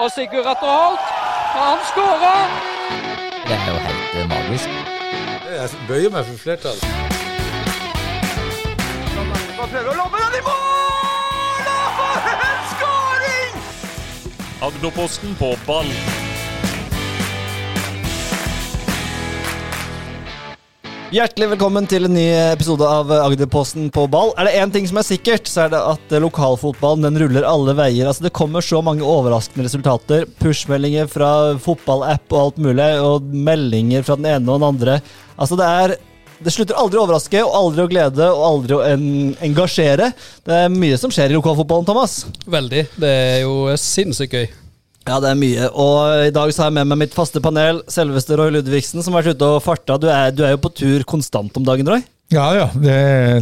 Og 0.00 0.10
Sigurd 0.10 0.46
Atter 0.46 0.70
Holt, 0.80 1.00
han 1.54 1.78
skårer! 1.90 2.44
Det 3.48 3.56
er 3.56 3.66
jo 3.72 3.78
helt 3.86 4.14
eh, 4.20 4.28
magisk. 4.28 4.68
Jeg 5.50 5.68
bøyer 5.88 6.10
meg 6.14 6.24
for 6.24 6.36
flertallet. 6.44 6.84
Prøver 9.58 9.90
å 9.92 9.96
lomme 9.98 10.22
den 10.24 10.38
i 10.38 10.42
mål! 10.46 11.68
Og 11.74 11.90
for 11.98 12.32
en 12.46 12.64
skåring! 12.72 13.60
Agderposten 14.70 15.36
på 15.42 15.52
ball. 15.68 15.92
Hjertelig 21.10 21.48
velkommen 21.56 21.88
til 21.90 22.04
en 22.06 22.12
ny 22.14 22.28
episode 22.52 22.86
av 22.86 23.08
Agderposten 23.10 23.88
på 23.90 24.04
ball. 24.06 24.28
Er 24.38 24.46
det 24.46 24.60
én 24.60 24.70
ting 24.70 24.84
som 24.86 25.00
er 25.00 25.06
sikkert, 25.08 25.48
så 25.50 25.64
er 25.64 25.72
det 25.72 25.80
at 25.82 26.12
lokalfotballen 26.22 27.02
den 27.02 27.18
ruller 27.18 27.48
alle 27.50 27.74
veier. 27.74 28.06
Altså 28.06 28.28
Det 28.28 28.30
kommer 28.38 28.62
så 28.62 28.78
mange 28.86 29.02
overraskende 29.02 29.66
resultater. 29.66 30.28
Pushmeldinger 30.38 31.10
fra 31.10 31.32
fotballapp 31.58 32.30
og 32.30 32.44
alt 32.44 32.62
mulig, 32.62 32.86
og 33.02 33.26
meldinger 33.26 34.06
fra 34.06 34.20
den 34.20 34.30
ene 34.36 34.54
og 34.54 34.60
den 34.62 34.68
andre. 34.68 34.96
Altså 35.34 35.58
Det 35.58 35.72
er 35.82 35.96
det 36.40 36.54
slutter 36.54 36.78
aldri 36.78 36.96
å 36.96 37.02
overraske, 37.08 37.42
og 37.42 37.58
aldri 37.58 37.82
å 37.82 37.90
glede 37.90 38.30
og 38.30 38.46
aldri 38.46 38.78
å 38.78 38.84
en 38.94 39.04
engasjere. 39.50 40.12
Det 40.46 40.62
er 40.62 40.72
mye 40.72 40.96
som 40.96 41.10
skjer 41.10 41.34
i 41.34 41.40
lokalfotballen, 41.40 41.90
Thomas. 41.90 42.20
Veldig. 42.46 42.86
Det 43.02 43.10
er 43.10 43.38
jo 43.42 43.66
sinnssykt 43.74 44.38
gøy. 44.38 44.46
Ja, 45.08 45.16
det 45.22 45.30
er 45.30 45.38
mye. 45.40 45.68
Og 45.72 46.26
i 46.28 46.32
dag 46.34 46.52
så 46.52 46.64
har 46.64 46.70
jeg 46.70 46.76
med 46.80 46.90
meg 46.92 47.02
mitt 47.06 47.16
faste 47.16 47.40
panel, 47.42 47.80
selveste 47.90 48.36
Roy 48.38 48.52
Ludvigsen, 48.54 49.00
som 49.04 49.16
har 49.16 49.24
vært 49.24 49.38
ute 49.40 49.52
og 49.56 49.62
farta. 49.64 49.96
Du 50.00 50.08
er, 50.12 50.34
du 50.34 50.44
er 50.44 50.54
jo 50.54 50.64
på 50.66 50.72
tur 50.76 51.06
konstant 51.08 51.56
om 51.56 51.66
dagen, 51.66 51.88
Roy? 51.88 52.04
Ja 52.30 52.46
ja, 52.54 52.66
det, 52.78 52.98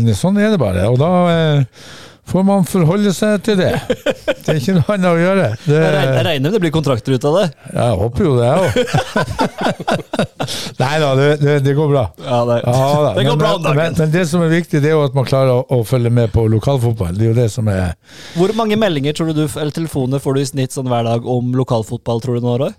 det, 0.07 0.15
sånn 0.17 0.39
er 0.41 0.55
det 0.55 0.61
bare. 0.63 0.87
Og 0.89 0.97
da 1.01 1.11
eh, 1.33 1.83
får 2.29 2.45
man 2.45 2.65
forholde 2.69 3.13
seg 3.17 3.43
til 3.47 3.57
det. 3.61 3.71
Det 3.89 4.53
er 4.53 4.59
ikke 4.61 4.75
noe 4.77 4.95
annet 4.95 5.09
å 5.09 5.19
gjøre. 5.21 5.47
Det, 5.65 5.79
Jeg 5.79 6.25
regner, 6.27 6.45
med 6.49 6.57
det 6.57 6.61
blir 6.63 6.73
kontrakter 6.75 7.17
ut 7.17 7.27
av 7.31 7.39
det? 7.39 7.47
jeg 7.73 7.99
håper 8.03 8.27
jo 8.29 8.33
det, 8.39 8.49
jeg 8.49 8.59
òg. 8.65 9.79
Nei 10.83 10.93
da, 11.03 11.11
det, 11.19 11.29
det, 11.43 11.55
det 11.67 11.75
går 11.79 11.89
bra. 11.93 12.05
Ja, 12.25 12.41
det, 12.49 12.59
Ja, 12.65 12.89
da. 13.05 13.13
det 13.19 13.25
går 13.25 13.37
men, 13.37 13.43
bra 13.43 13.53
om 13.57 13.63
dagen. 13.65 13.81
men, 13.81 13.97
men 13.99 14.13
det 14.15 14.25
som 14.31 14.45
er 14.45 14.53
viktig, 14.53 14.83
det 14.85 14.93
er 14.93 14.97
jo 14.97 15.05
at 15.07 15.17
man 15.17 15.29
klarer 15.29 15.55
å, 15.57 15.63
å 15.79 15.85
følge 15.89 16.13
med 16.15 16.33
på 16.35 16.45
lokalfotball. 16.53 17.15
Det 17.17 17.27
er 17.29 17.33
jo 17.33 17.39
det 17.39 17.49
som 17.55 17.69
er 17.73 17.95
Hvor 18.37 18.53
mange 18.59 18.79
meldinger 18.81 19.17
tror 19.17 19.33
du, 19.33 19.45
eller 19.47 19.75
telefoner 19.75 20.23
får 20.23 20.37
du 20.39 20.45
i 20.45 20.51
snitt 20.53 20.77
sånn 20.77 20.89
hver 20.91 21.07
dag 21.09 21.27
om 21.29 21.55
lokalfotball, 21.59 22.23
tror 22.25 22.39
du 22.39 22.47
nå, 22.47 22.59
Roy? 22.65 22.75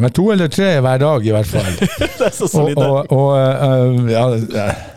Men 0.00 0.12
To 0.16 0.30
eller 0.32 0.48
tre 0.48 0.70
hver 0.80 0.98
dag, 1.02 1.26
i 1.26 1.32
hvert 1.34 1.50
fall. 1.50 1.66
Det 2.22 2.28
er 2.28 2.32
så 2.32 2.46
Og, 2.46 2.50
solid. 2.52 2.76
det. 2.78 2.86
og, 2.86 3.12
og 3.12 3.28
uh, 3.34 4.10
ja, 4.12 4.24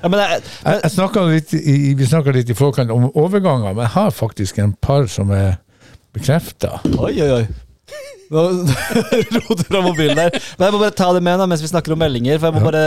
Ja, 0.03 0.07
men 0.11 0.19
Jeg, 0.21 0.41
jeg 0.83 0.91
snakket 0.93 1.29
litt 1.33 1.53
i, 1.57 1.75
vi 1.97 2.07
snakka 2.07 2.31
litt 2.35 2.49
i 2.53 2.57
forkant 2.57 2.93
om 2.93 3.09
overganger, 3.11 3.73
men 3.75 3.83
jeg 3.87 3.93
har 3.97 4.13
faktisk 4.15 4.59
en 4.63 4.75
par 4.81 5.07
som 5.11 5.31
er 5.35 5.57
bekrefta. 6.15 6.77
oi, 6.95 7.13
oi, 7.19 7.29
oi. 7.41 7.45
Nå 8.33 8.41
roter 9.35 9.67
fra 9.67 9.81
mobilen 9.85 10.17
der. 10.17 10.31
Men 10.57 10.65
jeg 10.65 10.73
må 10.73 10.79
bare 10.81 10.95
ta 10.97 11.11
det 11.13 11.19
med 11.27 11.37
da, 11.37 11.45
mens 11.49 11.61
vi 11.61 11.69
snakker 11.69 11.93
om 11.93 11.99
meldinger. 12.01 12.39
For 12.41 12.49
jeg 12.49 12.55
må 12.57 12.63
bare 12.71 12.85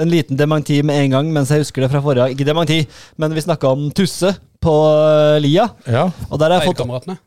En 0.00 0.08
liten 0.08 0.38
dementi 0.38 0.78
med 0.86 0.96
en 1.02 1.12
gang, 1.16 1.32
mens 1.34 1.50
jeg 1.52 1.60
husker 1.60 1.84
det 1.84 1.90
fra 1.92 2.00
forrige 2.00 2.30
Ikke 2.32 2.46
dementi, 2.48 2.78
men 3.20 3.34
vi 3.36 3.42
snakka 3.44 3.68
om 3.74 3.90
Tusse 3.92 4.30
på 4.64 4.72
eh, 5.02 5.36
Lia. 5.44 5.66
Ja. 5.84 6.06
Og 6.30 6.40
der 6.40 6.54
har 6.54 6.62
jeg 6.62 6.70
fått 6.70 6.80
Eidekameratene. 6.80 7.18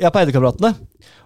Ja, 0.00 0.10
på 0.10 0.20
Eidekameratene. 0.24 0.72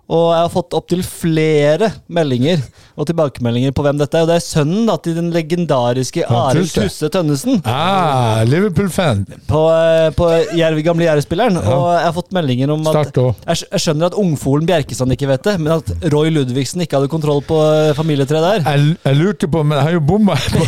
Og 0.05 0.25
jeg 0.35 0.41
har 0.43 0.51
fått 0.53 0.75
opptil 0.77 1.01
flere 1.07 1.89
meldinger 2.13 2.61
og 2.95 3.07
tilbakemeldinger 3.09 3.73
på 3.75 3.83
hvem 3.87 3.97
dette 3.99 4.19
er. 4.19 4.27
Og 4.27 4.29
det 4.29 4.37
er 4.37 4.45
sønnen 4.45 4.85
da, 4.91 4.99
til 5.01 5.17
den 5.17 5.31
legendariske 5.35 6.27
Arild 6.29 6.69
Tusse. 6.75 7.09
Tønnesen. 7.15 7.63
Ah, 7.65 8.43
Liverpool-fan. 8.45 9.23
På, 9.49 9.63
eh, 9.73 10.11
på 10.15 10.29
Jerv, 10.59 10.83
gamle 10.85 11.07
Jerv-spilleren. 11.09 11.57
Ja. 11.57 11.65
Og 11.73 11.87
jeg 11.95 12.05
har 12.05 12.15
fått 12.19 12.35
meldinger 12.37 12.75
om 12.75 12.85
at 12.93 13.17
jeg, 13.17 13.65
jeg 13.65 13.85
skjønner 13.87 14.11
at 14.13 14.19
ungfolen 14.21 14.69
Bjerkestrand 14.69 15.17
ikke 15.17 15.31
vet 15.31 15.49
det, 15.49 15.57
men 15.63 15.73
at 15.79 16.11
Roy 16.13 16.29
Ludvigsen 16.35 16.85
ikke 16.85 17.01
hadde 17.01 17.11
kontroll 17.13 17.41
på 17.49 17.63
eh, 17.65 17.95
familietreet 17.97 18.45
der. 18.45 18.69
Jeg, 18.75 18.99
jeg 19.09 19.21
lurte 19.23 19.51
på, 19.51 19.65
men 19.65 19.81
jeg 19.81 19.89
har 19.89 19.97
jo 19.97 20.05
bomma 20.05 20.37
på 20.37 20.63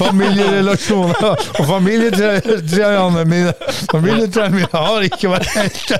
familierelasjoner. 0.00 1.46
Og 1.60 1.68
familietrærne 1.68 3.26
mine 3.28 3.52
Familietrærne 3.92 4.56
mine 4.56 4.72
har 4.72 5.04
ikke 5.06 5.30
vært 5.30 5.52
helt, 5.56 5.94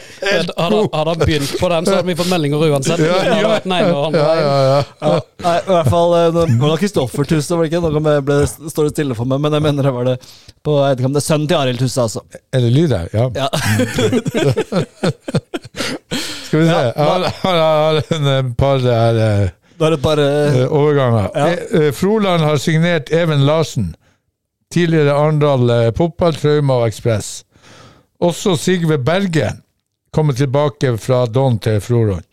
hadde 0.56 0.82
han 0.96 1.20
begynt 1.20 1.54
på 1.60 1.70
den, 1.72 1.86
så 1.86 2.00
hadde 2.06 2.14
vi 2.14 2.18
fått 2.22 2.30
meldinger 2.30 2.62
uansett. 2.70 3.02
Ja, 3.02 3.18
ja. 3.26 3.34
Ja, 3.42 3.58
nei, 3.66 5.56
i 5.58 5.70
hvert 5.72 5.90
fall 5.90 6.14
eh, 6.16 6.30
var 6.32 6.70
det 6.72 6.78
Kristoffer 6.80 7.26
Tusse, 7.28 7.52
var 7.56 7.66
det 7.66 7.72
ikke? 7.72 7.82
Nå 7.82 8.00
ble, 8.24 8.36
står 8.46 8.88
det 8.88 8.94
stille 8.94 9.16
for 9.18 9.26
meg, 9.28 9.42
men 9.44 9.56
jeg 9.58 9.64
mener 9.66 9.88
det 9.90 9.94
var 9.96 10.04
det 10.12 10.16
på 10.66 10.78
Eidekam. 10.86 11.12
Det 11.16 11.20
er 11.22 11.26
sønnen 11.26 11.48
til 11.50 11.58
Arild 11.60 11.82
Tusse, 11.82 12.00
altså. 12.06 12.22
Er 12.54 12.64
det 12.64 12.72
lyd 12.74 12.94
her? 12.94 13.10
Ja. 13.12 13.26
Ja. 13.36 13.48
Skal 16.46 16.60
vi 16.60 16.66
se. 16.66 16.72
Jeg 16.72 16.92
har, 16.96 17.26
har, 17.42 17.56
har 17.60 18.02
en 18.16 18.26
eh, 18.32 18.52
par 18.58 18.78
her. 18.84 19.20
eh, 19.26 19.48
Da 19.78 19.86
er 19.90 19.96
det 19.96 20.00
bare 20.04 20.26
eh, 20.46 20.72
overganger. 20.72 21.26
Ja. 21.34 21.46
Eh, 21.50 21.80
eh, 21.88 21.92
Froland 21.92 22.42
har 22.46 22.56
signert 22.62 23.10
Even 23.12 23.44
Larsen. 23.46 23.94
Tidligere 24.72 25.12
Arendal 25.14 25.66
Fotballtrauma 25.68 25.92
Fotball, 25.96 26.34
Trauma 26.40 26.74
og 26.80 26.86
Ekspress. 26.88 27.28
Også 28.20 28.56
Sigve 28.58 28.96
Bergen 28.98 29.60
kommer 30.16 30.36
tilbake 30.38 30.94
fra 31.02 31.24
Don 31.28 31.58
til 31.62 31.78
Frorond. 31.84 32.24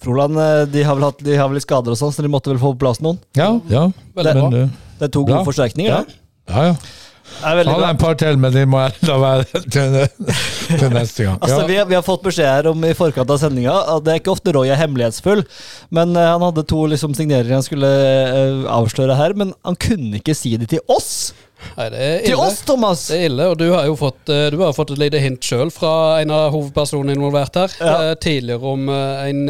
Froland 0.00 0.38
eh, 0.40 0.62
de 0.72 0.82
har 0.86 0.96
vel 0.96 1.04
hatt 1.10 1.20
de 1.26 1.36
har 1.36 1.50
vel 1.52 1.60
skader 1.60 1.92
og 1.92 2.00
sånn, 2.00 2.14
så 2.16 2.24
de 2.24 2.30
måtte 2.32 2.48
vel 2.54 2.60
få 2.62 2.72
på 2.74 2.80
plass 2.86 3.02
noen. 3.04 3.18
Ja, 3.36 3.52
ja. 3.68 3.86
Veldig 4.16 4.34
Men, 4.38 4.48
bra. 4.54 4.64
eh, 4.64 4.96
Det 5.00 5.08
er 5.10 5.14
to 5.18 5.24
Bra. 5.28 5.36
gode 5.38 5.48
forsterkninger, 5.52 5.92
ja. 5.92 6.02
det. 6.08 6.18
ja, 6.54 6.64
ja. 6.72 6.74
Det 7.40 7.62
er 7.62 7.84
en 7.86 7.98
par 8.00 8.16
til, 8.18 8.38
men 8.42 8.50
de 8.50 8.64
må 8.66 8.80
enda 8.82 9.14
være 9.22 9.60
til, 9.74 9.92
neste 10.90 11.26
gang. 11.28 11.36
Altså, 11.38 11.60
vi, 11.68 11.76
har- 11.78 11.86
vi 11.86 11.94
har 11.94 12.02
fått 12.02 12.24
beskjed 12.24 12.48
her 12.48 12.68
om 12.72 12.82
i 12.88 12.90
forkant 12.98 13.30
av 13.30 13.38
sendinga 13.38 13.76
at 13.94 14.02
det 14.06 14.12
er 14.16 14.18
ikke 14.22 14.32
ofte 14.32 14.52
Roy 14.56 14.72
er 14.72 14.80
hemmelighetsfull, 14.80 15.44
men 15.94 16.16
uh, 16.18 16.24
han 16.32 16.42
hadde 16.48 16.64
to 16.72 16.80
liksom, 16.90 17.14
signeringer 17.14 17.60
han 17.60 17.62
skulle 17.68 17.86
uh, 17.86 18.66
avsløre 18.80 19.14
her, 19.20 19.36
men 19.38 19.52
han 19.68 19.78
kunne 19.78 20.18
ikke 20.18 20.34
si 20.34 20.56
det 20.58 20.72
til 20.74 20.82
oss! 20.90 21.12
Nei, 21.76 21.88
det 21.92 22.00
er 22.06 22.22
Til 22.26 22.40
oss, 22.40 22.60
Thomas! 22.66 23.06
Det 23.10 23.18
er 23.20 23.26
ille, 23.30 23.46
og 23.52 23.58
du 23.60 23.66
har 23.72 23.86
jo 23.88 23.96
fått, 24.00 24.22
eh, 24.32 24.46
du 24.54 24.58
har 24.62 24.72
fått 24.76 24.90
et 24.94 25.00
lite 25.02 25.20
hint 25.22 25.44
sjøl 25.44 25.70
fra 25.74 25.92
en 26.22 26.32
av 26.34 26.50
hovedpersonene 26.54 27.14
involvert 27.18 27.56
her. 27.60 27.74
Ja. 27.80 27.94
eh, 28.10 28.14
Tidligere 28.22 28.72
om 28.74 28.88
eh, 28.88 29.28
en 29.30 29.42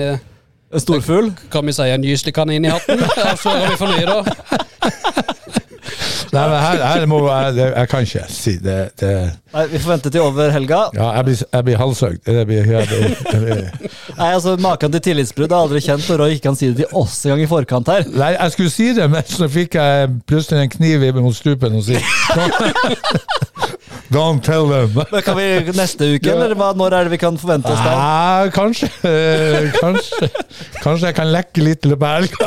En 0.73 0.79
storfugl. 0.85 1.33
kan 1.51 1.67
vi 1.67 1.73
si 1.75 1.83
en 1.91 2.05
gyselig 2.07 2.35
kanin 2.37 2.65
i 2.65 2.71
hatten. 2.71 3.01
Så 3.43 3.51
er 3.57 3.71
vi 3.73 3.79
fornøyde, 3.81 4.21
da? 4.21 4.23
Nei, 6.33 6.43
men 6.51 6.57
her, 6.63 6.83
her 6.85 7.07
må 7.11 7.19
jeg, 7.27 7.55
det, 7.57 7.67
jeg 7.77 7.89
kan 7.91 8.07
ikke 8.07 8.25
si 8.33 8.55
det. 8.63 8.79
det 9.01 9.13
Nei, 9.55 9.65
Vi 9.73 9.79
får 9.83 9.91
vente 9.95 10.11
til 10.15 10.21
over 10.25 10.51
helga. 10.55 10.81
ja, 10.95 11.09
jeg 11.17 11.25
blir, 11.27 11.39
jeg 11.53 11.65
blir 11.65 12.71
ja, 12.71 12.83
det, 12.91 13.01
Nei, 14.19 14.29
altså 14.35 14.57
Maken 14.61 14.93
til 14.95 15.03
tillitsbrudd 15.09 15.53
har 15.55 15.65
aldri 15.67 15.81
kjent 15.85 16.07
og 16.15 16.21
Roy 16.23 16.37
ikke 16.37 16.49
kan 16.51 16.59
si 16.61 16.71
det 16.71 16.85
til 16.85 16.97
oss 17.01 17.17
engang 17.25 17.43
i 17.45 17.49
forkant 17.51 17.89
her. 17.93 18.05
Nei, 18.13 18.33
jeg 18.37 18.55
skulle 18.57 18.73
si 18.75 18.91
det, 18.97 19.07
men 19.11 19.25
så 19.31 19.49
fikk 19.51 19.75
jeg 19.81 20.13
plutselig 20.31 20.67
en 20.67 20.75
kniv 20.77 21.03
i- 21.09 21.13
mot 21.21 21.35
strupen 21.37 21.77
og 21.81 21.85
si 21.89 21.99
Don't 24.11 24.43
tell 24.43 24.67
them. 24.67 24.91
Men 25.13 25.23
Kan 25.23 25.37
vi 25.39 25.45
neste 25.77 26.09
uke, 26.17 26.31
eller 26.33 26.55
hva, 26.59 26.73
når 26.75 26.97
er 26.99 27.05
det 27.07 27.13
vi 27.13 27.19
kan 27.23 27.37
forvente 27.39 27.71
oss 27.71 27.79
det? 27.79 27.93
Ja, 27.95 28.49
kanskje, 28.51 28.89
kanskje 29.79 30.31
Kanskje 30.83 31.07
jeg 31.13 31.15
kan 31.21 31.31
lekke 31.31 31.63
litt 31.63 31.87
løpet 31.87 32.07
av 32.09 32.15
helga. 32.19 32.47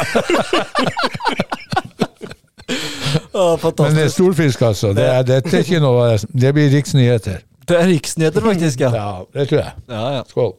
Å, 3.33 3.57
Men 3.57 3.95
det 3.97 4.03
er 4.05 4.11
storfisk, 4.13 4.61
altså. 4.61 4.93
Det 4.93 5.05
er, 5.09 5.23
det 5.25 5.39
er 5.41 5.63
ikke 5.63 5.79
noe 5.81 6.11
Det 6.29 6.53
blir 6.53 6.69
riksnyheter. 6.69 7.41
Det 7.67 7.79
er 7.79 7.87
riksnyheter, 7.89 8.41
faktisk. 8.45 8.83
ja. 8.85 8.91
Ja, 8.93 9.23
det 9.33 9.47
tror 9.49 9.63
jeg. 9.63 9.73
ja, 9.89 10.05
ja. 10.19 10.23
Skål. 10.29 10.53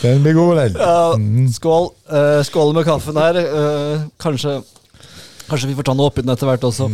Den 0.00 0.22
blir 0.24 0.32
god, 0.32 0.56
den. 0.56 0.76
Ja, 0.80 1.12
skål. 1.52 1.90
Uh, 2.08 2.40
skål 2.42 2.74
med 2.74 2.86
kaffen 2.88 3.16
her. 3.20 3.36
Uh, 3.36 4.08
kanskje, 4.20 4.62
kanskje 5.50 5.68
vi 5.68 5.76
får 5.76 5.90
ta 5.90 5.94
noe 5.96 6.08
oppi 6.08 6.24
den 6.24 6.32
etter 6.32 6.48
hvert 6.48 6.64
også. 6.64 6.88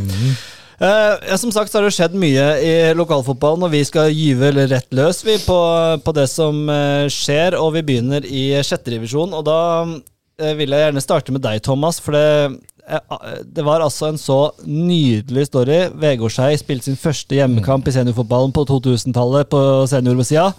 Eh, 0.79 1.29
ja, 1.29 1.39
som 1.39 1.53
sagt 1.53 1.73
så 1.73 1.79
har 1.79 1.87
det 1.87 1.95
skjedd 1.97 2.17
mye 2.21 2.45
i 2.61 2.73
lokalfotballen, 2.97 3.65
og 3.65 3.73
vi 3.73 3.81
skal 3.89 4.13
gyve 4.13 4.53
rett 4.69 4.91
løs 4.95 5.23
vi 5.25 5.39
på, 5.41 5.59
på 6.05 6.17
det 6.17 6.27
som 6.29 6.67
eh, 6.69 7.09
skjer. 7.13 7.57
Og 7.61 7.73
vi 7.79 7.85
begynner 7.87 8.27
i 8.29 8.51
sjette 8.61 8.93
divisjon, 8.93 9.33
og 9.37 9.47
da 9.49 9.61
eh, 9.87 10.53
vil 10.59 10.75
jeg 10.75 10.89
gjerne 10.89 11.05
starte 11.05 11.33
med 11.33 11.45
deg, 11.47 11.63
Thomas. 11.65 12.01
For 12.05 12.17
det, 12.17 12.61
eh, 12.85 13.41
det 13.57 13.65
var 13.65 13.85
altså 13.85 14.11
en 14.11 14.21
så 14.21 14.39
nydelig 14.69 15.49
story. 15.49 15.87
Vegårshei 15.97 16.53
spilte 16.61 16.91
sin 16.91 17.01
første 17.01 17.39
hjemmekamp 17.39 17.89
i 17.89 17.97
seniorfotballen 17.97 18.53
på 18.57 18.67
2000-tallet 18.69 19.49
på 19.53 19.63
seniorsida, 19.89 20.51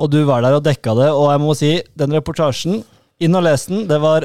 og 0.00 0.12
du 0.12 0.22
var 0.28 0.40
der 0.46 0.56
og 0.56 0.64
dekka 0.64 0.96
det. 0.96 1.12
Og 1.12 1.28
jeg 1.34 1.44
må 1.44 1.58
si, 1.58 1.72
den 2.00 2.16
reportasjen, 2.16 2.80
inn 3.20 3.36
og 3.36 3.44
les 3.44 3.68
den, 3.68 3.84
det 3.88 4.00
var 4.00 4.24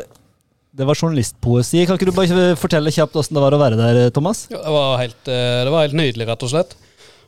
det 0.71 0.88
var 0.88 0.95
journalistpoesi. 0.95 1.83
Kan 1.85 1.97
ikke 2.00 2.07
du 2.07 2.15
bare 2.15 2.45
fortelle 2.59 2.94
kjapt 2.95 3.18
åssen 3.19 3.35
det 3.35 3.44
var 3.44 3.56
å 3.56 3.59
være 3.59 3.79
der, 3.79 4.00
Thomas? 4.15 4.45
Ja, 4.51 4.62
Det 4.63 4.71
var 4.75 4.97
helt, 5.01 5.21
eh, 5.27 5.63
det 5.68 5.73
var 5.73 5.85
helt 5.88 5.97
nydelig, 6.00 6.27
rett 6.29 6.45
og 6.47 6.51
slett. 6.53 6.75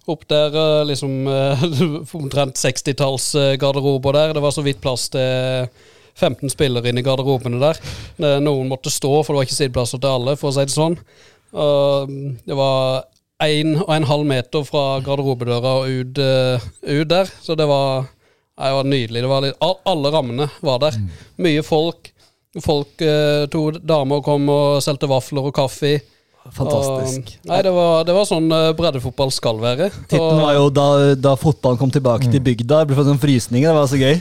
Opp 0.07 0.23
der, 0.27 0.55
eh, 0.55 0.85
liksom 0.87 1.27
eh, 1.31 1.65
omtrent 2.15 2.55
60-tallsgarderober 2.59 4.15
der. 4.15 4.33
Det 4.37 4.43
var 4.43 4.55
så 4.55 4.63
vidt 4.63 4.79
plass 4.83 5.09
til 5.11 5.67
15 6.15 6.51
spillere 6.53 6.91
inne 6.91 7.03
i 7.03 7.05
garderobene 7.05 7.59
der. 7.59 7.79
Eh, 8.21 8.39
Noen 8.43 8.69
måtte 8.71 8.91
stå, 8.93 9.11
for 9.23 9.33
det 9.33 9.41
var 9.41 9.49
ikke 9.49 9.59
sideplasser 9.59 9.99
til 10.03 10.13
alle, 10.15 10.37
for 10.39 10.51
å 10.51 10.55
si 10.55 10.67
det 10.67 10.75
sånn. 10.75 10.97
Mm, 11.53 12.39
det 12.47 12.55
var 12.57 13.03
en 13.43 13.75
og 13.83 13.91
en 13.93 14.07
halv 14.09 14.25
meter 14.25 14.63
fra 14.65 14.85
garderobedøra 15.03 15.75
og 15.81 15.91
ut, 15.91 16.17
eh, 16.23 16.63
ut 16.95 17.11
der. 17.11 17.29
Så 17.43 17.57
det 17.59 17.67
var, 17.67 18.07
det 18.55 18.71
var 18.79 18.87
nydelig. 18.87 19.21
Det 19.21 19.31
var 19.35 19.45
litt, 19.45 19.59
alle 19.59 20.13
rammene 20.15 20.49
var 20.63 20.79
der. 20.85 20.97
Mye 21.43 21.65
folk. 21.67 22.12
Folk, 22.61 23.01
eh, 23.01 23.45
To 23.49 23.71
damer 23.81 24.21
kom 24.25 24.49
og 24.53 24.81
solgte 24.85 25.09
vafler 25.09 25.49
og 25.49 25.55
kaffe. 25.57 25.95
Fantastisk. 26.51 27.37
Og, 27.39 27.49
nei, 27.49 27.59
det 27.63 27.71
var, 27.71 28.03
det 28.05 28.13
var 28.17 28.25
sånn 28.27 28.51
eh, 28.51 28.69
breddefotball 28.77 29.31
skal 29.31 29.61
være. 29.63 29.89
Titten 30.11 30.41
var 30.43 30.57
jo 30.57 30.67
da, 30.75 30.87
da 31.15 31.35
fotballen 31.39 31.79
kom 31.79 31.93
tilbake 31.93 32.29
til 32.29 32.43
bygda. 32.43 32.81
Det 32.83 32.91
ble 32.91 32.97
fått 32.99 33.09
sånn 33.13 33.21
frysninger. 33.21 33.69
Det 33.69 33.77
var 33.77 33.87
så 33.89 33.99
gøy. 34.01 34.17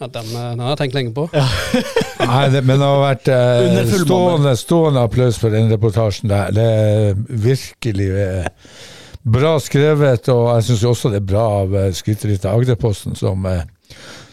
ja, 0.00 0.08
den, 0.08 0.32
eh, 0.34 0.48
den 0.50 0.64
har 0.64 0.74
jeg 0.74 0.80
tenkt 0.82 0.98
lenge 0.98 1.14
på. 1.16 1.28
Nei, 2.32 2.42
det, 2.50 2.64
men 2.66 2.82
det 2.82 2.88
har 2.88 3.04
vært 3.04 3.30
eh, 3.30 3.94
stående, 4.02 4.56
stående 4.58 5.06
applaus 5.06 5.38
for 5.40 5.54
den 5.54 5.70
reportasjen 5.72 6.32
der. 6.32 6.50
Det 6.56 6.66
er 6.74 7.22
virkelig 7.46 8.10
eh, 8.26 8.50
bra 9.24 9.54
skrevet, 9.62 10.28
og 10.34 10.50
jeg 10.56 10.66
syns 10.68 10.84
også 10.90 11.14
det 11.14 11.22
er 11.22 11.28
bra 11.30 11.46
av 11.62 11.78
eh, 11.78 11.92
skryteriet 11.96 12.44
Agderposten 12.50 13.14
som 13.18 13.46
eh, 13.48 13.62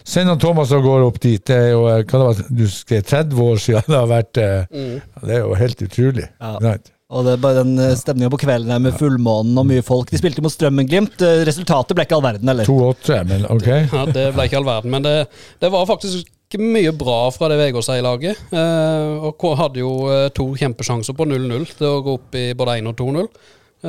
sender 0.08 0.40
Thomas 0.42 0.72
av 0.76 0.82
gårde 0.86 1.10
opp 1.12 1.20
dit. 1.24 1.44
Det 1.48 1.58
er 1.58 1.70
jo, 1.74 1.86
eh, 1.92 2.02
hva 2.06 2.22
det 2.22 2.26
var, 2.30 2.42
du 2.62 2.66
skrev 2.72 3.04
30 3.04 3.44
år 3.46 3.62
siden 3.68 3.88
det 3.92 4.00
har 4.00 4.10
vært 4.12 4.42
eh, 4.42 4.82
Det 5.22 5.38
er 5.38 5.46
jo 5.46 5.54
helt 5.60 5.86
utrolig. 5.88 6.28
Ja. 6.42 6.56
Right. 6.62 6.92
Og 7.12 7.26
det 7.28 7.34
er 7.36 7.42
bare 7.44 7.64
den 7.66 7.96
stemninga 8.00 8.32
på 8.32 8.40
kvelden 8.40 8.72
her 8.72 8.80
med 8.80 8.96
fullmånen 8.96 9.58
og 9.60 9.66
mye 9.68 9.84
folk. 9.84 10.08
De 10.14 10.20
spilte 10.20 10.44
mot 10.44 10.54
Strømmen-Glimt. 10.54 11.20
Eh, 11.28 11.42
Resultatet 11.48 11.98
ble 11.98 12.06
ikke 12.08 12.16
all 12.16 12.24
verden, 12.24 12.52
eller? 12.54 12.68
2-8, 12.70 13.18
men 13.28 13.48
ok. 13.52 13.68
Ja, 13.92 14.06
Det 14.08 14.30
ble 14.36 14.46
ikke 14.48 14.62
all 14.62 14.70
verden, 14.70 14.94
men 14.96 15.04
det, 15.08 15.16
det 15.60 15.72
var 15.74 15.90
faktisk 15.90 16.24
ikke 16.52 16.64
mye 16.64 16.92
bra 16.96 17.20
fra 17.36 17.48
det 17.52 17.60
Vegårshei-laget. 17.62 18.40
Eh, 18.52 19.28
og 19.28 19.44
hadde 19.60 19.84
jo 19.84 19.92
eh, 20.12 20.30
to 20.36 20.50
kjempesjanser 20.60 21.16
på 21.16 21.28
0-0 21.28 21.68
til 21.78 21.88
å 21.88 22.02
gå 22.04 22.16
opp 22.20 22.36
i 22.40 22.50
både 22.60 22.80
1 22.82 22.90
og 22.92 22.98
2-0. 23.04 23.30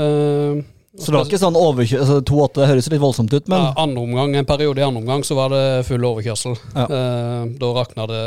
Eh, 0.03 0.61
Så 0.99 1.09
det 1.09 1.17
var 1.17 1.29
ikke 1.29 1.41
sånn 1.41 1.57
overkjørsel 1.57 2.03
Altså, 2.05 2.19
2-8 2.29 2.59
det 2.59 2.69
høres 2.69 2.91
litt 2.93 3.01
voldsomt 3.01 3.33
ut, 3.33 3.47
men 3.49 3.65
ja, 3.65 3.73
andre 3.81 4.05
omgang, 4.05 4.37
En 4.37 4.49
periode 4.49 4.83
i 4.83 4.85
andre 4.85 5.01
omgang 5.01 5.25
så 5.25 5.39
var 5.39 5.53
det 5.55 5.65
full 5.89 6.05
overkjørsel. 6.05 6.59
Ja. 6.77 6.85
Eh, 6.85 7.45
da 7.63 7.75
rakna 7.79 8.09
det 8.11 8.25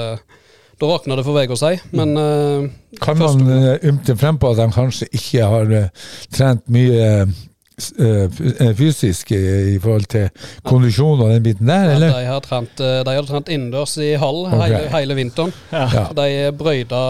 Da 0.81 0.89
rakna 0.89 1.19
det 1.19 1.25
for 1.27 1.37
Vegårshei, 1.37 1.77
men 1.95 2.17
eh, 2.17 2.69
Kan 3.03 3.21
man 3.21 3.45
uh, 3.47 3.75
ymte 3.85 4.17
frem 4.17 4.41
på 4.41 4.53
at 4.53 4.63
de 4.63 4.69
kanskje 4.73 5.09
ikke 5.13 5.51
har 5.51 5.75
eh, 5.77 6.09
trent 6.33 6.65
mye 6.73 7.05
eh, 7.21 8.73
fysisk 8.79 9.35
i, 9.35 9.77
forhold 9.83 10.09
til 10.09 10.29
kondisjon 10.65 11.21
og 11.21 11.33
den 11.35 11.45
biten 11.45 11.69
der, 11.69 11.93
ja, 11.93 11.99
de, 12.01 12.27
har 12.27 12.43
trent, 12.43 12.79
de 12.79 13.13
hadde 13.13 13.27
trent 13.29 13.51
innendørs 13.51 13.97
i 14.01 14.13
hall 14.19 14.45
okay. 14.47 14.61
hele, 14.63 14.85
hele 14.95 15.17
vinteren. 15.19 15.51
Ja. 15.75 16.07
De 16.15 16.53
brøyda, 16.55 17.01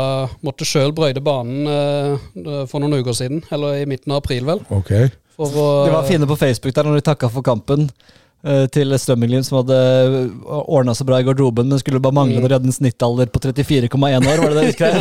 måtte 0.44 0.68
sjøl 0.68 0.92
brøyde 0.98 1.22
banen 1.24 1.70
for 2.68 2.82
noen 2.82 2.98
uker 2.98 3.14
siden, 3.16 3.46
eller 3.54 3.84
i 3.84 3.86
midten 3.90 4.16
av 4.16 4.26
april, 4.26 4.50
vel. 4.50 4.66
Ok. 4.74 4.92
For 5.36 5.52
å, 5.60 5.66
de 5.88 5.92
var 5.96 6.06
fine 6.08 6.28
på 6.30 6.38
Facebook 6.40 6.76
der 6.78 6.88
når 6.88 7.02
de 7.02 7.06
takka 7.10 7.30
for 7.32 7.44
kampen. 7.46 7.90
eh, 8.46 8.66
Til 8.72 8.94
Strømmen-Glimt, 8.96 9.48
som 9.48 9.58
hadde 9.62 9.78
ordna 10.48 10.94
så 10.96 11.04
bra 11.08 11.18
i 11.20 11.26
garderoben, 11.28 11.68
men 11.72 11.80
skulle 11.82 12.00
bare 12.04 12.14
mangle 12.16 12.40
når 12.40 12.52
de 12.52 12.58
hadde 12.60 12.70
en 12.72 12.76
snittalder 12.78 13.32
på 13.34 13.42
34,1 13.44 14.28
år, 14.32 14.44
var 14.44 14.54
det 14.54 14.58
det 14.60 14.66
de 14.68 14.76
skrev? 14.78 14.94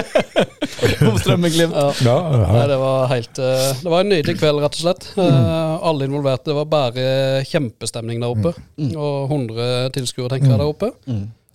Om 1.10 1.18
Strømmen-Glimt. 1.20 1.74
Ja. 1.76 1.90
Ja, 2.06 2.14
Nei, 2.40 2.54
ja. 2.60 2.66
det 2.70 2.78
var 2.80 3.06
helt 3.10 3.38
eh, 3.42 3.66
Det 3.82 3.90
var 3.92 4.00
en 4.04 4.10
nydelig 4.14 4.36
kveld, 4.40 4.62
rett 4.64 4.78
og 4.78 4.84
slett. 4.86 5.06
Eh, 5.20 5.74
alle 5.90 6.08
involverte. 6.08 6.50
Det 6.50 6.56
var 6.56 6.70
bare 6.72 7.04
kjempestemning 7.48 8.22
der 8.24 8.32
oppe. 8.32 8.54
Og 8.94 9.30
100 9.30 9.92
tilskuere, 9.96 10.32
tenker 10.32 10.50
jeg, 10.54 10.58
der 10.62 10.66
oppe. 10.72 10.90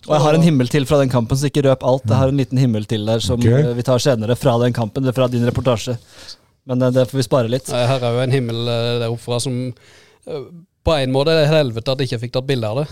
Og 0.06 0.12
jeg 0.14 0.22
har 0.22 0.36
en 0.38 0.44
himmel 0.46 0.68
til 0.70 0.84
fra 0.86 1.00
den 1.02 1.10
kampen, 1.10 1.34
så 1.38 1.48
ikke 1.50 1.64
røp 1.66 1.82
alt. 1.82 2.04
Jeg 2.06 2.20
har 2.20 2.30
en 2.30 2.38
liten 2.38 2.60
himmel 2.62 2.84
til 2.86 3.02
der 3.08 3.18
som 3.24 3.40
Ok. 3.42 3.48
eh, 3.50 3.72
vi 3.74 3.82
tar 3.86 3.98
senere 4.02 4.36
fra 4.38 4.54
den 4.62 4.72
kampen, 4.76 5.02
eller 5.02 5.16
fra 5.16 5.26
din 5.32 5.42
reportasje. 5.48 5.96
Men 6.66 6.82
eh, 6.82 6.94
det 6.94 7.08
får 7.10 7.20
vi 7.20 7.26
spare 7.26 7.52
litt. 7.52 7.68
Nei, 7.72 7.84
Her 7.88 8.06
er 8.06 8.16
jo 8.16 8.24
en 8.24 8.34
himmel 8.34 8.70
eh, 8.70 8.94
der 9.02 9.12
oppe 9.12 9.24
fra 9.24 9.40
som 9.42 9.58
eh, 9.70 10.48
På 10.86 10.96
en 10.96 11.14
måte 11.14 11.34
er 11.34 11.50
helvete 11.50 11.92
at 11.92 12.02
jeg 12.02 12.10
ikke 12.10 12.24
fikk 12.26 12.38
tatt 12.38 12.48
bilde 12.48 12.72
av 12.72 12.82
det. 12.82 12.88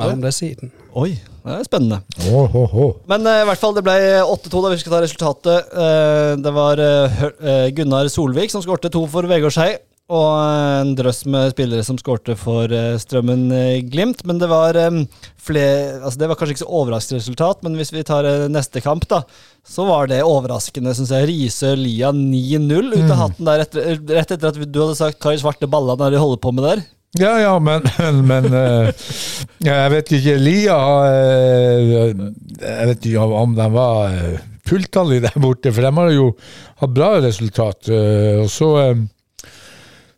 Mer 0.00 0.10
om 0.16 0.22
det 0.24 0.32
siden. 0.34 0.72
Oi, 0.98 1.12
det 1.44 1.52
er 1.54 1.66
spennende. 1.68 2.00
Oh, 2.26 2.50
oh, 2.50 2.72
oh. 2.82 2.94
Men 3.06 3.22
uh, 3.28 3.44
i 3.44 3.46
hvert 3.46 3.60
fall, 3.60 3.76
det 3.76 3.84
ble 3.86 3.94
8-2 4.24 4.62
da 4.64 4.72
vi 4.72 4.78
skal 4.80 4.94
ta 4.96 5.00
resultatet. 5.04 5.68
Uh, 5.70 6.32
det 6.42 6.52
var 6.56 6.82
uh, 6.82 7.68
Gunnar 7.76 8.10
Solvik 8.10 8.50
som 8.50 8.64
skårte 8.64 8.90
to 8.90 9.04
for 9.12 9.30
Vegårshei. 9.30 9.76
Og 10.12 10.32
eh, 10.36 10.82
en 10.82 10.90
drøss 10.98 11.22
med 11.32 11.54
spillere 11.54 11.84
som 11.86 11.96
skårte 11.96 12.34
for 12.36 12.68
eh, 12.68 12.98
Strømmen 13.00 13.46
eh, 13.56 13.80
Glimt. 13.88 14.20
Men 14.28 14.40
det 14.40 14.50
var 14.50 14.76
flere 15.40 16.02
altså 16.02 16.20
Det 16.20 16.28
var 16.28 16.36
kanskje 16.40 16.56
ikke 16.56 16.64
så 16.64 16.80
overraskende 16.80 17.20
resultat, 17.22 17.62
men 17.64 17.78
hvis 17.78 17.92
vi 17.94 18.04
tar 18.04 18.28
neste 18.52 18.82
kamp, 18.84 19.06
da, 19.08 19.22
så 19.64 19.86
var 19.88 20.10
det 20.12 20.20
overraskende, 20.24 20.92
syns 20.96 21.12
jeg. 21.14 21.28
Risør 21.30 21.80
Lia 21.80 22.12
9-0 22.12 22.92
ut 22.98 23.14
av 23.14 23.22
hatten 23.22 23.48
der 23.48 23.64
rett 23.64 24.34
etter 24.34 24.50
at 24.50 24.60
du 24.60 24.82
hadde 24.82 24.98
sagt 24.98 25.24
hva 25.24 25.32
i 25.32 25.40
svarte 25.40 25.68
ballene 25.70 26.04
er 26.04 26.16
de 26.16 26.20
holder 26.20 26.42
på 26.42 26.52
med 26.52 26.68
der. 26.68 26.84
Ja, 27.14 27.36
ja, 27.38 27.52
men, 27.62 27.84
men, 28.30 28.50
Jeg 29.62 29.90
vet 29.92 30.16
ikke. 30.18 30.36
Lia 30.42 30.78
Jeg 31.78 32.88
vet 32.90 33.08
ikke 33.08 33.28
om 33.40 33.56
de 33.56 33.68
var 33.72 34.20
fulltallig 34.68 35.22
der 35.24 35.40
borte, 35.40 35.72
for 35.72 35.84
de 35.84 35.96
har 35.96 36.12
jo 36.12 36.30
hatt 36.82 36.96
bra 36.96 37.12
resultat. 37.24 37.88
Og 37.88 38.50
så 38.52 38.72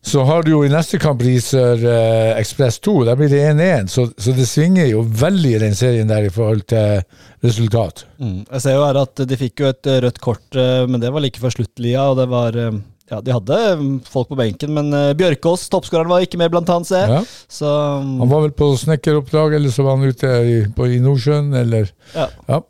så 0.07 0.23
har 0.29 0.45
du 0.47 0.53
jo 0.53 0.61
i 0.63 0.71
neste 0.71 1.01
kamp 1.03 1.21
Riser 1.27 1.81
eh, 1.83 2.33
Ekspress 2.39 2.79
2. 2.87 2.93
Der 3.09 3.17
blir 3.19 3.31
det 3.33 3.41
1-1, 3.53 3.89
så, 3.91 4.05
så 4.17 4.35
det 4.37 4.47
svinger 4.47 4.87
jo 4.87 5.01
veldig 5.03 5.55
i 5.57 5.63
den 5.65 5.75
serien 5.75 6.07
der 6.11 6.29
i 6.29 6.33
forhold 6.33 6.63
til 6.71 7.01
resultat. 7.43 8.05
Jeg 8.21 8.63
ser 8.63 8.77
jo 8.79 8.85
her 8.87 9.01
at 9.03 9.25
de 9.29 9.39
fikk 9.41 9.65
jo 9.65 9.71
et 9.73 9.89
rødt 10.07 10.21
kort, 10.23 10.45
eh, 10.59 10.85
men 10.87 11.03
det 11.03 11.11
var 11.15 11.25
like 11.25 11.43
før 11.43 11.57
slutt, 11.59 11.73
Lia. 11.83 12.05
Og 12.13 12.21
det 12.23 12.29
var 12.31 12.55
eh, 12.69 12.77
Ja, 13.07 13.21
de 13.23 13.31
hadde 13.31 13.57
mm, 13.79 13.91
folk 14.11 14.31
på 14.33 14.39
benken, 14.39 14.73
men 14.75 14.89
eh, 14.95 15.13
Bjørkås, 15.19 15.69
toppskåreren, 15.71 16.11
var 16.11 16.25
ikke 16.27 16.39
med, 16.41 16.51
blant 16.55 16.71
se. 16.89 17.03
Ja. 17.07 17.21
Så 17.51 17.67
mm, 18.03 18.17
Han 18.25 18.31
var 18.33 18.47
vel 18.49 18.55
på 18.59 18.71
snekkeroppdrag, 18.83 19.55
eller 19.59 19.71
så 19.75 19.85
var 19.87 19.99
han 19.99 20.09
ute 20.11 20.33
i, 20.43 20.57
på, 20.75 20.89
i 20.91 20.99
Nordsjøen, 21.05 21.53
eller 21.65 21.91
ja. 22.17 22.27
Ja. 22.51 22.63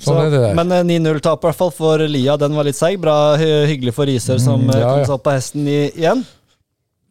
Sånn 0.00 0.14
Så- 0.16 0.18
er 0.26 0.30
det 0.32 0.40
der. 0.44 0.56
Men 0.56 0.72
eh, 0.72 0.84
9-0-tap 0.88 1.40
i 1.44 1.48
hvert 1.50 1.60
fall 1.60 1.72
for 1.76 2.04
Lia, 2.08 2.36
den 2.40 2.56
var 2.56 2.64
litt 2.68 2.76
seig. 2.80 2.96
Bra, 3.00 3.16
hy- 3.40 3.64
hyggelig 3.68 3.92
for 3.96 4.08
Riser, 4.08 4.40
som 4.40 4.64
Mm, 4.64 4.72
ja, 4.76 4.88
kom 4.92 5.04
seg 5.08 5.16
opp 5.18 5.24
på 5.28 5.36
hesten 5.36 5.68
i, 5.68 5.78
igjen. 5.92 6.24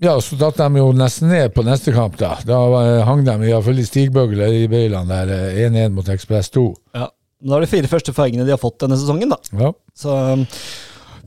Ja, 0.03 0.13
så 0.21 0.37
datt 0.37 0.59
de 0.59 0.77
jo 0.77 0.91
nesten 0.93 1.31
ned 1.31 1.53
på 1.55 1.63
neste 1.65 1.93
kamp, 1.95 2.19
da. 2.19 2.35
Da 2.45 2.57
eh, 2.83 3.05
hang 3.07 3.23
de 3.25 3.33
iallfall 3.49 3.79
i 3.81 3.85
Stigbøgle 3.85 4.49
i 4.53 4.67
Bøyland 4.69 5.09
der, 5.09 5.31
eh, 5.33 5.63
1-1 5.65 5.95
mot 5.95 6.09
Ekspress 6.13 6.51
2. 6.53 6.67
Ja. 6.97 7.07
Da 7.47 7.57
er 7.57 7.65
det 7.65 7.69
fire 7.69 7.89
første 7.89 8.13
poengene 8.17 8.45
de 8.45 8.53
har 8.53 8.61
fått 8.61 8.79
denne 8.81 8.97
sesongen, 8.97 9.33
da. 9.33 9.37
Ja. 9.57 9.73
Så 9.97 10.13
um, 10.13 10.45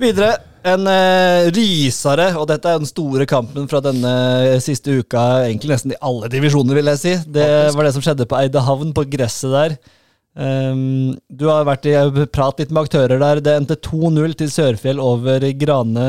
videre. 0.00 0.36
En 0.60 0.84
eh, 0.92 1.46
rysere, 1.56 2.26
og 2.36 2.44
dette 2.50 2.68
er 2.68 2.82
den 2.82 2.88
store 2.88 3.24
kampen 3.24 3.64
fra 3.70 3.78
denne 3.80 4.10
siste 4.60 4.98
uka, 5.00 5.46
egentlig 5.46 5.72
nesten 5.72 5.94
i 5.94 6.00
alle 6.04 6.28
divisjoner, 6.28 6.76
vil 6.76 6.90
jeg 6.92 7.00
si. 7.00 7.14
Det 7.32 7.46
var 7.72 7.88
det 7.88 7.94
som 7.94 8.04
skjedde 8.04 8.26
på 8.28 8.36
Eidehavn, 8.36 8.92
på 8.92 9.06
gresset 9.08 9.54
der. 9.54 9.78
Um, 10.38 11.16
du 11.26 11.48
har 11.50 11.66
vært 11.66 11.88
i 11.90 11.94
prat 12.30 12.60
litt 12.62 12.70
med 12.70 12.86
aktører 12.86 13.18
der. 13.20 13.40
Det 13.44 13.54
endte 13.58 13.76
2-0 13.82 14.36
til 14.38 14.50
Sørfjell 14.52 15.02
over 15.02 15.42
Grane. 15.58 16.08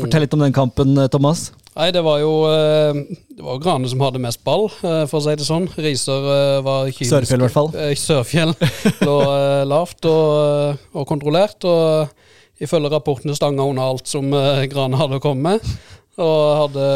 Fortell 0.00 0.24
litt 0.24 0.36
om 0.36 0.44
den 0.46 0.56
kampen, 0.56 0.96
Thomas. 1.12 1.50
Nei, 1.80 1.90
det 1.94 2.00
var 2.02 2.18
jo 2.18 2.30
eh, 2.50 2.96
Det 3.30 3.44
var 3.46 3.60
Grane 3.62 3.88
som 3.88 4.02
hadde 4.02 4.20
mest 4.20 4.40
ball, 4.44 4.66
eh, 4.82 5.04
for 5.08 5.20
å 5.20 5.22
si 5.24 5.36
det 5.38 5.46
sånn. 5.46 5.68
Riser 5.80 6.26
eh, 6.34 6.56
var 6.66 6.90
kynisk. 6.90 7.12
Sørfjell, 7.12 7.40
i 7.40 7.46
hvert 7.46 7.56
fall. 7.56 7.70
Eh, 7.80 7.94
Sørfjell 7.96 8.52
lå 9.06 9.14
eh, 9.36 9.62
lavt 9.70 10.08
og, 10.10 10.24
eh, 10.40 10.82
og 10.98 11.06
kontrollert. 11.08 11.64
Og 11.70 12.60
ifølge 12.60 12.90
rapportene 12.92 13.36
stanga 13.38 13.64
under 13.64 13.86
alt 13.92 14.10
som 14.10 14.28
eh, 14.34 14.66
Grane 14.72 14.98
hadde 15.00 15.22
kommet 15.22 15.46
med. 15.46 15.72
Og, 16.20 16.40
hadde, 16.64 16.88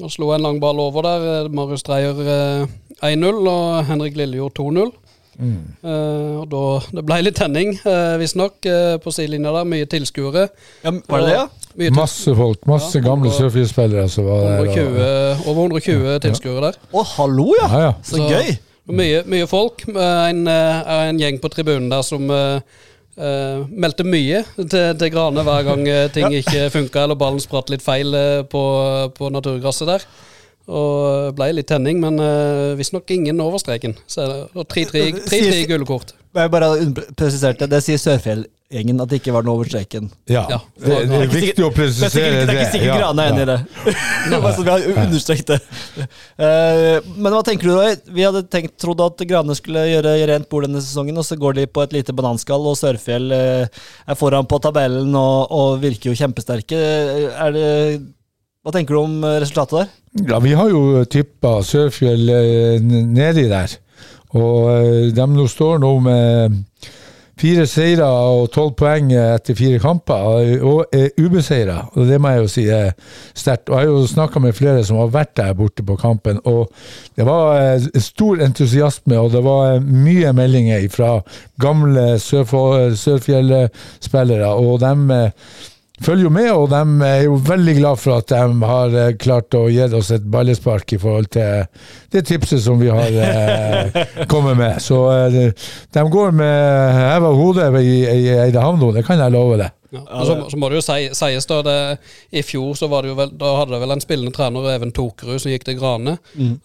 og 0.00 0.10
slo 0.10 0.32
en 0.34 0.42
lang 0.48 0.58
ball 0.62 0.80
over 0.82 1.04
der. 1.06 1.28
Eh, 1.44 1.52
Marius 1.54 1.84
Dreyer 1.86 2.24
eh, 2.24 2.74
1-0 3.12 3.44
og 3.44 3.84
Henrik 3.90 4.16
Lillejord 4.18 4.56
2-0. 4.56 4.94
Eh, 5.40 6.34
og 6.40 6.46
da, 6.50 6.62
Det 6.94 7.04
ble 7.06 7.18
litt 7.26 7.36
tenning, 7.38 7.74
uh, 7.84 8.14
visstnok, 8.20 8.56
uh, 8.68 8.96
på 9.02 9.12
sidelinja 9.14 9.52
der. 9.54 9.68
Mye 9.68 9.88
tilskuere. 9.90 10.48
Ja, 10.84 10.92
var 11.08 11.24
det 11.24 11.28
det, 11.28 11.36
ja? 11.38 11.46
Mye 11.80 11.94
Masse 11.96 12.34
folk, 12.38 12.66
masse 12.70 13.00
Ja, 13.00 13.02
gamle 13.08 13.28
og- 13.28 13.34
som 13.34 14.24
var 14.24 14.40
der. 14.44 14.64
120, 14.64 15.48
over 15.48 15.62
120 15.62 16.20
tilskuere 16.22 16.60
der. 16.68 16.78
Å, 16.92 17.04
hallo, 17.16 17.52
ja! 17.60 17.68
Ja, 17.68 17.80
ja. 17.88 17.92
Så, 18.02 18.16
Så- 18.16 18.30
gøy! 18.30 18.58
Mye, 18.86 19.22
mye 19.24 19.46
folk. 19.48 19.82
En, 19.88 20.46
en 20.46 21.18
gjeng 21.18 21.40
på 21.40 21.48
tribunen 21.48 21.88
der 21.90 22.02
som 22.02 22.28
Uh, 22.30 22.60
eh, 23.16 23.64
meldte 23.70 24.02
mye 24.04 24.44
til, 24.58 24.94
til 24.98 25.10
Grane 25.10 25.42
hver 25.46 25.62
gang 25.62 25.84
ting 26.12 26.32
ikke 26.34 26.70
funka 26.70 27.04
eller 27.04 27.14
ballen 27.14 27.38
spratt 27.40 27.70
litt 27.70 27.82
feil 27.82 28.10
på, 28.50 28.62
på 29.14 29.30
naturgresset 29.30 29.86
der. 29.86 30.02
Og 30.64 31.34
ble 31.36 31.50
litt 31.58 31.68
tenning, 31.68 31.98
men 32.00 32.16
uh, 32.16 32.72
visstnok 32.78 33.10
ingen 33.12 33.40
over 33.44 33.60
streken. 33.60 33.98
Så 34.08 34.24
er 34.24 34.32
det- 34.32 34.68
3-3 34.72 35.06
3-3 35.28 35.64
gule 35.68 35.88
kort. 35.88 36.14
Jeg 36.34 36.50
bare 36.50 36.68
presiserte, 37.14 37.68
det 37.70 37.78
sier 37.84 37.98
Sørfjell-gjengen 38.00 39.02
at 39.04 39.10
det 39.10 39.20
ikke 39.20 39.34
var 39.36 39.44
noe 39.46 39.58
over 39.60 39.68
streken. 39.68 40.08
Ja. 40.26 40.46
Ja. 40.50 40.58
Det, 40.80 40.96
det 41.10 41.20
er 41.20 41.28
viktig 41.30 41.62
å 41.62 41.68
Det 41.68 41.68
er 41.68 41.76
presisere 41.76 42.10
sikkert, 42.10 42.48
det 42.48 42.54
er 42.54 42.58
ikke 42.58 42.72
sikkert 42.72 42.88
Ja, 42.88 42.96
Grane 42.98 43.26
er 43.26 43.30
enig 43.30 43.44
i 43.44 43.44
ja. 43.44 43.52
det. 43.52 43.94
det 44.32 44.40
bare 44.46 44.54
så 44.56 44.64
vi 44.64 44.72
har 44.72 45.04
understreket 45.04 45.52
det. 45.52 45.60
Uh, 46.40 47.12
men 47.12 47.36
hva 47.36 47.44
tenker 47.46 47.70
du, 47.70 47.74
Roy? 47.76 47.94
Vi 48.16 48.26
hadde 48.26 48.44
tenkt, 48.56 48.74
trodd 48.82 49.04
at 49.04 49.24
Grane 49.30 49.58
skulle 49.60 49.84
gjøre 49.92 50.16
rent 50.32 50.50
bord 50.50 50.66
denne 50.66 50.82
sesongen, 50.82 51.20
og 51.20 51.28
så 51.28 51.38
går 51.38 51.60
de 51.60 51.68
på 51.70 51.84
et 51.84 51.94
lite 52.00 52.16
bananskall, 52.16 52.66
og 52.72 52.80
Sørfjell 52.80 53.30
uh, 53.30 53.86
er 54.08 54.18
foran 54.18 54.48
på 54.48 54.62
tabellen 54.64 55.12
og, 55.12 55.54
og 55.54 55.78
virker 55.84 56.10
jo 56.10 56.18
kjempesterke. 56.24 56.82
Er 57.36 57.54
det 57.54 57.70
Hva 58.64 58.72
tenker 58.72 58.96
du 58.96 59.02
om 59.02 59.18
eh, 59.28 59.34
resultatet 59.42 59.76
der? 59.76 59.88
Ja, 60.30 60.38
vi 60.40 60.54
har 60.56 60.70
jo 60.72 61.02
tippa 61.04 61.58
Sørfjell 61.66 62.30
eh, 62.32 62.80
nedi 62.80 63.44
der. 63.50 63.74
Og 64.40 64.70
eh, 64.72 65.12
de 65.12 65.26
nå 65.28 65.44
står 65.52 65.82
nå 65.82 65.90
med 66.06 66.54
fire 67.40 67.66
seire 67.68 68.06
og 68.06 68.52
tolv 68.54 68.72
poeng 68.78 69.12
etter 69.12 69.54
fire 69.58 69.78
kamper, 69.82 70.14
og 70.64 70.84
er 70.94 71.10
ubeseira. 71.18 71.88
Det 71.92 72.20
må 72.22 72.28
jeg 72.30 72.40
jo 72.40 72.48
si 72.54 72.64
er 72.72 72.92
sterkt. 73.36 73.68
Og 73.68 73.74
jeg 73.74 73.80
har 73.82 73.88
jo 73.90 74.12
snakka 74.14 74.38
med 74.40 74.56
flere 74.56 74.84
som 74.86 74.96
har 75.02 75.10
vært 75.12 75.36
der 75.42 75.58
borte 75.58 75.82
på 75.84 75.96
kampen, 76.00 76.36
og 76.48 76.62
det 77.18 77.24
var 77.28 77.78
stor 78.00 78.40
entusiasme, 78.46 79.16
og 79.18 79.32
det 79.34 79.42
var 79.44 79.80
mye 79.82 80.32
meldinger 80.32 80.88
fra 80.94 81.20
gamle 81.60 82.18
Sørfjell-spillere, 82.22 84.50
og 84.54 84.80
de 84.86 84.94
eh, 85.18 85.30
følger 86.04 86.26
jo 86.26 86.32
med, 86.32 86.50
og 86.52 86.66
de 86.72 87.06
er 87.08 87.22
jo 87.26 87.38
veldig 87.48 87.74
glad 87.78 88.00
for 88.00 88.20
at 88.20 88.32
de 88.32 88.68
har 88.70 88.96
eh, 89.00 89.14
klart 89.20 89.56
å 89.56 89.64
gi 89.72 89.84
oss 89.98 90.12
et 90.14 90.26
ballespark 90.30 90.96
i 90.96 91.00
forhold 91.00 91.30
til 91.34 91.64
det 92.14 92.24
tipset 92.28 92.62
som 92.64 92.80
vi 92.80 92.90
har 92.92 93.16
eh, 93.24 94.02
kommet 94.30 94.58
med. 94.60 94.82
Så 94.84 95.00
eh, 95.12 95.66
de 95.96 96.04
går 96.16 96.36
med 96.36 97.00
heva 97.00 97.32
hode 97.34 97.70
i, 97.80 97.96
i 98.04 98.36
Eidehavn 98.46 98.80
nå, 98.82 98.92
det 98.96 99.06
kan 99.06 99.20
jeg 99.20 99.34
love 99.34 99.58
deg. 99.62 99.74
Ja. 99.94 100.02
Og 100.18 100.26
så, 100.26 100.36
så 100.50 100.58
må 100.58 100.68
det 100.70 100.80
jo 100.80 100.84
si, 100.84 101.10
sies 101.14 101.46
da 101.46 101.60
det, 101.62 101.76
I 102.34 102.42
fjor 102.42 102.74
så 102.78 102.88
var 102.90 103.04
det 103.04 103.12
jo 103.12 103.18
vel, 103.18 103.34
da 103.38 103.52
hadde 103.60 103.76
det 103.76 103.82
vel 103.84 103.94
en 103.94 104.02
spillende 104.02 104.34
trener, 104.34 104.72
Even 104.72 104.94
Tokerud, 104.94 105.38
som 105.38 105.52
gikk 105.52 105.68
til 105.68 105.78
Grane. 105.78 106.16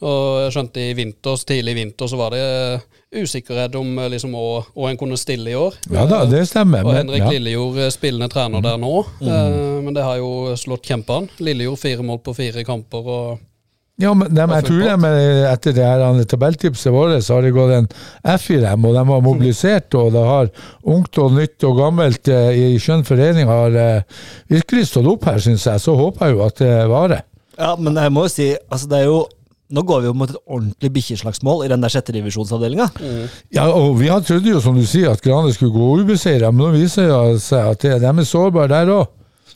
Og 0.02 0.24
jeg 0.46 0.56
skjønte 0.56 0.82
i 0.82 0.96
vinter, 0.98 1.38
så 1.38 1.52
tidlig 1.52 1.76
i 1.76 1.80
vinter 1.84 2.10
så 2.10 2.20
var 2.20 2.34
det 2.34 2.42
eh, 2.46 2.88
usikkerhet 3.16 3.76
om 3.76 3.98
eh, 4.00 4.10
liksom 4.14 4.36
hva 4.38 4.90
en 4.90 4.98
kunne 5.00 5.18
stille 5.18 5.52
i 5.52 5.58
år. 5.58 5.78
Ja 5.90 6.06
da, 6.10 6.24
det 6.30 6.46
stemmer. 6.50 6.86
Og 6.86 6.94
Henrik 6.94 7.24
ja. 7.24 7.34
Lillejord 7.34 7.82
eh, 7.82 7.92
spillende 7.94 8.30
trener 8.32 8.64
der 8.64 8.80
nå, 8.82 8.96
eh, 9.26 9.60
men 9.84 9.96
det 9.98 10.06
har 10.06 10.20
jo 10.22 10.56
slått 10.60 10.90
kjempene. 10.90 11.32
Lillejord 11.42 11.82
fire 11.82 12.06
mål 12.06 12.22
på 12.26 12.36
fire 12.38 12.66
kamper. 12.68 13.08
og 13.16 13.40
Ja, 14.00 14.14
men 14.14 14.30
de, 14.32 14.46
jeg 14.46 14.68
tror 14.68 14.84
de, 14.86 15.14
etter 15.50 15.76
det 15.76 15.88
her 15.88 16.22
tabelltipset 16.30 16.94
vårt, 16.94 17.18
så 17.26 17.40
har 17.40 17.48
det 17.48 17.56
gått 17.58 17.74
en 17.80 17.90
F 18.36 18.46
i 18.54 18.62
dem, 18.62 18.86
og 18.86 18.94
de 18.96 19.04
har 19.10 19.26
mobilisert, 19.26 19.98
og 19.98 20.14
det 20.14 20.28
har 20.30 20.54
ungt 20.86 21.18
og 21.20 21.34
nytt 21.40 21.66
og 21.68 21.82
gammelt 21.82 22.30
eh, 22.30 22.54
i 22.54 22.78
skjønn 22.80 23.04
forening 23.08 23.50
har 23.50 23.76
eh, 23.76 24.22
virkelig 24.54 24.92
stått 24.92 25.10
opp 25.10 25.26
her, 25.32 25.42
syns 25.42 25.66
jeg. 25.66 25.82
Så 25.82 25.98
håper 25.98 26.30
jeg 26.30 26.38
jo 26.38 26.46
at 26.46 26.62
det 26.62 26.78
varer. 26.94 27.26
Ja, 27.60 27.74
men 27.76 27.98
jeg 27.98 28.14
må 28.16 28.30
jo 28.30 28.32
si, 28.32 28.54
altså 28.70 28.88
det 28.88 29.02
er 29.02 29.10
jo 29.10 29.20
Nå 29.70 29.84
går 29.86 30.02
vi 30.02 30.10
jo 30.10 30.16
mot 30.18 30.32
et 30.32 30.40
ordentlig 30.50 30.90
bikkjeslagsmål 30.96 31.66
i 31.66 31.70
den 31.70 31.84
der 31.84 31.92
sjettedivisjonsavdelinga. 31.94 32.88
Ja, 33.54 33.68
og 33.70 34.00
vi 34.00 34.08
har 34.10 34.24
trodde 34.26 34.50
jo, 34.50 34.62
som 34.64 34.78
du 34.78 34.82
sier, 34.90 35.12
at 35.14 35.22
Grane 35.22 35.54
skulle 35.54 35.76
gå 35.76 35.90
ubeseira, 36.02 36.50
men 36.50 36.66
nå 36.66 36.72
viser 36.74 37.12
det 37.12 37.44
seg 37.46 37.76
at 37.76 37.86
det, 37.86 38.00
de 38.02 38.10
er 38.10 38.26
sårbare 38.26 38.72
der 38.74 38.94
òg. 38.96 39.12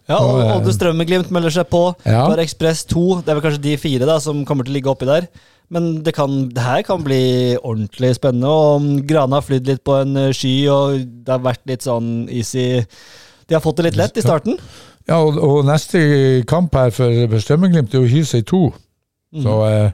Ja, 0.09 0.19
og 0.19 0.41
eh, 0.41 0.51
Odde 0.57 0.73
Strømmeglimt 0.75 1.31
melder 1.33 1.53
seg 1.55 1.69
på. 1.71 1.85
Ja. 2.05 2.27
Bare 2.27 2.43
Ekspress 2.43 2.83
2. 2.91 3.23
Det 3.23 3.31
er 3.31 3.39
vel 3.39 3.45
kanskje 3.45 3.63
de 3.63 3.75
fire 3.79 4.07
da 4.09 4.19
som 4.21 4.43
kommer 4.47 4.67
til 4.67 4.75
å 4.75 4.77
ligge 4.77 4.91
oppi 4.91 5.07
der. 5.07 5.29
Men 5.73 6.03
det, 6.05 6.13
kan, 6.17 6.49
det 6.53 6.61
her 6.61 6.83
kan 6.85 7.03
bli 7.05 7.55
ordentlig 7.57 8.13
spennende. 8.19 8.51
Og 8.51 9.03
Grane 9.09 9.39
har 9.39 9.45
flydd 9.45 9.69
litt 9.71 9.83
på 9.87 9.97
en 10.03 10.17
eh, 10.27 10.33
sky, 10.35 10.55
og 10.73 10.97
det 11.23 11.33
har 11.37 11.45
vært 11.45 11.63
litt 11.71 11.87
sånn 11.87 12.27
easy 12.27 12.83
De 13.47 13.55
har 13.55 13.63
fått 13.63 13.79
det 13.79 13.89
litt 13.89 14.01
lett 14.01 14.19
i 14.19 14.25
starten. 14.25 14.59
Ja, 15.09 15.19
og, 15.19 15.39
og 15.41 15.63
neste 15.67 15.99
kamp 16.47 16.75
her 16.79 16.93
for, 16.95 17.25
for 17.31 17.43
Strømmeglimt 17.43 17.95
er 17.95 18.03
jo 18.03 18.11
Hysøy 18.11 18.43
2. 18.47 18.63
Så 19.41 19.53
eh, 19.65 19.89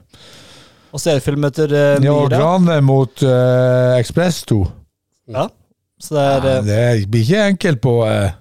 Og 0.92 1.00
Serfjell 1.00 1.38
møter 1.40 1.70
uh, 1.72 2.02
Ja, 2.04 2.12
og 2.12 2.28
Grane 2.32 2.80
mot 2.84 3.22
eh, 3.22 3.96
Ekspress 4.00 4.42
2. 4.50 4.60
Ja. 5.30 5.46
Så 6.00 6.16
det 6.16 6.22
er 6.26 6.46
eh, 6.50 6.62
det 6.66 7.08
blir 7.12 7.22
ikke 7.26 7.42
enkelt 7.54 7.80
på, 7.84 7.94
eh, 8.08 8.32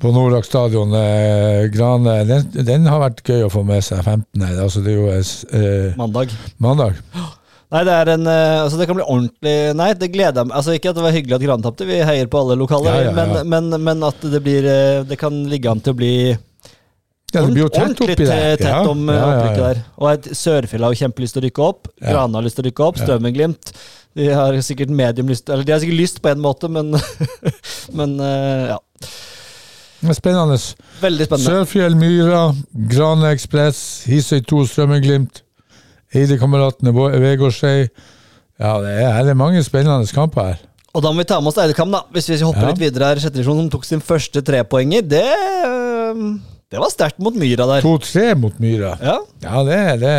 på 0.00 0.12
Nordlag 0.14 0.44
stadion. 0.46 0.92
Eh, 0.96 1.66
Grane, 1.74 2.18
den, 2.28 2.46
den 2.68 2.86
har 2.92 3.00
vært 3.02 3.24
gøy 3.26 3.46
å 3.46 3.52
få 3.52 3.64
med 3.66 3.82
seg 3.84 4.02
15. 4.04 4.44
her. 4.46 4.60
Altså, 4.64 4.84
det 4.84 4.92
er 4.94 5.00
jo 5.00 5.08
eh, 5.12 5.22
s- 5.24 5.44
eh, 5.50 5.90
mandag. 5.98 6.32
mandag. 6.62 7.00
Nei, 7.74 7.80
det 7.88 7.94
er 7.96 8.08
en 8.12 8.26
eh, 8.30 8.60
Altså, 8.62 8.76
det 8.78 8.86
kan 8.86 8.94
bli 9.00 9.06
ordentlig 9.08 9.54
Nei, 9.74 9.86
det 9.98 10.10
gleder 10.14 10.42
jeg 10.44 10.46
meg 10.46 10.56
Altså, 10.60 10.74
ikke 10.76 10.90
at 10.92 10.98
det 10.98 11.02
var 11.02 11.14
hyggelig 11.16 11.34
at 11.38 11.42
Gran 11.48 11.62
tapte, 11.64 11.86
vi 11.88 11.96
heier 12.06 12.28
på 12.30 12.38
alle 12.44 12.54
lokaler, 12.60 12.92
Ja, 12.92 13.00
ja, 13.08 13.14
ja. 13.16 13.40
Men, 13.42 13.48
men, 13.72 13.82
men 13.88 14.04
at 14.06 14.20
det 14.30 14.40
blir 14.44 14.68
eh, 14.68 15.00
Det 15.08 15.16
kan 15.18 15.40
ligge 15.50 15.72
an 15.72 15.80
til 15.82 15.94
å 15.96 15.98
bli 15.98 16.12
Ja, 17.34 17.42
det 17.44 17.52
blir 17.54 17.64
jo 17.64 17.70
tett 17.74 18.00
oppi 18.04 18.14
der. 18.20 18.56
tett 18.60 18.88
om 18.88 19.04
ja, 19.10 19.14
ja, 19.18 19.44
ja. 19.44 19.52
der. 19.58 19.82
Og 19.98 20.28
Sørfjell 20.38 20.86
har 20.86 20.94
jo 20.94 21.00
kjempelyst 21.02 21.36
til 21.36 21.42
å 21.42 21.46
rykke 21.48 21.64
opp. 21.66 21.90
Ja. 22.00 22.12
Grane 22.14 22.38
har 22.38 22.46
lyst 22.46 22.58
til 22.60 22.64
å 22.64 22.68
rykke 22.70 22.86
opp. 22.86 23.00
Strømmen-Glimt 23.02 23.72
De 24.14 24.28
har 24.30 24.54
sikkert 24.62 24.92
medium 24.94 25.26
lyst 25.32 25.50
Eller 25.50 25.66
de 25.66 25.72
har 25.74 25.80
sikkert 25.82 25.98
lyst 25.98 26.20
på 26.22 26.30
en 26.30 26.42
måte, 26.44 26.70
men 26.70 26.94
Men 27.98 28.18
eh, 28.22 28.74
ja. 28.74 28.78
Spennende. 30.14 30.58
Veldig 31.00 31.26
spennende. 31.26 31.48
Sørfjell, 31.48 31.94
Myra, 31.96 32.42
Grane 32.92 33.30
Ekspress, 33.32 33.78
Hisøy 34.10 34.42
2, 34.44 34.66
Strømmeglimt, 34.68 35.40
Eidekameratene, 36.14 36.92
Vegårshei. 36.94 37.88
Ja, 38.60 38.76
det 38.84 38.92
er, 39.00 39.16
det 39.24 39.32
er 39.32 39.38
mange 39.40 39.62
spennende 39.64 40.04
kamper 40.14 40.50
her. 40.52 40.60
Og 40.94 41.02
da 41.02 41.10
må 41.10 41.24
vi 41.24 41.26
ta 41.26 41.40
med 41.42 41.50
oss 41.50 41.58
Eidekam, 41.58 41.90
da. 41.90 42.04
Hvis 42.14 42.28
vi 42.30 42.36
hopper 42.44 42.68
Ja. 42.68 42.70
litt 42.70 42.82
videre 42.84 43.08
her. 43.10 43.18
Sjette 43.22 43.40
divisjon, 43.40 43.64
som 43.64 43.70
tok 43.72 43.86
sin 43.88 44.02
første 44.04 44.44
trepoenger. 44.46 45.02
Det 45.02 45.24
eh, 45.24 46.20
Det 46.74 46.80
var 46.82 46.90
sterkt 46.90 47.20
mot 47.22 47.36
Myra 47.38 47.66
der. 47.70 47.84
2-3 47.86 48.30
mot 48.40 48.62
Myra. 48.62 48.96
Ja, 48.98 49.18
Ja, 49.44 49.60
det, 49.66 49.80
det 50.02 50.14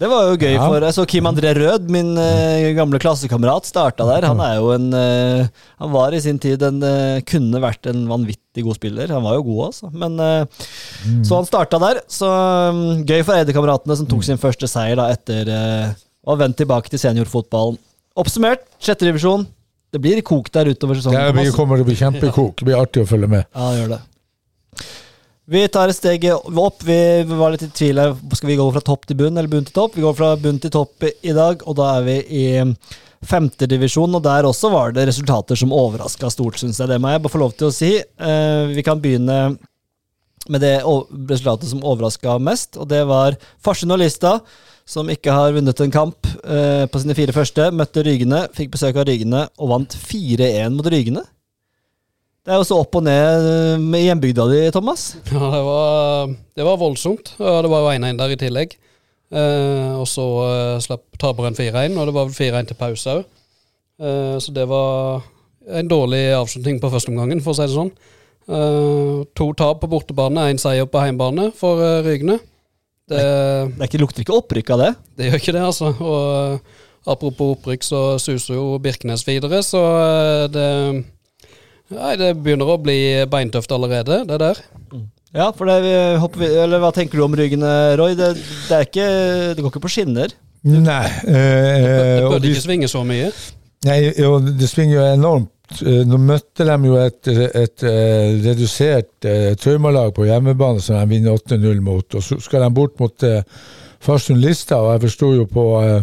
Det 0.00 0.08
var 0.08 0.28
jo 0.28 0.36
gøy 0.36 0.52
Ja. 0.52 0.66
for 0.66 0.84
Jeg 0.84 0.96
så 0.96 1.04
Kim 1.08 1.28
André 1.28 1.54
Rød, 1.56 1.88
min 1.88 2.12
uh, 2.18 2.68
gamle 2.76 3.00
klassekamerat, 3.00 3.64
starta 3.68 4.04
der. 4.04 4.26
Han 4.28 4.40
er 4.44 4.58
jo 4.58 4.70
en 4.74 4.92
uh, 4.92 5.48
Han 5.80 5.92
var 5.92 6.12
i 6.12 6.20
sin 6.20 6.38
tid 6.38 6.60
en 6.62 6.82
uh, 6.84 7.20
Kunne 7.24 7.62
vært 7.62 7.88
en 7.88 8.04
vanvittig 8.08 8.64
god 8.66 8.76
spiller. 8.76 9.08
Han 9.14 9.24
var 9.24 9.38
jo 9.38 9.46
god, 9.48 9.62
altså. 9.70 9.90
Men 9.92 10.18
mm. 10.20 11.22
Så 11.24 11.38
han 11.38 11.48
starta 11.48 11.80
der. 11.80 12.02
Så 12.08 12.28
um, 12.28 13.00
gøy 13.08 13.22
for 13.24 13.38
Eide-kameratene, 13.38 13.96
som 13.96 14.08
tok 14.10 14.26
sin 14.26 14.40
første 14.40 14.68
seier 14.68 15.00
da 15.00 15.08
etter 15.14 15.48
å 15.54 16.34
ha 16.34 16.36
vendt 16.36 16.58
tilbake 16.60 16.92
til 16.92 17.00
seniorfotballen. 17.00 17.80
Oppsummert, 18.20 18.66
sjette 18.82 19.08
divisjon. 19.08 19.46
Det 19.90 20.00
blir 20.02 20.20
kok 20.26 20.50
der 20.52 20.68
utover 20.70 20.98
sesongen. 20.98 21.18
Det 21.18 21.34
blir, 21.38 21.52
kommer 21.54 21.78
til 21.78 21.86
å 21.86 21.88
bli 21.88 21.98
kjempekok. 21.98 22.58
Det 22.60 22.68
blir 22.68 22.78
artig 22.78 23.06
å 23.06 23.08
følge 23.08 23.30
med. 23.30 23.46
Ja, 23.54 23.70
det 23.70 23.80
gjør 23.80 23.94
det. 23.94 24.00
Vi 25.50 25.64
tar 25.66 25.90
et 25.90 25.98
steg 25.98 26.28
opp. 26.30 26.84
Vi 26.86 26.96
var 27.26 27.50
litt 27.50 27.64
i 27.66 27.70
tvil 27.74 27.98
her. 27.98 28.12
Skal 28.38 28.52
vi 28.52 28.58
gå 28.60 28.66
fra 28.70 28.82
topp 28.86 29.08
til 29.08 29.16
bunn, 29.18 29.34
eller 29.34 29.50
bunn 29.50 29.64
til 29.66 29.74
topp? 29.74 29.96
Vi 29.96 30.04
går 30.04 30.14
fra 30.14 30.28
bunn 30.38 30.60
til 30.62 30.70
topp 30.70 31.02
i 31.10 31.32
dag, 31.34 31.64
og 31.66 31.74
da 31.80 31.88
er 31.96 32.04
vi 32.06 32.14
i 32.38 32.44
femtedivisjon. 33.26 34.14
Og 34.14 34.22
der 34.22 34.46
også 34.46 34.70
var 34.70 34.94
det 34.94 35.08
resultater 35.10 35.58
som 35.58 35.74
overraska 35.74 36.30
stort, 36.30 36.60
syns 36.60 36.78
jeg. 36.78 36.92
Det 36.92 37.00
må 37.02 37.10
jeg 37.10 37.24
bare 37.24 37.34
få 37.34 37.42
lov 37.42 37.56
til 37.58 37.66
å 37.66 37.74
si. 37.74 37.90
Eh, 37.98 38.70
vi 38.70 38.84
kan 38.86 39.02
begynne 39.02 39.40
med 40.50 40.62
det 40.62 40.76
resultatet 40.86 41.66
som 41.72 41.82
overraska 41.82 42.38
mest, 42.38 42.78
og 42.78 42.86
det 42.94 43.02
var 43.10 43.34
Farsund 43.58 43.96
og 43.96 44.04
Lista. 44.04 44.38
Som 44.86 45.10
ikke 45.10 45.34
har 45.34 45.52
vunnet 45.54 45.82
en 45.82 45.92
kamp 45.94 46.30
eh, 46.46 46.86
på 46.90 47.02
sine 47.02 47.18
fire 47.18 47.34
første. 47.34 47.72
Møtte 47.74 48.06
Rygene, 48.06 48.44
fikk 48.54 48.72
besøk 48.78 49.02
av 49.02 49.10
Rygene 49.10 49.48
og 49.58 49.74
vant 49.74 49.98
4-1 49.98 50.78
mot 50.78 50.86
Rygene. 50.94 51.26
Det 52.40 52.54
er 52.54 52.60
jo 52.62 52.64
så 52.66 52.78
opp 52.80 52.96
og 52.96 53.04
ned 53.04 53.46
eh, 53.50 53.82
med 53.82 54.06
hjembygda 54.06 54.46
di, 54.50 54.60
Thomas. 54.74 55.10
Ja, 55.34 55.50
det 55.52 55.64
var, 55.66 56.30
det 56.56 56.66
var 56.66 56.78
voldsomt. 56.80 57.34
Det 57.36 57.70
var 57.72 57.84
jo 57.84 57.90
1-1 57.92 58.20
der 58.20 58.32
i 58.32 58.38
tillegg. 58.40 58.78
Eh, 59.30 59.90
og 60.00 60.06
så 60.10 60.24
eh, 60.46 60.78
slapp 60.82 61.04
taperen 61.20 61.54
4-1, 61.58 61.98
og 62.00 62.08
det 62.08 62.14
var 62.16 62.30
vel 62.30 62.38
4-1 62.38 62.70
til 62.72 62.78
pause 62.80 63.18
òg. 63.18 63.26
Eh, 64.00 64.38
så 64.40 64.54
det 64.56 64.64
var 64.70 65.20
en 65.70 65.90
dårlig 65.92 66.22
avslutning 66.38 66.80
på 66.82 66.90
førsteomgangen, 66.90 67.42
for 67.44 67.52
å 67.52 67.58
si 67.60 67.68
det 67.68 67.76
sånn. 67.76 67.92
Eh, 68.50 69.20
to 69.36 69.50
tap 69.60 69.84
på 69.84 69.90
bortebane, 69.92 70.48
én 70.50 70.58
seier 70.58 70.88
på 70.90 71.04
hjemmebane 71.04 71.50
for 71.60 71.84
eh, 71.84 72.00
Rygne. 72.08 72.40
Det, 73.10 73.20
Det 73.76 73.86
ikke, 73.90 74.00
lukter 74.00 74.24
ikke 74.24 74.38
opprykk 74.40 74.72
av 74.74 74.80
det. 74.86 74.90
det 75.18 75.28
gjør 75.28 75.40
ikke 75.42 75.54
det, 75.58 75.62
altså. 75.68 75.92
Og 76.00 76.20
eh, 76.56 76.82
apropos 77.10 77.54
opprykk, 77.58 77.84
så 77.86 78.02
suser 78.22 78.56
jo 78.56 78.66
Birkenes 78.82 79.26
videre, 79.28 79.60
så 79.66 79.84
eh, 80.00 80.44
det 80.56 80.68
Nei, 81.90 82.12
det 82.20 82.34
begynner 82.38 82.70
å 82.70 82.78
bli 82.80 82.98
beintøft 83.30 83.72
allerede, 83.74 84.22
det 84.28 84.38
der. 84.42 84.60
Ja, 85.34 85.50
for 85.54 85.68
det 85.70 85.76
vi 85.84 86.46
Eller 86.58 86.80
hva 86.82 86.90
tenker 86.94 87.18
du 87.20 87.24
om 87.24 87.34
ryggene, 87.38 87.70
Roy? 87.98 88.16
Det, 88.18 88.32
det, 88.36 88.74
er 88.74 88.86
ikke, 88.86 89.08
det 89.54 89.62
går 89.62 89.72
ikke 89.72 89.82
på 89.84 89.92
skinner. 89.94 90.34
Nei. 90.66 91.06
Øh, 91.24 91.34
Det 91.34 92.22
bør 92.22 92.28
burde 92.34 92.44
de, 92.44 92.52
ikke 92.54 92.66
svinge 92.66 92.88
så 92.90 93.02
mye. 93.06 93.30
nei 93.86 93.98
jo, 94.18 94.34
det 94.42 94.68
svinger 94.68 94.96
jo 94.98 95.04
enormt. 95.14 95.52
Eh, 95.86 96.02
Nå 96.06 96.18
møtte 96.18 96.66
de 96.66 96.76
jo 96.90 96.96
et, 97.00 97.30
et, 97.30 97.54
et 97.62 97.84
redusert 98.46 99.28
uh, 99.30 99.52
traumalag 99.56 100.10
på 100.16 100.26
hjemmebane 100.26 100.82
som 100.82 100.98
de 100.98 101.14
vinner 101.14 101.38
8-0 101.38 101.80
mot. 101.86 102.18
Og 102.18 102.26
så 102.26 102.40
skal 102.42 102.66
de 102.66 102.72
bort 102.74 102.98
mot 103.00 103.26
uh, 103.26 103.40
Farsund 104.00 104.40
Lista, 104.42 104.80
og 104.80 104.94
jeg 104.94 105.02
forsto 105.06 105.30
jo 105.36 105.44
på 105.50 105.64
eh, 105.84 105.98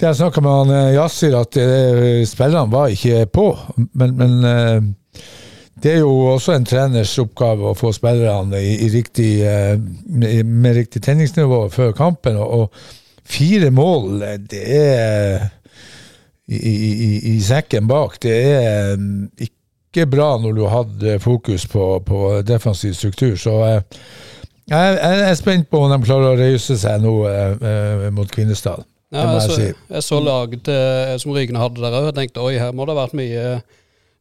det 0.00 0.08
jeg 0.08 0.18
snakka 0.18 0.42
med 0.42 0.58
han 0.58 0.96
Yasir, 0.96 1.36
at 1.38 1.56
eh, 1.60 2.22
spillerne 2.26 2.72
var 2.72 2.92
ikke 2.94 3.26
på. 3.32 3.46
Men, 3.92 4.16
men 4.18 4.48
eh, 4.48 5.24
det 5.82 5.92
er 5.96 6.02
jo 6.04 6.12
også 6.32 6.54
en 6.56 6.66
treners 6.66 7.12
oppgave 7.18 7.72
å 7.72 7.76
få 7.78 7.90
spillerne 7.94 8.60
i, 8.62 8.74
i 8.86 8.90
riktig, 8.92 9.30
eh, 9.46 9.74
med, 9.76 10.74
riktig 10.76 11.02
tenningsnivå 11.02 11.64
før 11.74 11.94
kampen. 11.96 12.38
Og, 12.38 12.70
fire 13.24 13.70
mål, 13.70 14.22
eh, 14.22 14.38
det 14.50 14.62
er 14.76 15.48
i, 16.46 16.58
i, 16.58 17.34
i, 17.34 17.40
sekken 17.42 17.88
bak. 17.88 18.18
Det 18.22 18.34
er 18.34 18.96
ikke 19.42 20.06
bra 20.10 20.34
når 20.42 20.54
du 20.56 20.62
har 20.66 20.82
hatt 20.82 21.02
eh, 21.06 21.20
fokus 21.22 21.66
på, 21.70 21.86
på 22.06 22.40
defensiv 22.46 22.94
struktur. 22.98 23.36
Så 23.36 23.58
eh, 23.66 23.82
Jeg, 24.70 24.98
jeg 25.02 25.22
er 25.28 25.34
spent 25.34 25.66
på 25.70 25.80
om 25.82 25.90
de 25.90 26.04
klarer 26.06 26.32
å 26.32 26.38
reise 26.38 26.76
seg 26.78 27.02
nå 27.02 27.16
eh, 27.28 27.64
eh, 27.70 28.10
mot 28.14 28.30
Kvinesdal. 28.30 28.84
Ja, 29.12 29.28
må 29.28 29.36
jeg, 29.36 29.44
så, 29.44 29.56
si. 29.58 29.68
jeg 29.92 30.04
så 30.06 30.18
laget 30.24 30.72
eh, 30.72 31.14
som 31.20 31.34
Rygne 31.36 31.60
hadde 31.60 31.84
der 31.84 31.96
òg. 31.98 32.10
Jeg 32.10 32.18
tenkte 32.18 32.44
oi, 32.44 32.56
her 32.56 32.72
må 32.72 32.88
det 32.88 32.94
ha 32.96 33.02
vært 33.04 33.16
mye 33.18 33.46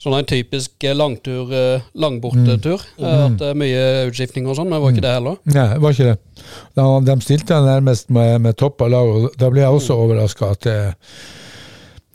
sånn 0.01 0.17
en 0.17 0.27
typisk 0.27 0.85
eh, 0.87 0.95
langtur, 0.97 1.51
eh, 1.53 1.83
langbortetur. 2.01 2.81
Mm. 2.97 3.05
Eh, 3.05 3.25
At 3.27 3.37
det 3.39 3.51
er 3.51 3.59
mye 3.61 3.83
utskiftning 4.09 4.49
og 4.49 4.57
sånn, 4.57 4.69
men 4.69 4.79
det 4.79 4.83
var 4.85 4.95
ikke 4.95 5.05
det 5.05 5.13
heller. 5.17 5.37
Nei, 5.51 5.67
det 5.75 5.83
var 5.83 5.95
ikke 5.95 6.09
det. 6.09 6.45
Da, 6.79 6.87
de 7.07 7.17
stilte 7.25 7.59
nærmest 7.67 8.09
med, 8.13 8.33
med 8.47 8.57
toppa 8.59 8.89
lag, 8.91 9.11
og 9.11 9.37
da 9.39 9.51
ble 9.53 9.63
jeg 9.63 9.77
også 9.77 9.99
overraska 10.01 10.51
at 10.55 10.65
det, 10.65 10.79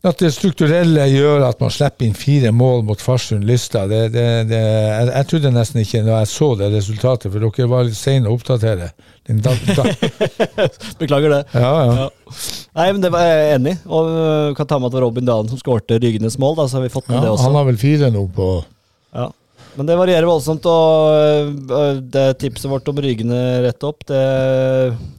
at 0.08 0.20
det 0.22 0.30
strukturelle 0.34 1.04
gjør 1.10 1.44
at 1.48 1.60
man 1.62 1.70
slipper 1.74 2.06
inn 2.06 2.14
fire 2.16 2.50
mål 2.54 2.84
mot 2.88 3.00
Farsund 3.02 3.44
Lista. 3.48 3.84
Det, 3.90 4.00
det, 4.14 4.24
det, 4.50 4.60
jeg, 4.60 5.08
jeg 5.12 5.28
trodde 5.32 5.52
nesten 5.54 5.82
ikke 5.82 6.02
når 6.06 6.18
jeg 6.22 6.30
så 6.32 6.48
det 6.60 6.70
resultatet, 6.74 7.32
for 7.32 7.42
dere 7.46 7.68
var 7.72 7.86
litt 7.88 7.98
sene 7.98 8.30
å 8.30 8.36
oppdatere. 8.38 8.90
Da, 9.26 9.52
da, 9.74 9.84
Beklager 11.00 11.32
det. 11.34 11.40
ja, 11.58 11.72
ja. 11.90 12.06
Nei, 12.76 12.86
men 12.92 13.00
det 13.02 13.10
var 13.14 13.24
jeg 13.26 13.56
enig 13.56 13.74
i. 13.74 13.78
Og 13.90 14.10
vi 14.12 14.54
kan 14.58 14.68
ta 14.70 14.78
med 14.78 14.88
at 14.88 14.94
det 14.94 15.00
var 15.00 15.06
Robin 15.08 15.26
Dahlen 15.28 15.50
som 15.50 15.58
skårte 15.60 15.98
Rygenes 16.02 16.38
mål, 16.42 16.54
da, 16.60 16.68
så 16.70 16.78
har 16.78 16.86
vi 16.86 16.92
fått 16.94 17.08
med 17.10 17.18
ja 17.18 17.24
det 17.26 17.32
også. 17.34 17.48
han 17.48 17.58
har 17.58 17.66
vel 17.72 17.78
fire 17.80 18.12
nå 18.14 18.26
på 18.36 18.48
Ja. 18.62 18.64
Men 19.76 19.86
det 19.90 19.96
varierer 19.98 20.24
voldsomt, 20.28 20.64
og 20.64 21.12
øh, 21.68 22.00
det 22.00 22.24
tipset 22.40 22.70
vårt 22.70 22.88
om 22.88 22.96
ryggene 23.04 23.40
rett 23.66 23.84
opp, 23.84 24.06
det 24.08 24.20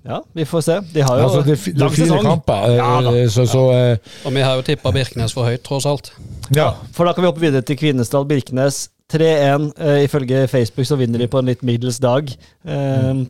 Ja, 0.08 0.20
vi 0.34 0.46
får 0.50 0.64
se. 0.66 0.78
De 0.96 1.04
har 1.06 1.20
jo 1.22 1.28
Altså, 1.28 1.44
det, 1.46 1.58
det 1.66 1.78
lang 1.84 1.94
sesong. 1.96 2.26
kamper, 2.26 2.66
eh, 2.72 2.76
Ja 2.80 2.92
da. 3.06 3.14
så, 3.30 3.46
så 3.46 3.64
ja. 3.76 3.96
Og 4.26 4.34
vi 4.34 4.42
har 4.48 4.56
jo 4.58 4.66
tippa 4.66 4.92
Birkenes 4.96 5.34
for 5.38 5.46
høyt, 5.50 5.62
tross 5.68 5.86
alt. 5.86 6.12
Ja. 6.56 6.72
For 6.96 7.06
da 7.06 7.14
kan 7.14 7.26
vi 7.26 7.30
hoppe 7.32 7.44
videre 7.44 7.62
til 7.62 7.78
Kvinesdal-Birkenes. 7.78 8.88
3-1. 9.14 9.70
Eh, 9.80 10.04
ifølge 10.04 10.48
Facebook 10.52 10.88
så 10.90 10.98
vinner 11.00 11.22
de 11.22 11.28
på 11.32 11.40
en 11.40 11.48
litt 11.48 11.62
middels 11.64 12.00
dag. 12.04 12.28
Eh, 12.68 13.22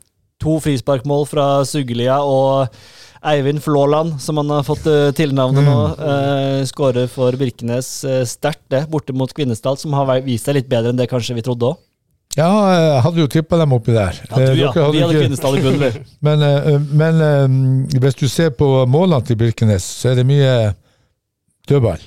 to 0.41 0.59
frisparkmål 0.61 1.27
fra 1.29 1.47
Suglia 1.65 2.19
og 2.25 2.67
Eivind 3.21 3.63
Flåland, 3.63 4.21
som 4.21 4.37
han 4.37 4.49
har 4.49 4.63
fått 4.63 4.85
eh, 4.89 5.09
tilnavnet 5.17 5.65
nå, 5.65 5.75
uh, 5.97 6.61
skårer 6.69 7.09
for 7.11 7.35
Birkenes. 7.39 7.89
Eh, 8.05 8.23
Sterkt, 8.29 8.65
det, 8.73 8.85
borte 8.91 9.15
mot 9.17 9.33
Kvinesdal, 9.33 9.77
som 9.81 9.95
har 9.97 10.11
vist 10.25 10.49
seg 10.49 10.59
litt 10.59 10.71
bedre 10.71 10.93
enn 10.93 10.99
det 10.99 11.09
kanskje 11.11 11.37
vi 11.37 11.45
trodde 11.45 11.71
òg. 11.71 11.83
ja, 12.37 12.49
jeg 12.77 13.03
hadde 13.05 13.23
jo 13.23 13.29
tippa 13.33 13.57
dem 13.57 13.73
oppi 13.73 13.95
der. 13.95 14.19
Ja, 14.29 14.35
du, 14.35 14.59
ja. 14.59 14.73
Hadde 14.75 14.91
Vi 14.93 15.05
hadde 15.05 15.21
Kvinesdal 15.21 15.57
i 15.57 15.63
bunnen. 15.65 16.03
Men, 16.27 16.43
men 16.91 17.95
hvis 18.01 18.19
du 18.19 18.27
ser 18.29 18.51
på 18.53 18.67
målene 18.85 19.25
til 19.25 19.39
Birkenes, 19.39 19.85
så 20.01 20.11
er 20.11 20.21
det 20.21 20.27
mye 20.27 20.51
dødball. 21.69 22.03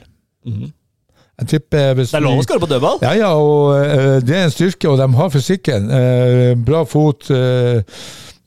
Mm 0.46 0.70
Jeg 1.40 1.48
tipper 1.48 1.94
hvis 1.96 2.10
Det 2.12 2.18
er 2.18 2.24
lov 2.24 2.40
å 2.40 2.44
skåre 2.44 2.60
på 2.60 2.68
dødball! 2.68 2.98
Ja, 3.00 3.12
ja, 3.16 3.30
og 3.32 3.70
uh, 3.72 4.16
det 4.20 4.36
er 4.36 4.42
en 4.44 4.52
styrke, 4.52 4.90
og 4.90 4.98
de 5.00 5.06
har 5.16 5.30
fysikken. 5.32 5.88
Uh, 5.88 6.52
bra 6.68 6.82
fot, 6.88 7.30
eh, 7.32 7.80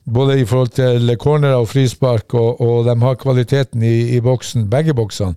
både 0.04 0.38
i 0.40 0.44
forhold 0.48 0.74
til 0.76 1.14
cornerer 1.20 1.60
og 1.62 1.68
frispark, 1.70 2.34
og, 2.34 2.60
og 2.60 2.84
de 2.88 2.96
har 3.02 3.14
kvaliteten 3.20 3.82
i, 3.82 3.94
i 4.16 4.20
boksen, 4.24 4.66
begge 4.70 4.94
boksene. 4.94 5.34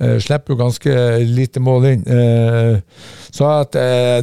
Eh, 0.00 0.18
slipper 0.22 0.54
jo 0.54 0.60
ganske 0.60 0.94
lite 1.30 1.60
mål 1.62 1.84
inn. 1.92 2.04
Eh, 2.06 2.78
så 3.34 3.48
at 3.60 3.78
eh, 3.78 4.22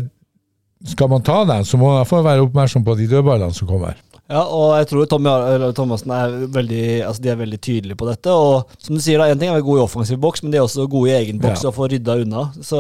skal 0.92 1.12
man 1.12 1.24
ta 1.24 1.42
den, 1.48 1.66
så 1.68 1.78
må 1.78 1.90
man 1.90 2.00
i 2.00 2.02
hvert 2.02 2.12
fall 2.12 2.26
være 2.26 2.48
oppmerksom 2.48 2.84
på 2.88 2.96
de 3.00 3.08
dødballene 3.12 3.54
som 3.56 3.68
kommer. 3.70 4.00
Ja, 4.32 4.46
og 4.48 4.78
jeg 4.80 4.88
tror 4.88 5.08
Tommy, 5.12 5.32
Thomassen 5.76 6.12
er 6.16 6.36
veldig, 6.56 6.84
altså 7.04 7.24
de 7.24 7.30
er 7.34 7.40
veldig 7.42 7.58
tydelige 7.60 7.98
på 8.00 8.08
dette. 8.08 8.32
Og 8.32 8.70
som 8.80 8.96
du 8.96 9.02
sier, 9.04 9.20
da, 9.20 9.28
en 9.28 9.40
ting 9.40 9.50
er 9.52 9.58
å 9.58 9.60
være 9.60 9.68
god 9.68 9.82
i 9.82 9.84
offensiv 9.84 10.22
boks, 10.24 10.44
men 10.46 10.54
de 10.54 10.60
er 10.62 10.64
også 10.64 10.86
gode 10.88 11.12
i 11.12 11.18
egen 11.18 11.42
boks 11.44 11.66
Ja. 11.66 11.68
og 11.68 11.76
får 11.76 11.92
rydda 11.98 12.16
unna. 12.24 12.46
Så 12.64 12.80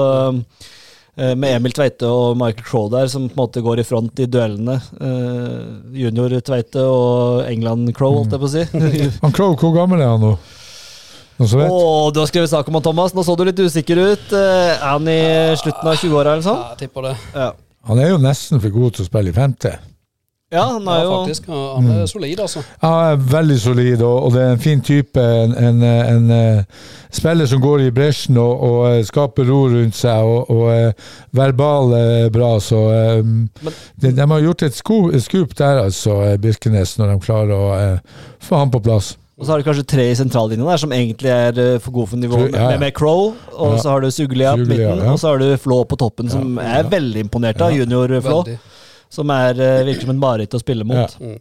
med 1.17 1.57
Emil 1.57 1.73
Tveite 1.75 2.07
og 2.07 2.37
Michael 2.39 2.63
Crow 2.65 2.85
der, 2.93 3.09
som 3.11 3.25
på 3.27 3.35
en 3.35 3.41
måte 3.41 3.61
går 3.65 3.81
i 3.81 3.85
front 3.85 4.21
i 4.23 4.29
duellene. 4.31 4.77
Uh, 4.95 5.91
junior 5.97 6.33
Tveite 6.39 6.85
og 6.87 7.43
England 7.51 7.91
Crow, 7.97 8.15
holdt 8.21 8.31
jeg 8.37 8.41
på 8.41 8.47
å 8.47 8.53
si. 8.53 8.63
Han 9.25 9.35
Crow, 9.35 9.57
hvor 9.59 9.75
gammel 9.75 10.01
er 10.01 10.13
han 10.13 10.23
nå? 10.23 10.33
Å, 11.41 12.11
du 12.13 12.19
har 12.21 12.29
skrevet 12.29 12.51
sak 12.51 12.67
om 12.69 12.77
han, 12.77 12.83
Thomas. 12.85 13.15
Nå 13.17 13.23
så 13.25 13.33
du 13.35 13.43
litt 13.47 13.59
usikker 13.59 13.97
ut. 13.97 14.27
Eh, 14.29 14.75
er 14.75 14.83
han 14.85 15.07
i 15.09 15.21
slutten 15.57 15.89
av 15.89 15.97
20-åra 15.97 16.35
eller 16.35 16.43
Ja, 16.43 16.47
sånn? 16.51 16.59
jeg 16.75 16.81
tipper 16.83 17.07
det. 17.09 17.15
Ja. 17.33 17.47
Han 17.89 18.01
er 18.01 18.11
jo 18.11 18.19
nesten 18.21 18.61
for 18.61 18.73
god 18.75 18.93
til 18.93 19.05
å 19.05 19.09
spille 19.09 19.33
i 19.33 19.35
femte. 19.35 19.71
Ja, 20.51 20.63
han 20.73 20.87
er 20.87 20.97
Ja, 20.99 21.03
jo 21.03 21.11
faktisk. 21.21 21.45
Han 21.47 21.85
er 21.91 22.05
solid, 22.11 22.39
altså. 22.43 22.63
Ja, 22.81 23.15
veldig 23.15 23.59
solid, 23.61 24.01
og, 24.01 24.23
og 24.25 24.33
det 24.35 24.41
er 24.41 24.51
en 24.57 24.59
fin 24.59 24.81
type. 24.83 25.21
En, 25.21 25.53
en, 25.55 25.83
en, 25.83 26.31
eh, 26.35 26.63
spiller 27.11 27.47
som 27.47 27.61
går 27.63 27.85
i 27.85 27.91
bresjen 27.95 28.37
og, 28.39 28.63
og 28.67 28.81
eh, 28.89 28.99
skaper 29.07 29.47
ro 29.47 29.61
rundt 29.71 29.95
seg, 29.95 30.27
og, 30.27 30.51
og 30.51 30.67
eh, 30.73 31.15
verbal 31.31 31.95
bra. 32.35 32.51
Så 32.63 32.81
eh, 32.91 33.23
de, 34.03 34.11
de 34.11 34.27
har 34.33 34.43
gjort 34.43 34.67
et 34.67 34.75
skup 34.75 35.55
der, 35.57 35.85
altså, 35.85 36.19
Birkenes, 36.43 36.97
når 36.99 37.13
de 37.13 37.19
klarer 37.23 37.55
å 37.55 37.71
uh, 37.71 38.25
få 38.43 38.59
han 38.59 38.71
på 38.73 38.83
plass. 38.83 39.13
Og 39.39 39.47
så 39.47 39.53
har 39.55 39.61
du 39.61 39.65
kanskje 39.65 39.87
tre 39.89 40.03
i 40.11 40.17
sentrallinja 40.19 40.67
der 40.67 40.77
som 40.83 40.91
egentlig 40.93 41.31
er 41.33 41.79
for 41.81 41.95
gode 41.95 42.11
for 42.11 42.19
nivået. 42.21 42.51
Ja, 42.51 42.59
ja. 42.61 42.67
Med, 42.75 42.83
med 42.83 42.93
Crow, 42.93 43.31
og 43.55 43.71
Ja. 43.73 43.79
så 43.81 43.95
har 43.95 44.03
du 44.03 44.11
Suglia 44.13 44.51
på 44.53 44.67
midten, 44.67 44.99
ja. 45.01 45.13
og 45.15 45.17
så 45.17 45.31
har 45.31 45.41
du 45.41 45.55
Flå 45.57 45.79
på 45.89 45.97
toppen, 45.97 46.29
som 46.29 46.59
er 46.61 46.83
veldig 46.91 47.23
imponert 47.25 47.63
av. 47.63 47.71
Ja. 47.71 47.81
Junior 47.81 48.19
Flå, 48.21 48.43
Veldig. 48.43 48.59
Som 49.11 49.29
er, 49.35 49.59
eh, 49.59 49.83
virker 49.87 50.07
som 50.07 50.13
en 50.15 50.21
mareritt 50.23 50.55
å 50.57 50.61
spille 50.63 50.87
mot. 50.87 51.15
Ja. 51.19 51.37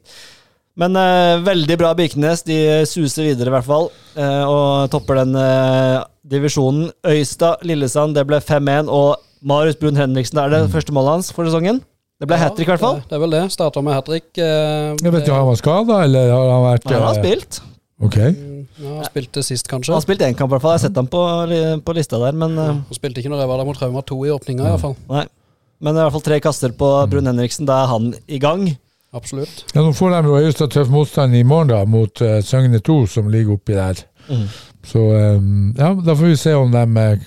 Men 0.81 0.95
eh, 0.97 1.41
veldig 1.45 1.77
bra 1.81 1.91
Birkenes. 1.99 2.43
De 2.47 2.57
suser 2.89 3.27
videre, 3.31 3.51
i 3.51 3.55
hvert 3.57 3.67
fall, 3.67 3.91
eh, 4.17 4.45
og 4.49 4.91
topper 4.93 5.23
den 5.25 5.35
eh, 5.37 5.99
divisjonen. 6.31 6.91
Øystad, 7.11 7.63
Lillesand, 7.67 8.15
det 8.17 8.25
ble 8.31 8.39
5-1, 8.41 8.89
og 8.89 9.17
Marius 9.43 9.77
Brun 9.81 9.97
Henriksen, 9.99 10.37
det 10.39 10.45
er 10.47 10.55
det 10.55 10.61
Mm. 10.69 10.73
første 10.75 10.93
målet 10.97 11.11
hans 11.17 11.33
for 11.33 11.45
sesongen. 11.49 11.81
Det 12.21 12.29
ble 12.29 12.37
hat 12.37 12.53
trick, 12.57 12.69
i 12.69 12.73
hvert 12.75 12.81
fall. 12.83 12.99
Det, 13.01 13.09
det 13.09 13.17
er 13.17 13.21
vel 13.23 13.31
det. 13.33 13.43
Starta 13.53 13.81
med 13.83 13.95
hat 13.97 14.05
trick. 14.05 14.27
Eh, 14.37 14.97
Jeg 15.01 15.13
vet 15.13 15.23
ikke, 15.25 15.33
Har 15.33 15.41
han 15.45 15.51
vært 15.55 15.63
skada, 15.65 16.01
eller 16.05 16.31
har 16.35 16.51
han 16.53 16.65
vært 16.69 16.85
Nei, 16.85 16.95
han 16.99 17.07
har 17.09 17.15
eh, 17.17 17.23
spilt. 17.25 17.61
Ok. 18.01 18.17
ja, 18.81 18.91
han 19.01 19.05
spilte 19.09 19.43
sist, 19.45 19.69
kanskje. 19.69 19.93
Han 19.93 20.01
har 20.01 20.05
spilt 20.07 20.21
én 20.25 20.37
kamp, 20.37 20.51
i 20.53 20.55
hvert 20.55 20.63
fall. 20.65 20.75
Jeg 20.77 20.81
har 20.81 20.89
sett 20.89 20.97
ham 21.01 21.09
på, 21.13 21.21
på 21.85 21.95
lista 21.97 22.21
der, 22.21 22.33
men 22.37 22.57
eh, 22.59 22.73
Han 22.77 22.97
spilte 22.97 23.21
ikke 23.21 23.33
når 23.33 23.41
jeg 23.45 23.49
var 23.53 23.61
der 23.61 23.69
mot 23.69 23.77
Trauma 23.81 24.03
2 24.05 24.21
i 24.29 24.33
åpninga, 24.37 24.65
i 24.69 24.73
hvert 24.77 24.85
fall. 24.85 24.97
Nei. 25.11 25.27
Men 25.81 25.97
i 25.97 26.03
hvert 26.03 26.15
fall 26.17 26.25
tre 26.27 26.39
kaster 26.45 26.73
på 26.77 26.89
Brun 27.11 27.29
Henriksen. 27.31 27.69
Da 27.69 27.83
er 27.85 27.93
han 27.95 28.11
i 28.29 28.41
gang. 28.43 28.67
Absolutt. 29.17 29.65
Ja, 29.75 29.83
Nå 29.83 29.93
får 29.97 30.13
de 30.15 30.21
jo 30.29 30.39
Øystad 30.39 30.71
tøff 30.75 30.91
motstand 30.93 31.35
i 31.35 31.43
morgen, 31.43 31.73
da, 31.73 31.83
mot 31.89 32.23
uh, 32.23 32.39
Søgne 32.47 32.79
2, 32.85 32.99
som 33.11 33.31
ligger 33.33 33.57
oppi 33.57 33.75
der. 33.75 34.05
Mm. 34.29 34.45
Så 34.87 35.03
um, 35.03 35.73
ja, 35.79 35.95
da 35.95 36.15
får 36.15 36.31
vi 36.31 36.37
se 36.39 36.53
om 36.55 36.71
de 36.71 36.85
uh, 36.85 37.25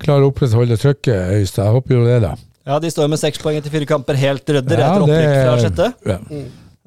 klarer 0.00 0.24
å 0.24 0.30
opprettholde 0.32 0.78
trykket, 0.80 1.34
Øystad. 1.40 1.66
Jeg 1.66 1.76
håper 1.76 1.98
jo 1.98 2.06
det, 2.06 2.22
da. 2.24 2.32
Ja, 2.68 2.78
De 2.80 2.90
står 2.92 3.10
med 3.12 3.20
seks 3.20 3.40
poeng 3.42 3.58
etter 3.58 3.72
fire 3.72 3.88
kamper, 3.88 4.16
helt 4.20 4.48
rødder 4.56 4.80
Ja, 4.82 4.88
etter 4.94 5.04
opprykk 5.04 5.36
fra 5.36 5.60
sjette. 5.62 5.90
Ja. 6.08 6.18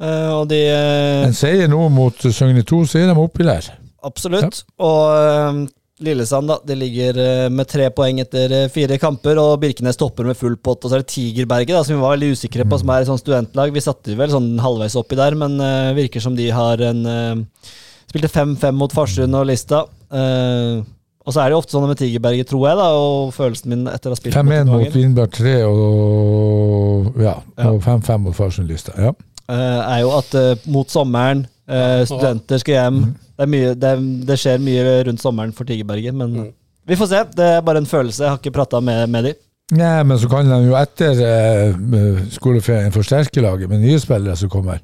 Eh, 0.01 0.31
og 0.33 0.47
de 0.49 0.59
uh, 0.73 1.27
En 1.27 1.37
seier 1.37 1.69
nå 1.69 1.83
mot 1.93 2.25
Søgne 2.25 2.63
2, 2.65 2.81
så 2.89 3.01
er 3.01 3.11
de 3.11 3.17
oppi 3.21 3.45
der. 3.45 3.69
Absolutt. 4.05 4.63
Og 4.81 5.01
eh, 5.13 5.61
Lillesand 6.01 6.49
da, 6.49 6.57
de 6.65 6.75
ligger 6.77 7.17
eh, 7.21 7.47
med 7.53 7.69
tre 7.69 7.87
poeng 7.93 8.21
etter 8.23 8.53
eh, 8.57 8.69
fire 8.73 8.97
kamper, 9.01 9.39
og 9.41 9.59
Birkenes 9.61 9.99
topper 9.99 10.27
med 10.27 10.37
full 10.39 10.57
pott. 10.57 10.81
Og 10.81 10.89
så 10.91 10.97
er 10.97 11.03
det 11.03 11.11
Tigerberget, 11.13 11.75
da, 11.75 11.83
som 11.85 11.95
vi 11.95 12.01
var 12.01 12.15
veldig 12.15 12.31
usikre 12.35 12.65
på, 12.67 12.79
som 12.81 12.91
er 12.93 13.03
et 13.03 13.11
sånt 13.11 13.21
studentlag. 13.23 13.73
Vi 13.75 13.83
satte 13.83 14.17
vel 14.17 14.33
sånn 14.33 14.55
halvveis 14.61 14.97
oppi 14.99 15.19
der, 15.19 15.37
men 15.37 15.59
uh, 15.61 15.91
virker 15.97 16.23
som 16.23 16.35
de 16.37 16.49
har 16.53 16.81
en 16.89 17.05
uh, 17.05 17.69
Spilte 18.11 18.27
5-5 18.27 18.75
mot 18.75 18.91
Farsund 18.91 19.37
og 19.39 19.45
Lista. 19.47 19.85
Uh, 20.11 20.81
og 21.21 21.31
så 21.31 21.43
er 21.43 21.51
det 21.51 21.55
jo 21.55 21.61
ofte 21.61 21.75
sånn 21.77 21.85
med 21.87 22.01
Tigerberget, 22.01 22.49
tror 22.49 22.65
jeg, 22.67 22.79
da, 22.81 22.87
og 22.97 23.31
følelsen 23.35 23.71
min 23.71 23.85
etter 23.87 24.09
å 24.11 24.17
ha 24.17 24.19
spilt 24.19 24.35
5-1 24.35 24.71
mot 24.71 24.97
Vindberg 24.97 25.37
3 25.37 25.53
og 25.69 27.21
ja, 27.21 27.37
Ja. 27.61 27.71
5-5 27.85 28.25
mot 28.25 28.35
Farsund-lista. 28.35 28.97
Ja. 28.97 29.13
eh, 29.53 29.79
er 29.85 30.01
jo 30.01 30.11
at 30.17 30.35
mot 30.73 30.89
sommeren 30.91 31.45
eh, 31.71 32.01
Studenter 32.09 32.61
skal 32.61 32.77
hjem. 32.77 32.99
Det, 33.15 33.45
er 33.47 33.51
mye, 33.55 33.75
det, 33.75 33.93
det 34.29 34.39
skjer 34.41 34.59
mye 34.61 34.89
rundt 35.09 35.23
sommeren 35.23 35.53
for 35.57 35.65
Tigerberget, 35.69 36.13
men 36.13 36.35
Mm. 36.41 36.49
vi 36.87 36.95
får 36.99 37.07
se. 37.13 37.23
Det 37.37 37.47
er 37.57 37.61
bare 37.65 37.81
en 37.81 37.89
følelse. 37.89 38.23
Jeg 38.23 38.29
har 38.35 38.37
ikke 38.43 38.53
prata 38.59 38.79
med, 38.81 39.07
med 39.09 39.23
de. 39.31 39.33
Nei, 39.71 40.01
men 40.03 40.17
så 40.19 40.27
kan 40.27 40.49
de 40.51 40.55
jo 40.67 40.73
etter 40.75 41.15
eh, 41.23 42.17
skoleferien 42.35 42.91
forsterke 42.91 43.39
laget 43.39 43.69
med 43.71 43.79
nye 43.79 43.99
spillere 44.03 44.33
som 44.35 44.49
kommer. 44.51 44.81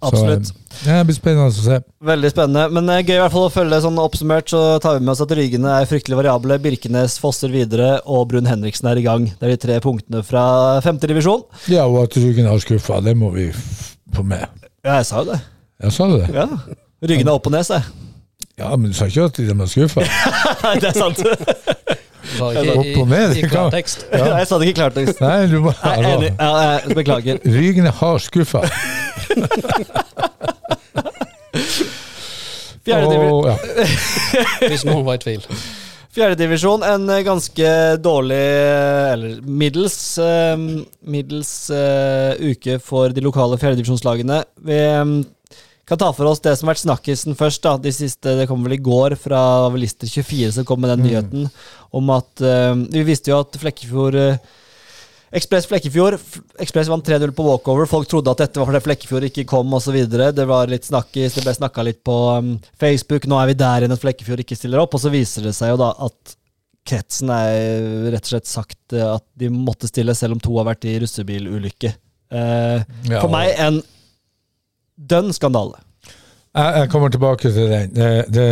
Absolutt. 0.00 0.46
Så, 0.48 0.54
eh, 0.54 0.86
ja, 0.88 0.94
det 1.02 1.10
blir 1.10 1.18
spennende 1.18 1.50
å 1.50 1.52
se. 1.66 1.76
Veldig 2.08 2.30
spennende. 2.32 2.62
Men 2.72 2.88
eh, 2.94 3.02
gøy 3.04 3.18
i 3.18 3.20
hvert 3.20 3.34
fall 3.34 3.44
å 3.50 3.52
følge 3.52 3.82
sånn 3.84 4.00
oppsummert. 4.00 4.48
Så 4.48 4.62
tar 4.80 4.96
vi 4.96 5.04
med 5.04 5.12
oss 5.12 5.20
at 5.20 5.34
Rygene 5.36 5.74
er 5.82 5.90
fryktelig 5.90 6.16
variable. 6.22 6.56
Birkenes 6.64 7.18
fosser 7.20 7.52
videre, 7.52 7.98
og 8.08 8.24
Brun 8.32 8.48
Henriksen 8.48 8.88
er 8.88 9.02
i 9.02 9.04
gang. 9.04 9.28
Det 9.36 9.50
er 9.50 9.52
de 9.52 9.60
tre 9.66 9.76
punktene 9.84 10.24
fra 10.24 10.46
femtedivisjon. 10.86 11.44
Ja, 11.68 11.84
og 11.84 12.06
at 12.06 12.16
Rygene 12.16 12.48
har 12.54 12.64
skuffa, 12.64 13.02
det 13.04 13.12
må 13.20 13.34
vi 13.36 13.50
få 14.16 14.24
med. 14.24 14.48
Ja, 14.80 14.96
jeg 15.02 15.10
sa 15.12 15.20
jo 15.26 15.34
det. 15.34 15.42
Ja, 15.82 15.90
sa 15.90 16.06
du 16.06 16.16
det? 16.20 16.30
Ja. 16.34 16.46
Ryggen 17.02 17.28
er 17.28 17.34
opp 17.34 17.46
og 17.50 17.52
ned, 17.54 17.64
sa 17.66 17.80
jeg. 17.80 17.84
Ja, 18.60 18.70
men 18.76 18.92
du 18.92 18.96
sa 18.96 19.08
ikke 19.10 19.24
at 19.26 19.36
de 19.40 19.54
var 19.58 19.66
skuffa? 19.70 20.04
Nei, 20.64 20.76
det 20.82 20.92
er 20.92 20.98
sant. 20.98 21.18
Ikke 22.32 22.74
Opp 22.78 22.98
og 23.02 23.08
ned, 23.10 23.34
i, 23.34 23.42
i 23.42 23.48
klartekst. 23.50 24.06
Ja. 24.06 24.22
klartekst. 24.22 24.38
Jeg 24.38 24.46
sa 24.48 24.58
det 24.58 24.68
ikke 24.68 24.74
i 24.74 24.78
klartekst. 24.78 25.20
Nei, 25.24 25.46
du 25.50 25.58
må 25.64 25.72
enig. 25.74 26.30
Ja, 26.38 26.50
jeg 26.62 26.96
beklager. 26.96 27.36
er 27.42 27.90
har 27.98 28.22
skuffa. 28.22 28.62
Fjerdedivisjon 32.82 33.46
ja. 33.46 33.56
Hvis 34.72 34.84
noen 34.88 35.04
var 35.06 35.18
i 35.18 35.22
tvil. 35.22 35.44
Fjerdedivisjon, 36.12 36.82
en 36.84 37.08
eh, 37.08 37.22
ganske 37.24 37.68
dårlig, 38.04 38.36
eh, 38.36 39.12
eller 39.14 39.38
middels, 39.48 40.18
eh, 40.20 40.56
middels 41.08 41.52
uh, 41.72 42.34
uke 42.36 42.76
for 42.84 43.14
de 43.16 43.24
lokale 43.24 43.56
fjerdedivisjonslagene. 43.60 44.42
Vi 44.66 44.80
kan 45.92 46.00
ta 46.00 46.08
for 46.16 46.30
oss 46.30 46.42
det 46.42 46.54
som 46.56 46.68
har 46.68 46.74
vært 46.74 46.86
snakkisen 46.86 47.36
først. 47.38 47.62
da, 47.64 47.76
de 47.80 47.92
siste, 47.94 48.34
Det 48.38 48.48
kom 48.50 48.64
vel 48.64 48.78
i 48.78 48.82
går 48.82 49.16
fra 49.20 49.42
Lister 49.76 50.08
24 50.08 50.56
som 50.58 50.66
kom 50.68 50.80
med 50.82 50.92
den 50.94 51.06
nyheten 51.06 51.46
om 51.92 52.10
at 52.14 52.42
uh, 52.42 52.74
Vi 52.92 53.04
visste 53.06 53.32
jo 53.32 53.40
at 53.44 53.56
Flekkefjord 53.60 54.16
uh, 54.16 54.58
Ekspress 55.32 55.68
Flekkefjord 55.68 56.18
Ekspress 56.60 56.90
vant 56.92 57.06
3-0 57.08 57.32
på 57.32 57.44
walkover. 57.46 57.88
Folk 57.88 58.08
trodde 58.08 58.32
at 58.34 58.42
dette 58.44 58.60
var 58.60 58.68
fordi 58.68 58.82
Flekkefjord 58.84 59.28
ikke 59.30 59.46
kom 59.48 59.72
osv. 59.72 59.96
Det 60.04 60.44
var 60.48 60.68
litt 60.68 60.84
snakkis, 60.84 61.38
det 61.38 61.46
ble 61.46 61.54
snakka 61.56 61.84
litt 61.86 62.02
på 62.04 62.16
um, 62.36 62.52
Facebook. 62.80 63.24
Nå 63.28 63.38
er 63.40 63.52
vi 63.52 63.56
der 63.62 63.84
igjen 63.84 63.96
at 63.96 64.02
Flekkefjord 64.02 64.44
ikke 64.44 64.58
stiller 64.58 64.82
opp. 64.84 64.92
Og 64.92 65.00
så 65.00 65.12
viser 65.12 65.48
det 65.48 65.54
seg 65.56 65.72
jo 65.72 65.80
da 65.80 65.94
at 66.04 66.36
kretsen 66.88 67.32
er 67.32 68.10
rett 68.12 68.26
og 68.26 68.32
slett 68.34 68.50
sagt 68.50 68.96
eh, 68.96 69.06
at 69.06 69.24
de 69.38 69.48
måtte 69.54 69.88
stille, 69.88 70.14
selv 70.18 70.36
om 70.36 70.42
to 70.42 70.52
har 70.58 70.66
vært 70.68 70.84
i 70.90 70.98
russebilulykke. 71.02 71.94
Uh, 72.32 72.82
Ja, 73.08 73.20
for 73.20 73.32
meg 73.32 73.54
en 73.60 73.80
dønn 75.08 75.32
skandale. 75.32 75.80
Jeg, 76.52 76.74
jeg 76.82 76.90
kommer 76.92 77.08
tilbake 77.14 77.48
til 77.52 77.68
den. 77.72 77.90
Det, 77.96 78.10
det, 78.32 78.46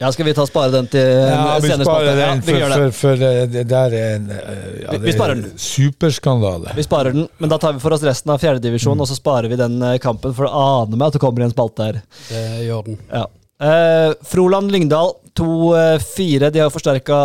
Ja, 0.00 0.08
Skal 0.08 0.24
vi 0.24 0.32
ta 0.32 0.46
spare 0.48 0.70
den 0.72 0.86
til 0.88 1.04
ja, 1.04 1.58
vi 1.60 1.68
senere 1.68 1.84
sparer 1.84 2.14
den, 2.16 2.20
Ja, 2.22 2.34
vi 2.40 2.52
for, 2.54 2.60
det. 2.72 2.76
for, 2.78 2.92
for 2.96 3.16
det, 3.20 3.32
det 3.52 3.64
der 3.68 3.92
er 3.98 4.14
en 4.16 4.30
eh, 4.32 4.38
ja, 4.86 4.94
Vi- 4.94 4.96
vi 4.96 5.04
det 5.04 5.12
er 5.12 5.18
sparer 5.18 5.34
den. 5.36 5.50
Superskandale. 5.60 6.72
Vi 6.78 6.82
sparer 6.86 7.12
den, 7.12 7.26
men 7.38 7.50
da 7.52 7.58
tar 7.60 7.74
vi 7.76 7.82
for 7.82 7.92
oss 7.92 8.02
resten 8.08 8.32
av 8.32 8.40
fjerdedivisjon, 8.40 8.96
Mm. 8.96 9.02
og 9.04 9.10
så 9.10 9.18
sparer 9.18 9.48
vi 9.52 9.56
den 9.60 9.76
eh, 9.82 9.98
kampen, 10.00 10.32
for 10.32 10.48
det 10.48 10.54
aner 10.56 10.96
meg 10.96 11.06
at 11.08 11.18
det 11.18 11.20
kommer 11.20 11.42
i 11.44 11.44
en 11.50 11.52
spalte 11.52 11.84
her. 11.90 12.00
Det 12.30 12.44
gjør 12.64 12.86
den. 12.88 12.96
Ja. 13.12 13.26
Eh, 13.60 14.12
Froland 14.24 14.72
Lyngdal 14.72 15.12
2-4. 15.36 16.50
De 16.50 16.62
har 16.62 16.72
forsterka 16.72 17.18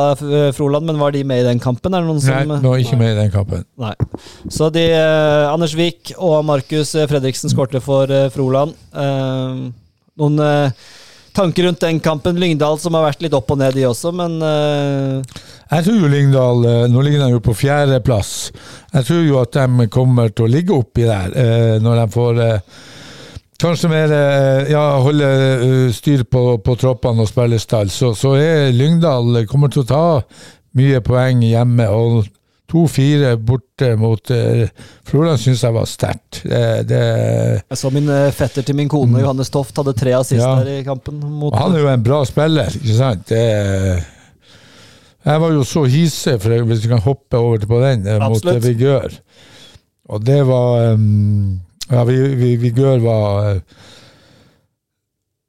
Froland, 0.55 0.85
men 0.85 0.99
var 0.99 1.11
de 1.15 1.23
med 1.23 1.41
i 1.41 1.47
den 1.47 1.59
kampen? 1.59 1.91
Nei, 1.91 2.01
de 2.45 2.59
var 2.67 2.83
ikke 2.83 2.99
med 2.99 3.13
i 3.13 3.21
den 3.21 3.31
kampen. 3.33 3.63
Nei. 3.81 3.93
Så 4.51 4.69
de, 4.73 4.83
uh, 4.93 5.53
Anders 5.53 5.73
Wiik 5.75 6.13
og 6.17 6.43
Markus 6.47 6.93
eh, 6.95 7.07
Fredriksen 7.09 7.51
skårte 7.51 7.81
for 7.83 8.11
uh, 8.11 8.27
Froland. 8.33 8.75
Eh, 8.95 9.65
noen 10.15 10.39
eh, 10.39 10.71
tanker 11.35 11.67
rundt 11.67 11.83
den 11.83 11.99
kampen? 11.99 12.39
Lyngdal 12.39 12.79
som 12.79 12.95
har 12.95 13.09
vært 13.09 13.23
litt 13.25 13.35
opp 13.35 13.51
og 13.51 13.59
ned, 13.59 13.75
de 13.75 13.83
også, 13.89 14.13
men 14.15 14.37
eh, 14.39 15.39
Jeg 15.73 15.87
tror 15.87 15.97
jo 15.99 16.11
Lyngdal 16.11 16.67
eh, 16.69 16.83
Nå 16.91 17.03
ligger 17.03 17.25
de 17.25 17.33
jo 17.35 17.41
på 17.43 17.55
fjerdeplass. 17.59 18.33
Jeg 18.93 19.07
tror 19.09 19.23
jo 19.27 19.41
at 19.41 19.57
de 19.57 19.87
kommer 19.91 20.31
til 20.31 20.47
å 20.47 20.51
ligge 20.51 20.75
oppi 20.77 21.07
der 21.07 21.35
eh, 21.35 21.75
når 21.83 22.03
de 22.03 22.07
får 22.15 22.43
eh, 22.45 22.83
Kanskje 23.61 23.87
mer 23.89 24.11
eh, 24.11 24.71
ja, 24.73 24.83
holde 24.99 25.27
eh, 25.27 25.91
styr 25.95 26.25
på, 26.27 26.57
på 26.59 26.75
troppene 26.79 27.23
og 27.23 27.29
spillestall. 27.31 27.89
Så, 27.93 28.11
så 28.19 28.33
er 28.35 28.73
Lyngdal 28.75 29.45
kommer 29.47 29.71
til 29.71 29.85
å 29.85 29.89
ta 29.89 30.01
mye 30.75 30.99
poeng 31.05 31.39
hjemme. 31.45 31.87
Og 31.95 32.25
2-4 32.73 33.35
borte 33.45 33.91
mot 34.01 34.31
uh, 34.33 34.63
Froland 35.05 35.37
syns 35.39 35.61
jeg 35.63 35.75
var 35.75 35.85
sterkt. 35.87 36.39
Jeg 36.49 37.77
så 37.77 37.91
min 37.93 38.09
eh, 38.09 38.31
fetter 38.33 38.65
til 38.65 38.75
min 38.75 38.89
kone, 38.91 39.21
Johannes 39.21 39.51
Toft, 39.53 39.77
hadde 39.77 39.93
tre 39.95 40.15
assist 40.17 40.41
Mm. 40.41 40.49
Ja. 40.49 40.63
der 40.65 40.79
i 40.81 40.83
kampen. 40.83 41.19
Mot, 41.21 41.53
han 41.55 41.75
er 41.77 41.83
jo 41.85 41.91
en 41.93 42.03
bra 42.03 42.23
spiller, 42.27 42.73
ikke 42.81 42.97
sant? 42.97 43.29
Det, 43.29 43.43
jeg 45.25 45.41
var 45.41 45.53
jo 45.55 45.63
så 45.65 45.85
hise, 45.89 46.35
for 46.41 46.65
hvis 46.69 46.83
vi 46.83 46.89
kan 46.91 47.05
hoppe 47.05 47.37
over 47.39 47.61
til 47.61 47.69
på 47.69 47.79
den, 47.85 48.03
eh, 48.09 48.19
mot 48.19 48.35
Absolutt. 48.41 48.57
eh, 48.57 48.65
Vigør. 48.67 49.15
Og 50.09 50.25
det 50.25 50.41
var 50.49 50.91
um, 50.97 51.61
Ja, 51.91 52.03
vi, 52.07 52.15
vi, 52.35 52.55
Vigør 52.57 53.01
var 53.03 53.49
eh, 53.51 53.59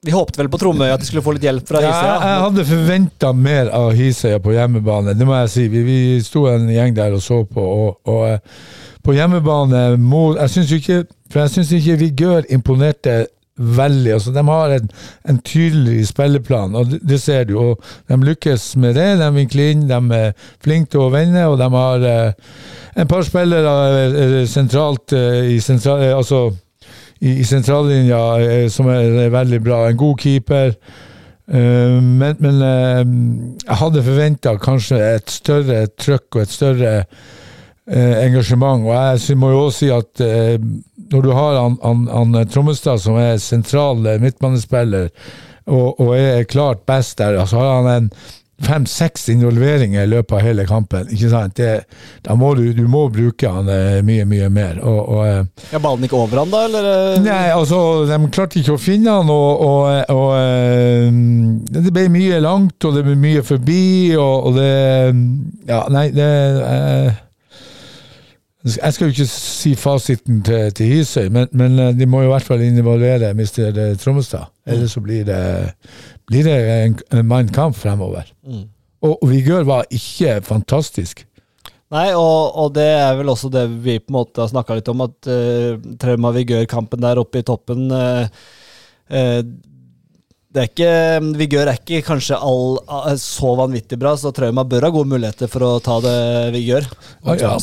Vi 0.05 0.12
håpte 0.14 0.38
vel 0.42 0.51
på 0.53 0.59
Tromøy 0.61 0.90
at 0.92 1.01
de 1.01 1.09
skulle 1.09 1.25
få 1.25 1.33
litt 1.37 1.46
hjelp 1.46 1.66
fra 1.68 1.81
Hisøya. 1.81 2.11
jeg, 2.11 2.27
jeg 2.31 2.42
hadde 2.46 2.66
forventa 2.68 3.31
mer 3.33 3.70
av 3.75 3.92
Hisøya 3.96 4.42
på 4.44 4.53
hjemmebane, 4.55 5.16
det 5.16 5.27
må 5.27 5.38
jeg 5.40 5.55
si. 5.55 5.68
Vi, 5.72 5.85
vi 5.87 6.01
sto 6.25 6.44
en 6.53 6.68
gjeng 6.70 6.94
der 6.99 7.16
og 7.16 7.25
så 7.25 7.40
på, 7.49 7.64
og, 7.64 7.96
og 8.12 8.27
eh, 8.29 8.61
på 9.07 9.14
hjemmebane 9.16 9.96
må, 10.03 10.35
Jeg 10.35 10.51
syns 10.51 10.72
ikke 10.75 11.01
For 11.31 11.44
jeg 11.44 11.53
syns 11.55 11.72
ikke 11.79 11.99
Vigør 12.01 12.46
imponerte 12.51 13.27
veldig. 13.57 14.12
altså 14.12 14.33
De 14.35 14.42
har 14.44 14.72
en, 14.77 14.88
en 15.31 15.38
tydelig 15.40 16.07
spilleplan, 16.11 16.75
og 16.77 16.90
det, 16.90 16.99
det 17.09 17.20
ser 17.22 17.44
du. 17.49 17.55
og 17.59 17.85
De 18.09 18.18
lykkes 18.29 18.77
med 18.77 18.94
det. 18.99 19.07
De 19.20 19.31
vinkler 19.33 19.70
inn, 19.72 19.87
de 19.88 20.01
er 20.18 20.35
flinke 20.61 20.92
til 20.92 21.07
å 21.07 21.12
vende, 21.14 21.46
og 21.49 21.57
de 21.62 21.70
har 21.72 22.05
eh, 22.11 22.33
en 22.97 23.09
par 23.09 23.25
spillere 23.27 23.73
er 24.03 24.47
sentralt 24.49 25.13
eh, 25.17 25.53
i 25.57 25.59
sentral, 25.61 26.03
eh, 26.03 26.15
altså 26.17 26.47
i, 27.21 27.39
i 27.41 27.45
sentrallinja 27.45 28.21
eh, 28.41 28.69
som 28.73 28.89
er 28.93 29.29
veldig 29.33 29.61
bra. 29.65 29.83
En 29.91 29.99
god 30.01 30.21
keeper. 30.23 30.75
Eh, 31.47 31.97
men 32.01 32.41
men 32.43 32.63
eh, 32.65 33.03
jeg 33.67 33.81
hadde 33.83 34.05
forventa 34.07 34.57
kanskje 34.63 35.01
et 35.17 35.33
større 35.33 35.87
trøkk 35.93 36.39
og 36.39 36.45
et 36.47 36.55
større 36.55 36.95
eh, 37.03 38.15
engasjement. 38.25 38.89
Og 38.89 38.95
jeg 38.97 39.39
må 39.41 39.53
jo 39.53 39.67
også 39.67 39.79
si 39.85 39.93
at 39.93 40.25
eh, 40.25 40.57
når 41.13 41.23
du 41.23 41.35
har 41.37 41.61
han, 41.61 41.77
han, 41.85 42.09
han 42.11 42.49
Trommestad 42.51 43.03
som 43.03 43.21
er 43.21 43.37
sentral 43.43 44.07
eh, 44.07 44.21
midtbanespiller, 44.23 45.13
og, 45.67 46.01
og 46.01 46.13
er 46.17 46.49
klart 46.49 46.85
best 46.87 47.19
der, 47.19 47.39
så 47.45 47.59
har 47.59 47.81
han 47.81 47.93
en 47.93 48.11
fem-seks 48.62 49.27
involveringer 49.29 50.07
i 50.07 50.09
løpet 50.09 50.33
av 50.38 50.40
hele 50.40 50.64
kampen. 50.66 51.11
ikke 51.12 51.29
sant? 51.29 51.57
Det, 51.59 51.85
da 52.25 52.35
må 52.40 52.55
du, 52.57 52.62
du 52.73 52.87
må 52.88 53.03
bruke 53.12 53.51
han 53.53 53.69
eh, 53.69 53.99
mye, 54.07 54.25
mye 54.29 54.49
mer. 54.49 54.79
og, 54.81 55.01
og 55.12 55.21
eh, 55.27 55.42
Ja, 55.75 55.81
ballen 55.85 56.07
gikk 56.07 56.14
over 56.16 56.40
han 56.40 56.55
da, 56.55 56.62
eller? 56.64 56.88
eh? 56.92 57.21
Nei, 57.27 57.42
altså, 57.53 57.81
de 58.09 58.19
klarte 58.33 58.61
ikke 58.62 58.79
å 58.79 58.81
finne 58.81 59.19
han, 59.19 59.29
og, 59.29 59.61
og, 60.16 60.33
det 61.69 61.92
ble 61.92 62.07
mye 62.16 62.40
langt, 62.40 62.81
og 62.88 62.97
det 62.97 63.05
ble 63.07 63.19
mye 63.21 63.45
forbi, 63.45 64.16
og, 64.16 64.55
det 64.57 64.73
Ja, 65.69 65.83
nei, 65.92 66.09
det 66.16 66.31
eh, 66.64 67.23
Jeg 68.73 68.97
skal 68.97 69.07
jo 69.07 69.14
ikke 69.14 69.29
si 69.31 69.77
fasiten 69.79 70.40
til, 70.47 70.73
til 70.75 70.95
Hisøy, 70.97 71.29
men, 71.31 71.47
men 71.53 71.77
de 71.99 72.09
må 72.09 72.25
jo 72.25 72.33
i 72.33 72.35
hvert 72.35 72.49
fall 72.49 72.64
involvere 72.66 73.35
Mr. 73.37 73.95
Trommestad. 74.03 74.49
Ellers 74.67 74.97
så 74.97 75.03
blir 75.05 75.25
det, 75.29 75.43
blir 76.27 76.47
det 76.47 76.57
en, 76.75 76.99
en 77.15 77.29
mann 77.31 77.53
kamp 77.55 77.77
fremover. 77.79 78.29
Mm. 78.47 78.67
Og, 79.07 79.15
og 79.15 79.31
Vigør 79.31 79.67
var 79.69 79.87
ikke 79.95 80.41
fantastisk. 80.47 81.23
Nei, 81.95 82.09
og, 82.19 82.57
og 82.59 82.73
det 82.75 82.89
er 82.99 83.15
vel 83.21 83.31
også 83.31 83.51
det 83.53 83.69
vi 83.85 84.01
på 84.03 84.11
en 84.11 84.19
måte 84.19 84.43
har 84.43 84.51
snakka 84.51 84.79
litt 84.79 84.91
om, 84.91 85.05
at 85.07 85.31
uh, 85.31 85.79
Trauma 86.03 86.33
Vigør-kampen 86.35 87.05
der 87.05 87.21
oppe 87.23 87.45
i 87.45 87.47
toppen 87.47 87.87
uh, 87.95 88.27
uh, 89.15 89.41
det 90.57 90.63
er 90.63 90.71
ikke, 90.71 90.93
Vigør 91.37 91.69
er 91.69 91.79
ikke 91.79 92.03
kanskje 92.07 92.39
all, 92.41 92.79
så 93.21 93.51
vanvittig 93.59 93.99
bra, 94.01 94.15
så 94.17 94.33
Trauma 94.35 94.65
bør 94.65 94.89
ha 94.89 94.93
gode 94.95 95.11
muligheter 95.11 95.51
for 95.53 95.67
å 95.67 95.73
ta 95.85 95.99
det 96.01 96.21
Vigør. 96.57 96.89
Ja, 97.27 97.37
ja. 97.43 97.57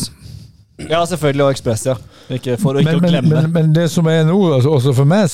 Ja, 0.90 1.00
selvfølgelig, 1.10 1.44
og 1.46 1.56
Ekspress, 1.56 1.88
ja. 1.90 1.96
Ikke 2.34 2.56
for 2.62 2.78
ikke 2.78 2.96
men, 2.96 3.00
å 3.02 3.10
glemme. 3.10 3.30
Men, 3.30 3.50
men, 3.50 3.52
men 3.56 3.74
det 3.76 3.88
som 3.94 4.08
er 4.10 4.24
nå, 4.28 4.38
altså, 4.56 4.76
også 4.78 4.94
for 4.98 5.10
meg, 5.10 5.26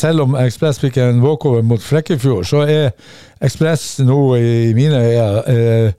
selv 0.00 0.24
om 0.24 0.36
Ekspress 0.40 0.80
fikk 0.80 0.96
en 1.02 1.20
walkover 1.24 1.62
mot 1.66 1.82
Flekkefjord, 1.82 2.46
så 2.48 2.64
er 2.64 2.94
Ekspress 3.40 3.98
nå 4.04 4.18
i 4.36 4.74
mine 4.76 4.98
øyne 5.00 5.44
eh, 5.48 5.92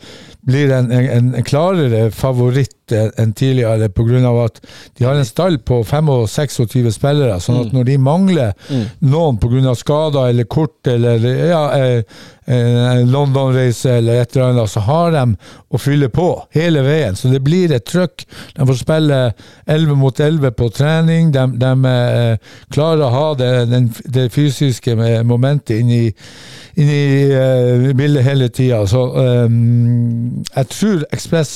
blir 0.45 0.71
en, 0.73 0.91
en, 0.91 1.32
en 1.38 1.45
klarere 1.45 2.08
favoritt 2.13 2.77
enn 2.91 3.30
tidligere, 3.38 3.88
pga. 3.93 4.32
at 4.43 4.58
de 4.97 5.06
har 5.06 5.15
en 5.15 5.25
stall 5.25 5.60
på 5.63 5.77
25-26 5.88 6.89
spillere. 6.97 7.38
sånn 7.39 7.62
at 7.62 7.73
når 7.73 7.86
de 7.88 7.97
mangler 7.97 8.54
Mm. 8.69 8.86
noen 9.12 9.38
pga. 9.39 9.75
skader 9.75 10.30
eller 10.30 10.43
kort 10.43 10.88
eller 10.88 11.23
ja, 11.47 11.62
eh, 11.77 12.04
en 12.51 13.08
London-reise 13.12 13.93
eller 14.01 14.21
et 14.21 14.36
eller 14.36 14.49
annet, 14.49 14.69
så 14.69 14.82
har 14.84 15.12
de 15.12 15.23
å 15.71 15.80
fylle 15.80 16.10
på 16.10 16.25
hele 16.58 16.82
veien. 16.84 17.15
Så 17.15 17.30
det 17.32 17.39
blir 17.45 17.71
et 17.71 17.86
trøkk. 17.88 18.25
De 18.58 18.65
får 18.67 18.80
spille 18.82 19.19
11 19.67 19.95
mot 19.95 20.19
11 20.19 20.51
på 20.58 20.67
trening. 20.75 21.32
De, 21.32 21.45
de 21.62 21.71
eh, 21.93 22.38
klarer 22.73 23.06
å 23.06 23.13
ha 23.13 23.34
det, 23.39 23.51
den, 23.71 23.88
det 24.10 24.27
fysiske 24.34 24.97
momentet 25.23 25.80
inni, 25.80 26.08
i, 26.10 26.82
inn 26.82 26.91
i 27.32 27.36
eh, 27.39 27.91
bildet 27.98 28.26
hele 28.28 28.50
tida. 28.54 28.84
Så 28.88 29.06
um, 29.15 30.44
jeg 30.56 30.70
tror 30.74 31.06
Ekspress 31.15 31.54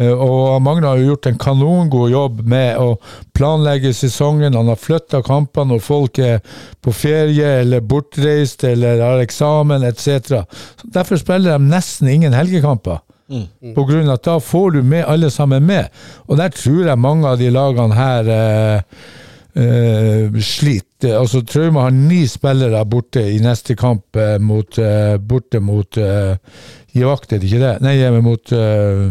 eh, 0.00 0.12
og 0.12 0.60
Magne 0.64 0.90
har 0.90 1.00
jo 1.00 1.12
gjort 1.12 1.30
en 1.30 1.40
kanongod 1.40 2.12
jobb 2.12 2.42
med 2.48 2.78
å 2.82 2.96
planlegge 3.36 3.94
sesongen. 3.96 4.56
Han 4.58 4.70
har 4.72 4.80
flytta 4.80 5.22
kampene 5.26 5.74
når 5.74 5.84
folk 5.84 6.22
er 6.22 6.40
på 6.84 6.94
ferie 6.94 7.60
eller 7.62 7.84
bortreist 7.84 8.64
eller 8.68 9.04
har 9.04 9.22
eksamen 9.24 9.86
etc. 9.88 10.42
Så 10.82 10.92
Derfor 10.94 11.20
spiller 11.20 11.56
de 11.56 11.70
nesten 11.70 12.10
ingen 12.12 12.36
helgekamper. 12.36 13.04
På 13.74 13.84
grunn 13.84 14.08
av 14.08 14.16
at 14.16 14.24
da 14.24 14.38
får 14.40 14.78
du 14.78 14.82
med 14.82 15.04
alle 15.04 15.28
sammen 15.30 15.66
med. 15.68 15.88
Og 16.28 16.38
der 16.40 16.52
tror 16.54 16.86
jeg 16.88 17.00
mange 17.00 17.28
av 17.28 17.40
de 17.40 17.50
lagene 17.52 17.98
her 17.98 18.30
eh, 18.32 19.00
eh, 19.64 20.38
sliter. 20.40 20.87
Altså 21.04 21.44
Trauma 21.46 21.84
har 21.86 21.94
ni 21.94 22.24
spillere 22.26 22.80
borte 22.90 23.22
i 23.30 23.38
neste 23.42 23.76
kamp 23.78 24.16
eh, 24.18 24.38
mot, 24.42 24.78
eh, 24.82 25.14
borte 25.22 25.60
mot 25.62 25.98
uh, 26.02 26.34
Givakt, 26.94 27.32
er 27.32 27.38
det 27.38 27.50
ikke 27.52 27.60
det? 27.62 27.74
Nei, 27.84 27.94
mot 28.24 28.52
eh, 28.56 29.04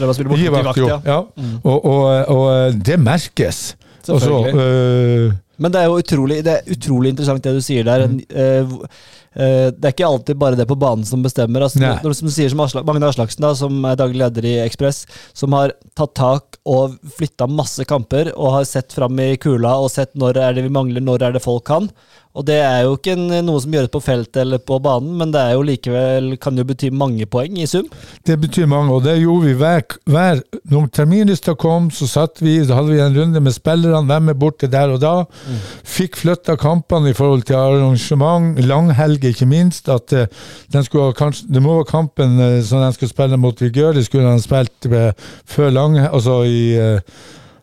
mot 0.00 0.38
Givakt, 0.38 0.38
Givakt, 0.40 0.80
jo. 0.80 0.88
ja. 0.88 1.00
Ja. 1.04 1.18
Og, 1.64 1.84
og, 1.84 2.06
og 2.32 2.80
det 2.86 2.96
merkes. 3.00 3.76
Altså, 4.08 4.28
Selvfølgelig. 4.28 5.26
eh, 5.26 5.36
Men 5.58 5.72
det 5.72 5.80
er 5.80 5.84
jo 5.90 6.00
utrolig, 6.00 6.40
det 6.44 6.52
er 6.52 6.72
utrolig 6.76 7.12
interessant 7.12 7.44
det 7.44 7.54
du 7.56 7.62
sier 7.64 7.84
der. 7.84 8.06
Mm. 8.06 8.18
eh, 8.30 8.58
eh, 8.60 9.04
det 9.36 9.84
er 9.84 9.92
ikke 9.92 10.08
alltid 10.08 10.38
bare 10.40 10.56
det 10.56 10.64
på 10.68 10.78
banen 10.80 11.04
som 11.04 11.24
bestemmer. 11.24 11.66
Altså, 11.66 11.82
når, 11.82 12.16
som 12.16 12.30
sier 12.32 12.52
som 12.52 12.62
Asla, 12.64 12.82
Magne 12.86 13.10
Aslaksen, 13.10 13.44
da, 13.44 13.52
som 13.58 13.84
er 13.84 13.98
daglig 14.00 14.22
leder 14.22 14.48
i 14.48 14.54
Ekspress, 14.64 15.04
som 15.36 15.52
har 15.56 15.74
tatt 15.98 16.14
tak 16.16 16.60
og 16.66 16.96
flytta 17.18 17.48
masse 17.50 17.84
kamper 17.88 18.32
og 18.34 18.54
har 18.58 18.68
sett 18.68 18.96
fram 18.96 19.18
i 19.22 19.34
kula 19.40 19.76
og 19.82 19.92
sett 19.92 20.16
når 20.18 20.40
er 20.40 20.56
det 20.56 20.66
vi 20.66 20.72
mangler, 20.72 21.04
når 21.04 21.28
er 21.28 21.36
det 21.36 21.44
folk 21.44 21.66
kan. 21.68 21.90
Og 22.36 22.44
det 22.44 22.58
er 22.60 22.82
jo 22.84 22.96
ikke 22.98 23.14
noe 23.16 23.60
som 23.62 23.72
gjøres 23.72 23.92
på 23.92 24.02
feltet 24.04 24.42
eller 24.42 24.60
på 24.60 24.76
banen, 24.84 25.14
men 25.16 25.30
det 25.32 25.40
er 25.40 25.54
jo 25.56 25.64
likevel 25.64 26.34
kan 26.42 26.58
jo 26.58 26.66
bety 26.68 26.90
mange 26.92 27.24
poeng 27.32 27.56
i 27.56 27.68
sum. 27.70 27.86
Det 28.28 28.36
betyr 28.42 28.68
mange, 28.68 28.92
og 28.92 29.06
det 29.06 29.16
gjorde 29.22 29.46
vi 29.46 29.54
hver, 29.56 29.84
hver 30.04 30.42
Når 30.68 30.88
terminlista 30.92 31.54
kom, 31.56 31.88
så 31.94 32.08
satt 32.10 32.42
vi, 32.42 32.58
så 32.66 32.76
hadde 32.76 32.92
vi 32.92 33.00
en 33.00 33.16
runde 33.16 33.40
med 33.40 33.54
spillerne, 33.54 34.04
hvem 34.10 34.32
er 34.32 34.38
borte 34.38 34.68
der 34.68 34.92
og 34.92 35.00
da. 35.00 35.14
Fikk 35.86 36.18
flytta 36.20 36.58
kampene 36.60 37.12
i 37.12 37.16
forhold 37.16 37.46
til 37.48 37.56
arrangement, 37.56 38.60
langhelg 38.66 39.24
ikke 39.32 39.48
minst. 39.50 39.88
At 39.92 40.12
eh, 40.12 40.28
den 40.72 40.84
skulle 40.86 41.14
kanskje, 41.16 41.48
Det 41.52 41.62
må 41.62 41.78
være 41.78 41.90
kampen 41.90 42.38
eh, 42.40 42.60
som 42.66 42.84
de 42.84 42.92
skulle 42.94 43.12
spille 43.12 43.40
mot 43.40 43.62
Vigør, 43.62 43.96
det 43.96 44.06
skulle 44.06 44.28
han 44.28 44.42
spilt 44.42 44.88
eh, 44.90 45.12
før 45.44 45.74
lang, 45.74 45.98
altså 46.06 46.42
i 46.44 46.60
eh, 46.76 47.18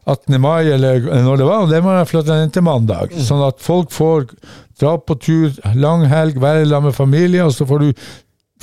18. 0.06 0.42
mai, 0.42 0.68
eller 0.68 1.00
når 1.24 1.38
det 1.40 1.46
var, 1.48 1.64
og 1.64 1.72
det 1.72 1.80
må 1.84 1.94
jeg 1.96 2.10
flytte 2.10 2.42
inn 2.44 2.52
til 2.52 2.66
mandag. 2.66 3.14
Sånn 3.24 3.44
at 3.46 3.62
folk 3.64 3.92
får 3.96 4.26
dra 4.82 4.98
på 5.00 5.16
tur, 5.16 5.54
lang 5.80 6.04
helg, 6.12 6.42
være 6.44 6.66
sammen 6.68 6.92
med 6.92 6.98
familie, 6.98 7.46
og 7.46 7.54
så 7.56 7.68
får 7.70 7.86
du 7.86 8.04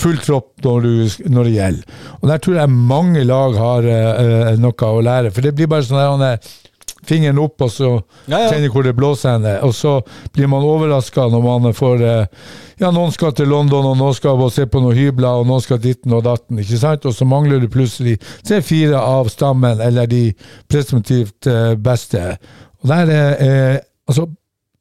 full 0.00 0.18
tropp 0.20 0.64
når, 0.64 0.84
du, 0.84 1.28
når 1.32 1.48
det 1.48 1.54
gjelder. 1.54 2.02
Og 2.20 2.28
der 2.30 2.42
tror 2.44 2.58
jeg 2.60 2.80
mange 2.92 3.24
lag 3.28 3.56
har 3.60 3.88
uh, 3.88 4.52
noe 4.60 4.90
å 4.90 5.04
lære, 5.04 5.32
for 5.34 5.44
det 5.44 5.54
blir 5.56 5.70
bare 5.70 5.86
sånn 5.86 6.00
der, 6.00 6.36
er 6.36 6.69
fingeren 7.06 7.38
opp, 7.38 7.60
og 7.62 7.70
så 7.70 7.90
Ja, 8.26 8.38
ja. 8.44 8.50
kjenner 8.50 8.72
hvor 8.72 8.84
det 8.86 8.94
blåser 8.96 9.34
henne. 9.36 9.54
Og 9.66 9.74
så 9.74 10.00
blir 10.34 10.48
man 10.50 10.64
overraska 10.66 11.28
når 11.32 11.44
man 11.46 11.74
får 11.76 12.02
eh, 12.06 12.26
Ja, 12.80 12.90
noen 12.90 13.12
skal 13.12 13.32
til 13.36 13.48
London, 13.52 13.84
og 13.86 13.98
noen 14.00 14.14
skal 14.16 14.40
se 14.50 14.64
på 14.66 14.80
noen 14.80 14.96
hybler, 14.96 15.42
og 15.42 15.46
noen 15.46 15.60
skal 15.60 15.80
ditten 15.82 16.14
og 16.16 16.24
datten, 16.24 16.58
ikke 16.62 16.78
sant? 16.80 17.04
Og 17.04 17.14
så 17.14 17.26
mangler 17.28 17.60
du 17.60 17.68
plutselig 17.68 18.16
tre-fire 18.46 18.96
av 18.96 19.28
stammen, 19.28 19.80
eller 19.84 20.06
de 20.08 20.22
presumptivt 20.70 21.46
eh, 21.46 21.74
beste. 21.76 22.36
Og 22.82 22.88
der 22.94 23.14
er 23.16 23.46
eh, 23.46 23.78
Altså, 24.10 24.24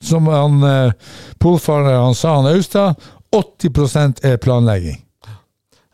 som 0.01 0.25
han 0.25 0.55
polfareren 0.63 0.93
polfarer 1.37 1.99
han 2.01 2.15
sa, 2.17 2.31
han 2.39 2.47
Austad, 2.49 2.95
80% 3.35 4.23
er 4.25 4.39
planlegging. 4.41 5.03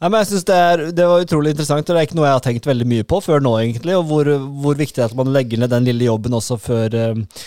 Ja, 0.02 0.10
men 0.10 0.20
jeg 0.20 0.28
synes 0.34 0.46
det, 0.48 0.56
er, 0.60 0.82
det 0.92 1.06
var 1.08 1.24
utrolig 1.24 1.54
interessant, 1.54 1.88
og 1.88 1.96
det 1.96 2.02
er 2.02 2.08
ikke 2.10 2.18
noe 2.20 2.28
jeg 2.28 2.36
har 2.36 2.44
tenkt 2.44 2.68
veldig 2.68 2.88
mye 2.92 3.06
på 3.08 3.22
før 3.24 3.44
nå, 3.44 3.54
egentlig. 3.62 3.96
Og 3.96 4.04
hvor, 4.10 4.30
hvor 4.64 4.76
viktig 4.76 4.98
det 5.00 5.06
er 5.06 5.14
at 5.14 5.18
man 5.18 5.32
legger 5.32 5.62
ned 5.62 5.72
den 5.72 5.88
lille 5.88 6.10
jobben 6.10 6.36
også 6.36 6.58
før, 6.60 6.98
eh, 7.00 7.46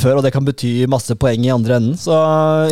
før 0.00 0.18
og 0.18 0.24
det 0.24 0.32
kan 0.32 0.46
bety 0.46 0.72
masse 0.90 1.16
poeng 1.20 1.44
i 1.44 1.52
andre 1.52 1.76
enden. 1.76 1.98
Så 2.00 2.16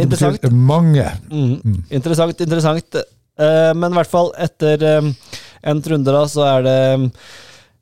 interessant. 0.01 0.49
mange. 0.51 1.05
Mm. 1.29 1.83
Interessant, 1.93 2.41
interessant. 2.41 2.97
Eh, 2.97 3.73
men 3.77 3.93
i 3.93 4.01
hvert 4.01 4.13
fall, 4.13 4.33
etter 4.41 4.87
uh, 4.89 5.13
en 5.69 5.85
runde, 5.93 6.17
da, 6.17 6.25
så 6.29 6.47
er 6.49 6.65
det 6.65 6.79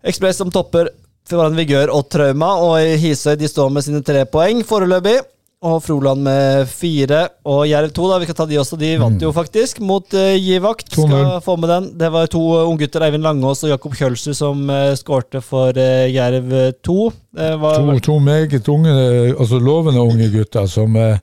Ekspress 0.08 0.42
som 0.42 0.50
topper 0.54 0.90
foran 1.28 1.56
Vigør 1.58 1.90
og 1.94 2.08
Trauma, 2.10 2.54
og 2.64 2.98
Hisøy 2.98 3.36
de 3.38 3.50
står 3.50 3.70
med 3.74 3.86
sine 3.86 4.02
tre 4.06 4.26
poeng 4.30 4.66
foreløpig. 4.66 5.20
Og 5.58 5.80
Froland 5.82 6.22
med 6.22 6.68
fire, 6.70 7.24
og 7.42 7.64
Jerv 7.66 7.90
2, 7.90 8.04
da, 8.12 8.18
vi 8.22 8.26
kan 8.28 8.36
ta 8.38 8.44
de 8.46 8.60
også. 8.60 8.76
De 8.78 8.92
vant 9.00 9.22
jo 9.24 9.32
faktisk 9.34 9.80
mot 9.82 10.06
uh, 10.14 10.36
Givakt. 10.38 10.92
Skal 10.92 11.40
få 11.42 11.56
med 11.58 11.72
den. 11.72 11.88
Det 11.98 12.10
var 12.14 12.30
to 12.30 12.42
uh, 12.52 12.68
unggutter, 12.70 13.02
Eivind 13.02 13.26
Langås 13.26 13.64
og 13.66 13.72
Jakob 13.72 13.96
Kjølsrud, 13.98 14.36
som 14.38 14.62
uh, 14.70 14.94
skårte 14.94 15.42
for 15.42 15.74
uh, 15.74 16.06
Jerv 16.06 16.54
2. 16.86 16.96
Det 17.38 17.50
var, 17.62 17.78
To, 17.78 17.98
to 18.02 18.16
meget 18.18 18.68
unge, 18.68 18.92
altså 19.38 19.60
lovende 19.62 20.02
unge 20.02 20.26
gutter 20.32 20.66
som 20.70 20.96
eh, 20.98 21.20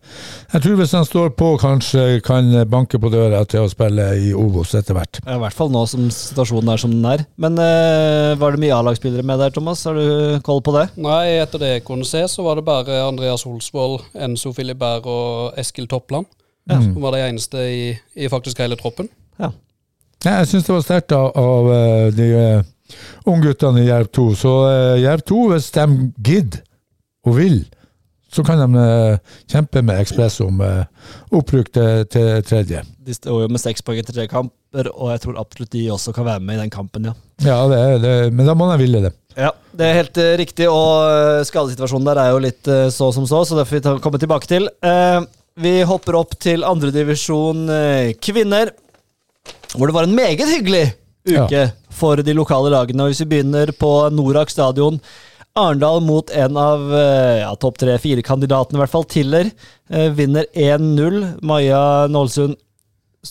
Jeg 0.53 0.63
tror 0.63 0.77
hvis 0.79 0.93
de 0.95 1.01
står 1.09 1.33
på, 1.35 1.49
kanskje 1.59 2.21
kan 2.23 2.47
banke 2.71 2.99
på 3.01 3.11
døra 3.11 3.41
til 3.49 3.65
å 3.65 3.71
spille 3.71 4.05
i 4.23 4.31
Obos 4.31 4.71
etter 4.79 4.95
hvert. 4.95 5.19
I 5.27 5.39
hvert 5.41 5.57
fall 5.57 5.73
nå 5.73 5.83
som 5.91 6.07
situasjonen 6.13 6.71
er 6.71 6.81
som 6.81 6.93
den 6.95 7.09
er. 7.09 7.25
Men 7.41 7.59
eh, 7.59 8.31
var 8.39 8.55
det 8.55 8.63
mye 8.63 8.77
A-lagsspillere 8.77 9.25
med 9.27 9.43
der, 9.43 9.51
Thomas? 9.55 9.83
Har 9.87 9.99
du 9.99 10.39
koll 10.45 10.63
på 10.63 10.75
det? 10.77 10.87
Nei, 11.03 11.35
etter 11.41 11.61
det 11.61 11.73
jeg 11.73 11.85
kunne 11.89 12.07
se, 12.07 12.23
så 12.31 12.45
var 12.47 12.59
det 12.59 12.67
bare 12.67 13.03
Andreas 13.03 13.43
Holsvold, 13.47 14.07
Enzo 14.15 14.53
Filibert 14.55 15.07
og 15.09 15.59
Eskil 15.59 15.89
Toppland. 15.91 16.29
Ja. 16.69 16.79
Som 16.79 17.01
var 17.03 17.13
de 17.13 17.25
eneste 17.27 17.61
i, 17.69 17.83
i 18.15 18.31
faktisk 18.31 18.63
hele 18.63 18.77
troppen. 18.79 19.11
Ja. 19.37 19.51
Jeg 20.25 20.47
syns 20.49 20.65
det 20.65 20.73
var 20.73 20.85
sterkt 20.85 21.13
av, 21.13 21.27
av 21.37 21.67
eh, 21.75 22.07
de 22.15 22.29
ungguttene 23.25 23.83
i 23.83 23.89
Jerv 23.89 24.11
2. 24.15 24.27
Så 24.39 24.53
uh, 24.65 25.01
Jerv 25.01 25.25
2, 25.27 25.41
hvis 25.53 25.71
de 25.75 25.87
gidder 26.25 26.61
og 27.25 27.37
vil, 27.39 27.59
så 28.31 28.43
kan 28.45 28.59
de 28.59 28.81
uh, 28.81 29.35
kjempe 29.51 29.83
med 29.85 30.01
Ekspress 30.03 30.41
om 30.45 30.61
uh, 30.63 30.83
opprykk 31.35 31.71
til, 31.75 32.07
til 32.11 32.31
tredje. 32.47 32.83
De 33.05 33.15
står 33.15 33.45
jo 33.45 33.51
med 33.51 33.61
seks 33.61 33.85
poeng 33.85 34.01
etter 34.01 34.17
tre 34.17 34.27
kamper, 34.31 34.89
og 34.91 35.13
jeg 35.13 35.23
tror 35.23 35.39
absolutt 35.41 35.73
de 35.75 35.85
også 35.93 36.13
kan 36.15 36.27
være 36.27 36.43
med 36.43 36.57
i 36.57 36.63
den 36.65 36.73
kampen, 36.73 37.11
ja. 37.11 37.15
Ja, 37.43 37.61
det 37.69 37.79
er, 37.79 37.95
det, 38.01 38.17
men 38.33 38.47
da 38.47 38.55
må 38.57 38.67
de 38.71 38.81
ville 38.81 39.03
det. 39.03 39.13
Ja, 39.35 39.49
Det 39.75 39.83
er 39.83 39.97
helt 39.97 40.19
riktig, 40.39 40.67
og 40.71 41.43
skadesituasjonen 41.43 42.07
der 42.07 42.21
er 42.21 42.29
jo 42.31 42.43
litt 42.43 42.69
så 42.95 43.09
som 43.11 43.25
så, 43.27 43.41
så 43.43 43.57
det 43.57 43.65
får 43.67 43.75
vi 43.75 43.81
ta, 43.83 43.95
komme 43.99 44.21
tilbake 44.21 44.47
til. 44.47 44.69
Eh, 44.79 45.25
vi 45.55 45.75
hopper 45.87 46.17
opp 46.19 46.33
til 46.43 46.65
andredivisjon 46.67 47.69
uh, 47.71 48.11
kvinner, 48.19 48.73
hvor 49.71 49.87
det 49.87 49.95
var 49.95 50.07
en 50.07 50.15
meget 50.15 50.43
hyggelig 50.51 50.89
uke 51.25 51.63
for 51.95 52.21
de 52.25 52.35
lokale 52.35 52.73
lagene. 52.73 53.05
Og 53.05 53.13
Hvis 53.13 53.23
vi 53.25 53.31
begynner 53.35 53.71
på 53.75 53.93
Norak 54.13 54.53
stadion. 54.53 54.99
Arendal 55.55 56.01
mot 56.03 56.31
en 56.35 56.57
av 56.59 56.81
eh, 56.91 57.37
ja, 57.39 57.53
topp 57.55 57.77
tre-fire-kandidatene, 57.79 58.75
i 58.75 58.81
hvert 58.81 58.91
fall. 58.91 59.05
Tiller 59.07 59.47
eh, 59.47 60.09
vinner 60.11 60.49
1-0. 60.51 61.21
Maja 61.47 61.81
Nålsund 62.11 62.57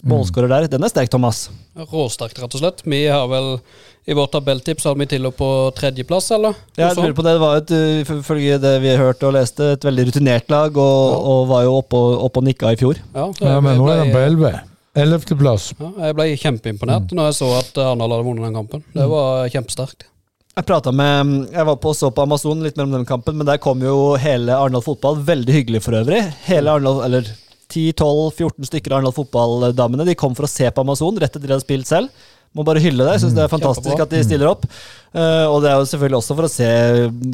målskårer 0.03 0.49
der. 0.51 0.69
Den 0.73 0.87
er 0.87 0.91
sterk, 0.91 1.11
Thomas. 1.13 1.49
Råsterkt, 1.77 2.41
rett 2.41 2.57
og 2.57 2.63
slett. 2.63 2.81
Vi 2.89 3.05
har 3.07 3.29
vel 3.31 3.59
i 4.05 4.17
vårt 4.17 4.35
tabelltips 4.35 4.85
hadde 4.85 5.01
vi 5.01 5.09
til 5.15 5.29
og 5.29 5.37
på 5.39 5.49
tredjeplass, 5.79 6.29
eller? 6.37 6.57
Ja, 6.77 6.91
jeg 6.91 6.99
lurer 6.99 7.17
på 7.17 7.25
det. 7.25 7.37
Det 7.37 7.43
var 7.45 7.61
et, 7.61 7.73
uh, 7.73 8.19
ifølge 8.19 8.61
det 8.61 8.75
vi 8.85 8.97
hørte 9.01 9.31
og 9.31 9.37
leste, 9.39 9.71
et 9.79 9.87
veldig 9.87 10.11
rutinert 10.11 10.53
lag, 10.53 10.77
og, 10.77 11.25
og 11.33 11.49
var 11.49 11.65
jo 11.65 11.79
oppe 11.79 12.01
og, 12.01 12.19
opp 12.27 12.41
og 12.41 12.47
nikka 12.49 12.75
i 12.75 12.81
fjor. 12.81 13.01
Ja, 13.15 13.31
det, 13.39 13.49
Ja, 13.49 13.61
men 13.65 13.81
nå 13.81 13.89
er 13.89 14.05
de 14.05 14.13
på 14.13 14.21
11. 14.21 14.53
Ellevteplass. 14.95 15.73
Ja, 15.81 15.91
jeg 16.07 16.17
ble 16.17 16.27
kjempeimponert 16.39 17.15
når 17.15 17.31
jeg 17.31 17.39
så 17.41 17.49
at 17.59 17.79
Arendal 17.83 18.15
hadde 18.15 18.27
vunnet 18.29 18.47
den 18.47 18.59
kampen. 18.59 18.85
Det 18.95 19.07
var 19.11 19.49
kjempesterkt. 19.51 20.07
Jeg 20.55 20.95
med, 20.95 21.31
jeg 21.51 21.67
var 21.67 21.79
på 21.83 21.91
og 21.91 21.97
så 21.99 22.13
på 22.15 22.23
Amazon 22.23 22.61
litt 22.63 22.77
mellom 22.79 23.01
den 23.01 23.09
kampen, 23.09 23.35
men 23.35 23.47
der 23.49 23.59
kom 23.59 23.81
jo 23.83 24.15
hele 24.23 24.55
Arendal 24.55 24.85
fotball. 24.87 25.19
Veldig 25.27 25.57
hyggelig 25.57 25.81
for 25.83 25.99
øvrig. 25.99 26.21
Hele 26.47 26.71
Arendal, 26.71 27.01
eller 27.09 27.27
10-12-14 27.75 28.69
stykker 28.71 28.95
av 28.95 29.01
Arendal 29.01 29.17
fotballdamene 29.17 30.07
de 30.07 30.15
kom 30.15 30.37
for 30.39 30.47
å 30.47 30.53
se 30.53 30.71
på 30.71 30.85
Amazon 30.85 31.19
rett 31.19 31.35
etter 31.35 31.49
de 31.49 31.57
hadde 31.57 31.67
spilt 31.67 31.91
selv. 31.91 32.31
Må 32.55 32.63
bare 32.63 32.79
hylle 32.79 33.03
det. 33.03 33.17
Jeg 33.17 33.25
synes 33.25 33.35
det 33.35 33.43
er 33.43 33.51
fantastisk 33.51 33.97
Kjempebra. 33.97 34.07
at 34.07 34.15
de 34.15 34.23
stiller 34.23 34.47
opp. 34.53 34.69
Uh, 35.11 35.47
og 35.51 35.57
det 35.65 35.73
er 35.73 35.81
jo 35.81 35.89
selvfølgelig 35.91 36.21
også 36.21 36.37
for 36.39 36.47
å 36.47 36.53
se 36.53 36.69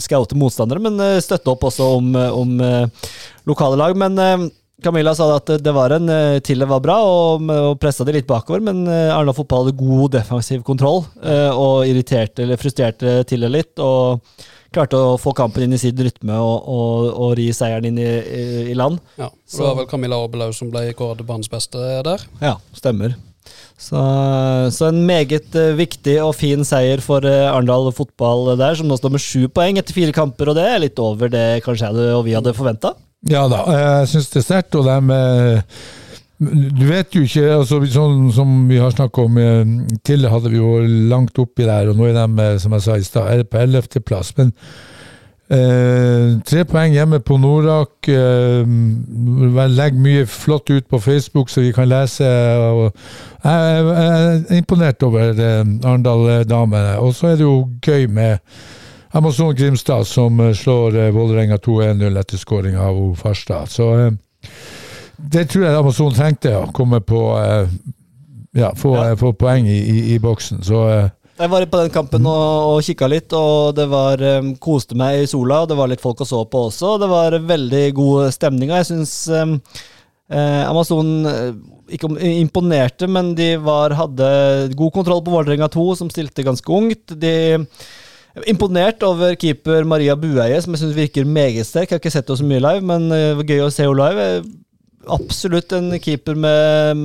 scoute 0.07 0.39
motstandere, 0.41 0.81
men 0.81 0.97
eh, 1.05 1.19
støtte 1.21 1.53
opp 1.53 1.67
også 1.69 1.91
om, 1.99 2.09
om 2.17 2.55
uh, 2.65 3.11
lokale 3.51 3.77
lag. 3.77 3.99
Men 4.01 4.17
eh, 4.17 4.47
Camilla 4.85 5.15
sa 5.17 5.29
at 5.37 5.51
det 5.63 5.75
var 5.75 5.95
en 5.97 6.13
til 6.45 6.63
det 6.63 6.69
var 6.71 6.81
bra 6.85 6.97
og, 7.07 7.51
og 7.51 7.75
pressa 7.83 8.07
de 8.07 8.15
litt 8.17 8.29
bakover, 8.29 8.63
men 8.65 8.85
uh, 8.89 9.15
Arendal 9.15 9.37
fotball 9.37 9.67
hadde 9.67 9.81
god 9.81 10.15
defensiv 10.17 10.65
kontroll 10.67 11.05
eh, 11.23 11.51
og 11.51 11.85
irriterte 11.89 12.45
eller 12.45 12.61
frustrerte 12.61 13.21
Tiller 13.29 13.53
litt. 13.53 13.79
og 13.81 14.21
Klarte 14.71 14.95
å 14.95 15.17
få 15.19 15.33
kampen 15.35 15.65
inn 15.65 15.75
i 15.75 15.81
sin 15.83 15.99
rytme 15.99 16.37
og, 16.39 16.69
og, 16.71 17.09
og 17.11 17.33
ri 17.41 17.49
seieren 17.55 17.89
inn 17.89 17.97
i, 17.99 18.07
i, 18.07 18.45
i 18.71 18.77
land. 18.79 19.01
Ja, 19.19 19.27
Det 19.27 19.65
var 19.65 19.75
vel 19.81 19.89
Camilla 19.91 20.21
Aabelaug 20.23 20.55
som 20.55 20.71
ble 20.71 20.85
kåret 20.95 21.19
til 21.19 21.27
banens 21.27 21.51
beste 21.51 21.83
der. 22.07 22.23
Ja, 22.39 22.55
stemmer. 22.79 23.17
Så, 23.81 23.99
så 24.77 24.91
en 24.91 25.01
meget 25.09 25.57
eh, 25.59 25.73
viktig 25.75 26.19
og 26.23 26.37
fin 26.39 26.63
seier 26.69 27.03
for 27.03 27.27
eh, 27.27 27.49
Arendal 27.49 27.91
fotball 27.97 28.53
der, 28.61 28.77
som 28.79 28.87
nå 28.87 28.99
står 29.01 29.17
med 29.17 29.25
sju 29.25 29.49
poeng 29.51 29.81
etter 29.81 29.97
fire 29.97 30.15
kamper, 30.15 30.53
og 30.53 30.61
det 30.61 30.67
er 30.69 30.83
litt 30.85 31.03
over 31.03 31.33
det 31.33 31.65
kanskje 31.65 31.91
jeg 31.91 32.15
og 32.15 32.27
vi 32.29 32.37
hadde 32.37 32.55
forventa. 32.55 32.95
Ja 33.29 33.43
da, 33.53 33.65
jeg 33.69 34.09
syns 34.09 34.31
det 34.33 34.41
er 34.41 34.45
sterkt, 34.47 34.77
og 34.81 34.87
de 34.87 35.17
eh, 35.17 35.81
Du 36.41 36.87
vet 36.89 37.13
jo 37.13 37.27
ikke 37.27 37.51
altså, 37.59 37.83
Sånn 37.93 38.31
som 38.33 38.55
vi 38.71 38.79
har 38.81 38.95
snakka 38.95 39.27
om 39.27 39.37
eh, 39.37 39.75
Tidligere 40.01 40.33
hadde 40.33 40.53
vi 40.55 40.63
jo 40.63 40.79
langt 41.11 41.37
oppi 41.43 41.67
der, 41.69 41.91
og 41.91 41.99
nå 41.99 42.09
er 42.09 42.17
de, 42.17 42.47
eh, 42.47 42.57
som 42.63 42.73
jeg 42.79 42.87
sa 42.87 42.97
i 42.97 43.05
stad, 43.05 43.45
på 43.53 43.61
ellevteplass. 43.61 44.33
Men 44.41 44.55
eh, 45.53 46.41
tre 46.49 46.65
poeng 46.65 46.97
hjemme 46.97 47.21
på 47.21 47.37
Norak. 47.43 48.09
Eh, 48.09 49.69
Legg 49.77 50.01
mye 50.01 50.25
flott 50.25 50.73
ut 50.73 50.89
på 50.89 51.05
Facebook, 51.05 51.53
så 51.53 51.61
vi 51.67 51.77
kan 51.77 51.93
lese. 51.93 52.25
Jeg, 52.25 53.95
er 54.09 54.57
imponert 54.57 55.05
over 55.05 55.37
eh, 55.37 55.61
Arendal-damene. 55.61 56.97
Og 57.05 57.13
så 57.19 57.35
er 57.35 57.41
det 57.41 57.45
jo 57.45 57.67
gøy 57.85 58.09
med 58.09 58.41
Amazon 59.13 59.55
Grimstad 59.55 60.05
som 60.07 60.41
eh, 60.41 60.53
slår 60.55 60.97
eh, 60.97 61.11
Vålerenga 61.11 61.57
2-1-0 61.57 62.19
etter 62.21 62.39
skåring 62.39 62.77
av 62.79 62.97
O. 62.99 63.15
Farstad. 63.19 63.67
Så 63.71 63.89
eh, 63.99 64.13
det 65.17 65.49
tror 65.51 65.65
jeg 65.67 65.77
Amazon 65.77 66.15
trengte, 66.15 66.53
å 66.57 66.69
komme 66.73 67.01
på 67.05 67.23
eh, 67.41 67.73
Ja, 68.57 68.73
få, 68.75 68.97
Ja. 68.97 69.09
eh, 69.11 69.17
få 69.19 69.33
poeng 69.39 69.67
i, 69.69 69.79
i, 69.79 69.99
i 70.15 70.19
boksen. 70.23 70.63
Så 70.67 70.85
eh, 70.91 71.09
Jeg 71.41 71.51
var 71.51 71.67
på 71.73 71.81
den 71.83 71.91
kampen 71.95 72.27
og, 72.27 72.75
og 72.77 72.83
kikka 72.87 73.09
litt, 73.09 73.33
og 73.33 73.75
det 73.79 73.87
var 73.89 74.21
um, 74.41 74.55
koste 74.61 74.95
meg 74.99 75.23
i 75.23 75.29
sola. 75.31 75.63
og 75.63 75.71
Det 75.71 75.79
var 75.79 75.89
litt 75.89 76.03
folk 76.03 76.21
å 76.21 76.27
så 76.29 76.45
på 76.51 76.67
også. 76.69 76.95
og 76.95 77.01
Det 77.01 77.09
var 77.11 77.39
veldig 77.49 77.85
god 77.97 78.35
stemning. 78.35 78.71
og 78.71 78.83
Jeg 78.83 78.91
syns 78.93 79.15
um, 79.33 79.57
Eh, 80.31 80.63
Amazon 80.71 81.27
ikke 81.91 82.07
imponerte, 82.39 83.09
men 83.11 83.33
de 83.35 83.57
var, 83.59 83.91
hadde 83.99 84.29
god 84.79 84.93
kontroll 84.95 85.25
på 85.27 85.33
Vålerenga 85.35 85.67
2, 85.75 85.87
som 85.99 86.11
stilte 86.13 86.45
ganske 86.47 86.71
ungt. 86.71 87.17
De 87.19 87.33
Imponert 88.47 89.03
over 89.03 89.35
keeper 89.35 89.85
Maria 89.89 90.15
Bueie, 90.19 90.61
som 90.63 90.75
jeg 90.77 90.85
syns 90.85 90.97
virker 90.97 91.27
meget 91.27 91.67
sterk. 91.67 91.91
Jeg 91.91 91.99
har 91.99 92.03
ikke 92.03 92.13
sett 92.15 92.29
henne 92.31 92.39
så 92.39 92.47
mye 92.47 92.63
live, 92.63 92.87
men 92.87 93.11
eh, 93.11 93.29
det 93.33 93.37
var 93.41 93.49
gøy 93.51 93.63
å 93.67 93.71
se 93.75 93.87
henne 93.87 94.01
live. 94.01 94.27
Eh, 94.39 94.51
Absolutt 95.11 95.73
en 95.73 95.95
keeper 95.99 96.37
med, 96.37 96.99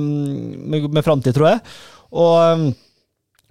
med, 0.68 0.90
med 0.92 1.02
framtid, 1.06 1.32
tror 1.34 1.48
jeg. 1.48 1.62
Og 2.14 2.34
eh, 2.44 2.66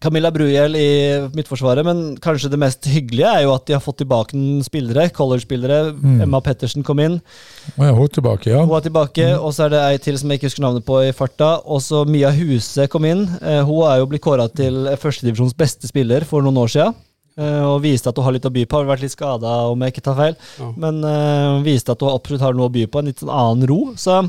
Camilla 0.05 0.29
Bruhjell 0.31 0.77
i 0.77 0.89
Midtforsvaret, 1.33 1.83
men 1.87 2.03
kanskje 2.21 2.51
det 2.53 2.59
mest 2.61 2.85
hyggelige 2.87 3.31
er 3.31 3.43
jo 3.47 3.55
at 3.55 3.65
de 3.67 3.73
har 3.75 3.81
fått 3.83 3.97
tilbake 4.03 4.37
spillere. 4.67 5.07
College-spillere. 5.15 5.79
Emma 6.23 6.39
Pettersen 6.45 6.85
kom 6.85 7.01
inn. 7.01 7.17
Ja, 7.73 7.89
hun 7.89 8.05
er 8.05 8.13
tilbake, 8.13 8.51
ja. 8.53 8.61
Hun 8.63 8.75
er 8.77 8.85
tilbake, 8.85 9.27
og 9.39 9.55
så 9.57 9.65
er 9.65 9.73
det 9.73 9.81
ei 9.87 9.97
til 10.05 10.19
som 10.21 10.29
jeg 10.31 10.39
ikke 10.39 10.51
husker 10.51 10.67
navnet 10.67 10.85
på 10.87 11.01
i 11.07 11.15
farta. 11.15 11.55
Og 11.65 11.81
så 11.83 12.03
Mia 12.07 12.29
Huse 12.37 12.85
kom 12.91 13.07
inn. 13.09 13.25
Hun 13.41 13.81
er 13.89 14.03
jo 14.03 14.07
blitt 14.13 14.23
kåra 14.23 14.45
til 14.53 14.85
førstedivisjons 15.01 15.57
beste 15.57 15.89
spiller 15.89 16.27
for 16.29 16.45
noen 16.45 16.61
år 16.67 16.71
sia. 16.75 16.87
Og 17.35 17.81
viste 17.83 18.07
at 18.07 18.15
hun 18.15 18.23
har 18.23 18.35
litt 18.37 18.47
å 18.47 18.53
by 18.53 18.61
på. 18.63 18.79
Har 18.79 18.87
vært 18.87 19.03
litt 19.03 19.11
skada, 19.15 19.53
om 19.71 19.81
jeg 19.83 19.91
ikke 19.91 20.03
tar 20.05 20.15
feil. 20.19 20.35
Ja. 20.61 20.69
Men 20.79 21.01
uh, 21.03 21.63
viste 21.65 21.91
at 21.91 22.03
hun 22.03 22.13
absolutt 22.13 22.45
har 22.45 22.55
noe 22.55 22.69
å 22.69 22.73
by 22.73 22.85
på. 22.87 23.01
En 23.01 23.09
litt 23.11 23.23
sånn 23.23 23.33
annen 23.33 23.67
ro. 23.67 23.79
Så 23.99 24.21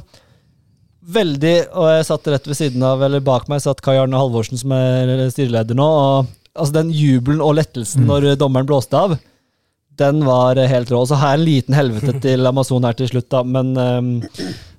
veldig 1.07 1.55
Og 1.79 1.87
jeg 1.93 2.07
satt 2.09 2.27
rett 2.33 2.49
ved 2.51 2.59
siden 2.59 2.83
av, 2.83 3.03
eller 3.07 3.23
bak 3.23 3.47
meg, 3.51 3.63
satt 3.63 3.83
Kai 3.85 3.95
Arne 4.01 4.19
Halvorsen, 4.19 4.59
som 4.59 4.75
er 4.75 5.29
styreleder 5.31 5.79
nå. 5.79 5.87
og 5.87 6.35
Altså 6.57 6.79
Den 6.79 6.93
jubelen 6.95 7.43
og 7.45 7.59
lettelsen 7.59 8.07
når 8.09 8.31
dommeren 8.41 8.69
blåste 8.69 8.97
av, 8.97 9.19
den 10.01 10.23
var 10.25 10.57
helt 10.57 10.91
rå. 10.93 11.03
Så 11.09 11.19
har 11.21 11.35
jeg 11.35 11.41
en 11.41 11.47
liten 11.47 11.77
helvete 11.77 12.15
til 12.25 12.47
Amazon 12.51 12.85
her 12.89 12.97
til 12.97 13.11
slutt, 13.11 13.29
da, 13.33 13.43
men 13.45 13.75
ehm, 13.81 14.11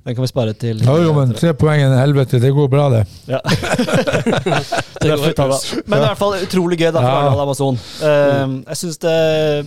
den 0.07 0.15
kan 0.15 0.23
vi 0.23 0.29
spare 0.31 0.53
til 0.55 0.79
Ja, 0.85 0.93
jo, 1.03 1.11
men 1.17 1.33
tre 1.35 1.51
poeng 1.57 1.81
i 1.83 1.87
helvete, 1.99 2.39
det 2.39 2.53
går 2.55 2.69
bra, 2.71 2.85
det. 2.93 3.01
ja. 3.27 3.41
Det 5.03 5.15
vi 5.19 5.33
ta 5.35 5.45
da. 5.51 5.57
Men 5.85 5.99
i 5.99 6.05
hvert 6.05 6.19
fall 6.19 6.37
utrolig 6.45 6.77
gøy 6.79 6.89
da 6.95 7.01
for 7.01 7.07
Ja. 7.09 7.17
Arendal 7.19 7.43
Amazon. 7.43 7.75
Ehm, 8.07 8.55
jeg 8.71 8.79
syns 8.79 8.97
det 9.03 9.17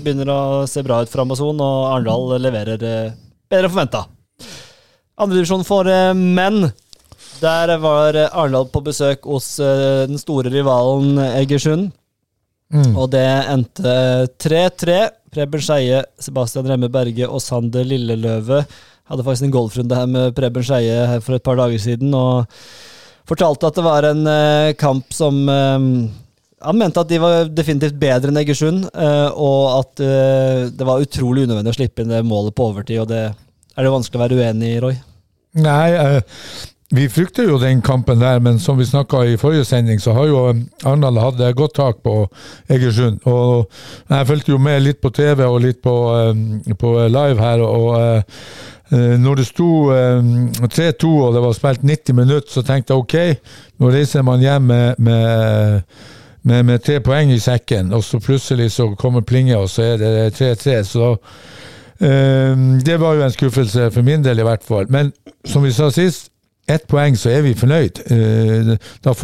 begynner 0.02 0.32
å 0.32 0.40
se 0.68 0.82
bra 0.86 1.02
ut 1.04 1.12
for 1.12 1.22
Amazon, 1.22 1.60
og 1.60 1.90
Arendal 1.92 2.40
leverer 2.42 2.82
eh, 2.88 3.12
bedre 3.52 3.68
enn 3.68 3.74
forventa. 3.74 4.02
Andredivisjon 5.20 5.64
for 5.68 5.88
eh, 5.92 6.10
menn. 6.16 6.70
Der 7.40 7.74
var 7.84 8.16
Arendal 8.26 8.66
på 8.72 8.82
besøk 8.88 9.28
hos 9.28 9.52
eh, 9.60 10.06
den 10.10 10.20
store 10.20 10.50
rivalen 10.52 11.20
Egersund. 11.36 11.92
Mm. 12.72 12.92
Og 12.96 13.10
det 13.12 13.26
endte 13.50 13.94
3-3. 14.40 15.00
Preben 15.30 15.62
Skeie, 15.62 16.00
Sebastian 16.18 16.66
Remme 16.66 16.88
Berge 16.90 17.28
og 17.28 17.38
Sander 17.44 17.84
Lilleløve 17.86 18.64
hadde 19.08 19.26
faktisk 19.26 19.48
en 19.48 19.54
golfrunde 19.54 19.96
her 19.96 20.08
med 20.10 20.34
Preben 20.36 20.66
Skeie 20.66 21.20
for 21.24 21.36
et 21.36 21.44
par 21.46 21.58
dager 21.60 21.80
siden, 21.82 22.14
og 22.14 22.50
fortalte 23.30 23.70
at 23.70 23.78
det 23.78 23.84
var 23.86 24.08
en 24.10 24.26
eh, 24.30 24.72
kamp 24.78 25.14
som 25.14 25.38
eh, 25.48 25.86
Han 26.60 26.76
mente 26.76 27.00
at 27.00 27.08
de 27.08 27.20
var 27.22 27.48
definitivt 27.48 27.96
bedre 28.00 28.28
enn 28.28 28.40
Egersund, 28.42 28.88
eh, 28.92 29.28
og 29.32 29.78
at 29.78 30.02
eh, 30.04 30.66
det 30.74 30.86
var 30.88 31.00
utrolig 31.00 31.46
unødvendig 31.46 31.72
å 31.72 31.78
slippe 31.78 32.04
inn 32.04 32.12
det 32.12 32.24
målet 32.26 32.56
på 32.56 32.68
overtid, 32.68 33.00
og 33.00 33.08
det 33.12 33.22
er 33.30 33.86
det 33.86 33.94
vanskelig 33.94 34.20
å 34.20 34.24
være 34.26 34.40
uenig 34.40 34.74
i, 34.74 34.82
Roy. 34.82 34.98
Nei, 35.64 35.88
eh, 35.96 36.20
vi 36.90 37.08
frykter 37.08 37.46
jo 37.46 37.58
den 37.62 37.82
kampen 37.82 38.18
der, 38.18 38.40
men 38.42 38.58
som 38.58 38.78
vi 38.78 38.84
snakka 38.84 39.22
i 39.22 39.36
forrige 39.38 39.64
sending, 39.64 40.00
så 40.02 40.12
har 40.16 40.26
jo 40.26 40.38
eh, 40.50 40.62
Arendal 40.82 41.20
hatt 41.22 41.40
eh, 41.40 41.52
godt 41.54 41.76
tak 41.78 42.00
på 42.02 42.14
Egersund. 42.68 43.20
Og 43.30 43.70
jeg 44.10 44.26
fulgte 44.26 44.50
jo 44.50 44.58
med 44.58 44.82
litt 44.82 44.98
på 45.02 45.12
TV 45.14 45.44
og 45.46 45.60
litt 45.62 45.78
på, 45.82 45.94
eh, 46.18 46.74
på 46.74 46.94
live 47.06 47.38
her, 47.38 47.62
og 47.62 48.24
når 48.90 49.38
det 49.38 49.44
sto 49.46 49.68
eh, 49.94 50.30
3-2 50.66 51.10
og 51.22 51.36
det 51.36 51.42
var 51.44 51.54
spilt 51.54 51.84
90 51.86 52.16
minutter, 52.18 52.50
så 52.50 52.64
tenkte 52.66 52.96
jeg 52.96 53.04
ok, 53.04 53.52
nå 53.78 53.90
reiser 53.94 54.26
man 54.26 54.42
hjem 54.42 54.66
med, 54.66 54.98
med 54.98 55.84
med, 56.42 56.64
med 56.64 56.80
tre 56.80 57.02
poeng 57.04 57.28
i 57.30 57.38
sekken, 57.38 57.92
og 57.92 58.00
så 58.02 58.16
plutselig 58.18 58.70
så 58.72 58.86
kommer 58.96 59.20
plinget, 59.20 59.58
og 59.60 59.68
så 59.68 59.92
er 59.92 59.98
det 60.00 60.12
3-3. 60.40 60.78
Så 60.88 61.10
det 62.00 62.96
var 62.96 63.18
jo 63.18 63.26
en 63.26 63.34
skuffelse 63.34 63.90
for 63.92 64.02
min 64.02 64.24
del, 64.24 64.40
i 64.40 64.46
hvert 64.48 64.64
fall. 64.64 64.88
Men 64.88 65.12
som 65.44 65.60
vi 65.62 65.72
sa 65.76 65.90
sist, 65.92 66.29
ett 66.70 66.86
poeng, 66.90 67.16
så 67.18 67.30
er 67.34 67.42
vi 67.44 67.54
fornøyd. 67.58 68.02
Da 69.04 69.14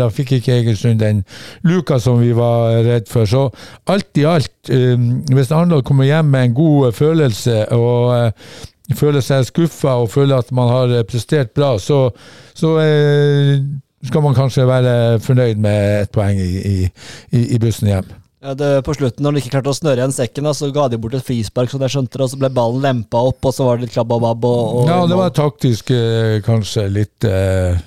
da 0.00 0.10
fikk 0.12 0.32
ikke 0.38 0.58
Egersund 0.58 1.00
den 1.00 1.24
luka 1.62 1.98
som 1.98 2.20
vi 2.20 2.32
var 2.36 2.80
redd 2.86 3.08
for. 3.10 3.28
Så 3.28 3.48
alt 3.86 4.20
i 4.20 4.26
alt, 4.28 4.52
eh, 4.70 4.96
hvis 5.32 5.52
Arendal 5.52 5.82
kommer 5.82 6.04
hjem 6.04 6.32
med 6.32 6.44
en 6.44 6.54
god 6.54 6.92
følelse 6.92 7.68
og 7.72 8.16
eh, 8.16 8.32
føler 8.94 9.20
seg 9.24 9.46
skuffa 9.48 9.96
og 10.02 10.10
føler 10.10 10.38
at 10.38 10.52
man 10.52 10.68
har 10.68 10.98
eh, 10.98 11.06
prestert 11.08 11.54
bra, 11.56 11.78
så, 11.78 12.10
så 12.54 12.74
skal 14.04 14.22
man 14.22 14.34
kanskje 14.34 14.66
være 14.68 15.20
fornøyd 15.20 15.56
med 15.56 16.02
et 16.02 16.10
poeng 16.12 16.40
i, 16.40 16.84
i, 17.32 17.46
i 17.54 17.58
bussen 17.58 17.88
hjem. 17.88 18.23
Ja, 18.44 18.52
det, 18.60 18.70
på 18.84 18.92
slutten, 18.92 19.24
når 19.24 19.32
de 19.32 19.40
ikke 19.40 19.54
klarte 19.54 19.72
å 19.72 19.76
snøre 19.76 20.02
igjen 20.02 20.12
sekken, 20.12 20.50
så 20.52 20.68
ga 20.74 20.84
de 20.92 20.98
bort 21.00 21.14
et 21.16 21.24
frispark, 21.24 21.70
så 21.72 21.78
jeg 21.80 21.94
skjønte 21.94 22.18
det, 22.18 22.26
og 22.26 22.32
så 22.34 22.40
ble 22.42 22.50
ballen 22.52 22.82
lempa 22.84 23.22
opp, 23.30 23.40
og 23.40 23.54
så 23.56 23.64
var 23.64 23.78
det 23.78 23.86
litt 23.86 23.94
klabb 23.94 24.12
og 24.12 24.20
babb. 24.20 24.44
Og, 24.44 24.82
og 24.82 24.90
Ja, 24.90 24.98
det 25.08 25.16
var 25.16 25.32
taktisk 25.32 25.92
eh, 25.96 26.42
kanskje 26.44 26.84
litt 26.92 27.24
eh, 27.24 27.78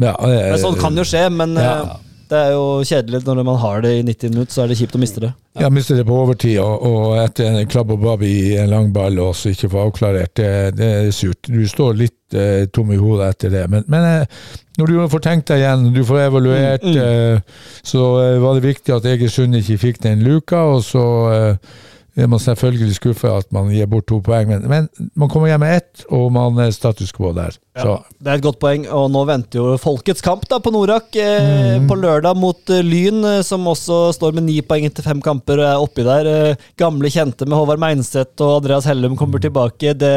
ja, 0.00 0.14
eh, 0.24 0.54
sånn 0.62 0.78
kan 0.80 0.96
jo 0.96 1.04
skje, 1.04 1.26
men 1.34 1.58
Ja. 1.60 1.98
Det 2.30 2.38
er 2.38 2.52
jo 2.54 2.64
kjedelig 2.86 3.22
når 3.26 3.44
man 3.46 3.58
har 3.62 3.82
det 3.84 3.92
i 3.98 4.04
90 4.06 4.32
minutter, 4.34 4.52
så 4.54 4.62
er 4.64 4.70
det 4.70 4.78
kjipt 4.80 4.96
å 4.96 5.00
miste 5.02 5.22
det. 5.24 5.32
Ja, 5.58 5.70
mister 5.74 5.98
det 5.98 6.04
på 6.06 6.14
overtid, 6.14 6.58
og, 6.62 6.84
og 6.86 7.18
etter 7.22 7.48
en 7.48 7.70
klabb 7.70 7.90
og 7.94 8.02
babb 8.04 8.22
i 8.26 8.54
en 8.60 8.70
lang 8.70 8.92
ball 8.94 9.18
og 9.22 9.34
så 9.36 9.50
ikke 9.54 9.70
få 9.72 9.82
avklarert, 9.88 10.34
det, 10.38 10.50
det 10.78 10.88
er 11.00 11.10
surt. 11.14 11.50
Du 11.50 11.64
står 11.68 11.98
litt 11.98 12.36
eh, 12.38 12.68
tom 12.72 12.92
i 12.94 13.00
hodet 13.00 13.32
etter 13.34 13.54
det. 13.56 13.64
Men, 13.72 13.86
men 13.90 14.06
eh, 14.06 14.38
når 14.78 14.92
du 14.92 14.96
får 15.10 15.24
tenkt 15.24 15.50
deg 15.50 15.64
igjen, 15.64 15.88
du 15.96 16.04
får 16.06 16.24
evaluert, 16.28 16.86
Mm, 16.88 16.96
eh, 17.02 17.40
så 17.86 18.04
eh, 18.22 18.38
var 18.42 18.56
det 18.56 18.68
viktig 18.68 18.94
at 18.94 19.06
Egersund 19.08 19.56
ikke 19.58 19.80
fikk 19.82 20.02
den 20.04 20.22
luka, 20.26 20.60
og 20.76 20.84
så 20.86 21.04
eh, 21.32 21.76
er 22.18 22.28
man 22.30 22.40
selvfølgelig 22.42 22.96
skuffa 22.96 23.30
at 23.38 23.48
man 23.54 23.70
gir 23.72 23.86
bort 23.90 24.08
to 24.10 24.18
poeng, 24.24 24.50
men, 24.50 24.64
men 24.70 24.88
man 25.18 25.30
kommer 25.30 25.50
hjem 25.52 25.62
med 25.62 25.76
ett, 25.78 26.04
og 26.10 26.28
man 26.34 26.58
er 26.64 26.72
status 26.74 27.12
quo 27.14 27.30
der. 27.36 27.56
Så 27.78 27.94
Det 28.18 28.32
er 28.32 28.40
et 28.40 28.44
godt 28.44 28.58
poeng, 28.62 28.88
og 28.90 29.06
nå 29.14 29.22
venter 29.28 29.60
jo 29.60 29.76
folkets 29.78 30.24
kamp 30.24 30.46
da 30.50 30.58
på 30.62 30.72
Norak 30.74 31.14
eh, 31.20 31.78
på 31.86 31.98
lørdag 31.98 32.38
mot 32.38 32.74
eh, 32.74 32.82
Lyn, 32.82 33.22
eh, 33.22 33.42
som 33.46 33.66
også 33.70 34.08
står 34.16 34.34
med 34.34 34.48
ni 34.48 34.58
poeng 34.66 34.88
etter 34.88 35.06
fem 35.06 35.22
kamper 35.22 35.62
og 35.62 35.68
er 35.68 35.84
oppi 35.84 36.06
der. 36.06 36.30
Eh, 36.32 36.70
gamle 36.80 37.12
kjente 37.12 37.46
med 37.46 37.58
Håvard 37.58 37.82
Meinseth 37.82 38.42
og 38.42 38.62
Andreas 38.62 38.88
Hellum 38.90 39.14
kommer 39.18 39.42
tilbake. 39.42 39.94
Det, 39.94 40.14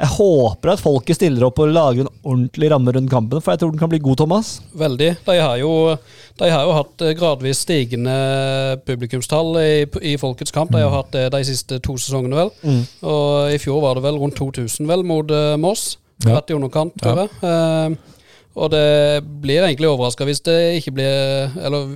jeg 0.00 0.12
håper 0.14 0.72
at 0.72 0.80
folket 0.80 1.18
stiller 1.18 1.44
opp 1.44 1.58
og 1.60 1.72
lager 1.74 2.06
en 2.06 2.12
ordentlig 2.24 2.70
ramme 2.72 2.94
rundt 2.96 3.10
kampen, 3.12 3.42
for 3.42 3.52
jeg 3.52 3.60
tror 3.60 3.74
den 3.74 3.82
kan 3.82 3.90
bli 3.92 4.00
god, 4.00 4.16
Thomas. 4.22 4.52
Veldig. 4.80 5.10
De 5.26 5.36
har 5.36 5.58
jo, 5.60 5.72
de 6.40 6.48
har 6.48 6.64
jo 6.64 6.76
hatt 6.78 7.04
eh, 7.04 7.14
gradvis 7.18 7.60
stigende 7.66 8.14
publikumstall 8.88 9.58
i, 9.60 9.72
i 10.12 10.16
Folkets 10.20 10.54
kamp. 10.56 10.72
De 10.72 10.80
har 10.80 10.94
hatt 10.94 11.12
det 11.12 11.26
de 11.34 11.42
siste 11.44 11.82
to 11.84 11.98
sesongene, 12.00 12.38
vel. 12.38 12.54
Og 13.04 13.52
i 13.52 13.60
fjor 13.60 13.84
var 13.84 13.98
det 13.98 14.06
vel 14.08 14.22
rundt 14.22 14.40
2000 14.40 14.88
vel 14.88 15.04
mot 15.04 15.36
eh, 15.36 15.58
Moss. 15.60 15.98
Ja. 16.24 16.38
Rett 16.38 16.52
i 16.52 16.56
underkant, 16.56 16.96
tror 17.00 17.24
jeg. 17.24 17.36
Eh, 17.44 18.16
og 18.60 18.72
det 18.72 19.22
blir 19.42 19.62
egentlig 19.62 19.88
overraska 19.88 20.26
hvis 20.26 20.42
det 20.48 20.58
ikke 20.80 20.96
blir 20.96 21.52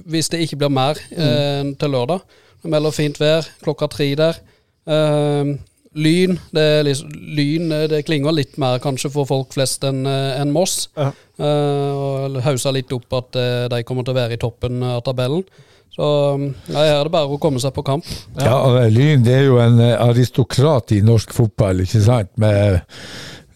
hvis 0.07 0.31
det 0.31 0.45
ikke 0.45 0.61
blir 0.61 0.73
mer 0.73 1.01
eh, 1.11 1.65
til 1.81 1.97
lørdag. 1.97 2.21
Det 2.63 2.71
melder 2.73 2.95
fint 2.95 3.19
vær 3.21 3.49
klokka 3.65 3.89
tre 3.93 4.13
der. 4.19 4.39
Eh, 4.89 5.57
lyn, 5.95 6.39
det, 6.55 6.65
er 6.79 6.89
liksom, 6.89 7.13
lyn 7.37 7.75
eh, 7.75 7.87
det 7.91 8.05
klinger 8.09 8.35
litt 8.35 8.59
mer 8.61 8.81
kanskje 8.83 9.13
for 9.15 9.29
folk 9.29 9.55
flest 9.55 9.85
enn 9.87 10.05
en 10.07 10.55
Moss. 10.55 10.89
Ja. 10.99 11.13
Uh, 11.35 11.91
og 11.99 12.37
hausa 12.45 12.71
litt 12.71 12.93
opp 12.95 13.15
at 13.19 13.39
eh, 13.41 13.65
de 13.73 13.81
kommer 13.87 14.07
til 14.07 14.15
å 14.15 14.21
være 14.21 14.37
i 14.37 14.43
toppen 14.43 14.83
av 14.87 15.01
tabellen. 15.07 15.43
Så 15.95 16.07
nei, 16.39 16.83
her 16.83 16.97
er 17.01 17.07
det 17.07 17.13
bare 17.15 17.31
å 17.31 17.39
komme 17.43 17.61
seg 17.63 17.75
på 17.75 17.85
kamp. 17.87 18.07
Ja, 18.39 18.57
og 18.67 18.81
Lyn 18.91 19.23
det 19.27 19.37
er 19.37 19.45
jo 19.47 19.61
en 19.63 19.79
eh, 19.83 19.95
aristokrat 20.03 20.95
i 20.97 21.01
norsk 21.07 21.35
fotball, 21.35 21.85
ikke 21.85 22.03
sant? 22.03 22.33
Med, 22.43 22.81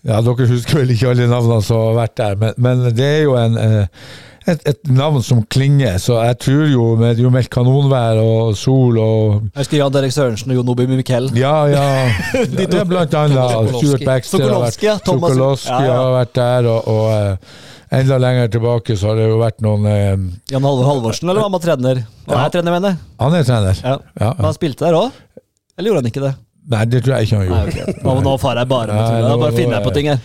ja, 0.06 0.20
Dere 0.22 0.46
husker 0.50 0.80
vel 0.80 0.94
ikke 0.94 1.10
alle 1.12 1.26
navnene 1.30 1.66
som 1.66 1.82
har 1.88 1.98
vært 2.04 2.16
der, 2.20 2.38
men, 2.38 2.54
men 2.62 2.84
det 2.94 3.08
er 3.08 3.24
jo 3.26 3.34
en, 3.38 3.58
eh, 3.58 4.10
et, 4.52 4.64
et 4.68 4.90
navn 4.90 5.22
som 5.24 5.40
klinger. 5.52 5.98
Så 6.02 6.18
jeg 6.24 6.38
tror 6.44 6.64
jo 6.70 6.88
med 7.00 7.20
jo 7.22 7.30
meldt 7.34 7.50
kanonvær 7.52 8.20
og 8.22 8.56
sol 8.58 8.98
og 9.02 9.48
Jeg 9.52 9.62
husker 9.62 9.80
Jan 9.80 9.94
Derek 9.94 10.14
Sørensen 10.14 10.54
og 10.54 10.60
Jon 10.60 10.72
Obi 10.74 10.88
Mikkel. 10.90 11.30
Ja, 11.38 11.54
ja. 11.70 11.84
ja 12.78 12.84
blant 12.88 13.14
annet. 13.18 13.72
Stuart 13.76 14.06
Baxter 14.08 14.46
har 14.46 14.64
vært, 14.66 14.82
ja, 14.84 14.98
Thomas- 15.04 15.66
ja, 15.68 15.80
ja. 15.84 15.98
har 16.00 16.14
vært 16.18 16.34
der, 16.38 16.70
og, 16.72 16.88
og 16.88 17.06
eh, 17.14 17.54
enda 18.00 18.18
lenger 18.22 18.50
tilbake 18.56 18.98
så 18.98 19.12
har 19.12 19.20
det 19.20 19.30
jo 19.30 19.38
vært 19.42 19.62
noen 19.64 19.86
eh, 19.92 20.26
Jan 20.52 20.66
Halvorsen, 20.66 21.30
eller 21.30 21.44
var 21.44 21.54
han 21.54 21.64
trener? 21.68 22.04
Han 22.28 22.42
er 22.42 22.52
trener, 22.56 22.76
mener 22.78 22.94
jeg. 22.94 23.06
Han 23.22 23.38
er 23.38 23.48
trener. 23.48 23.86
Men 24.18 24.50
han 24.50 24.58
spilte 24.58 24.88
der 24.88 24.98
òg? 24.98 25.24
Eller 25.78 25.92
gjorde 25.92 26.04
han 26.04 26.12
ikke 26.12 26.26
det? 26.26 26.36
Nei, 26.68 26.84
det 26.84 27.00
tror 27.00 27.14
jeg 27.16 27.28
ikke 27.28 27.38
han 27.38 27.46
gjorde. 27.46 27.58
Nei, 27.58 27.70
okay. 27.72 27.92
ok. 27.94 28.00
Nå, 28.04 28.14
nå 28.26 28.32
farer 28.42 28.60
jeg 28.60 28.68
bare 28.68 28.96
med 28.96 29.14
Jeg 29.24 29.40
bare 29.40 29.54
finner 29.56 29.78
jeg 29.78 29.86
på 29.86 29.92
ting 29.96 30.08
her. 30.10 30.18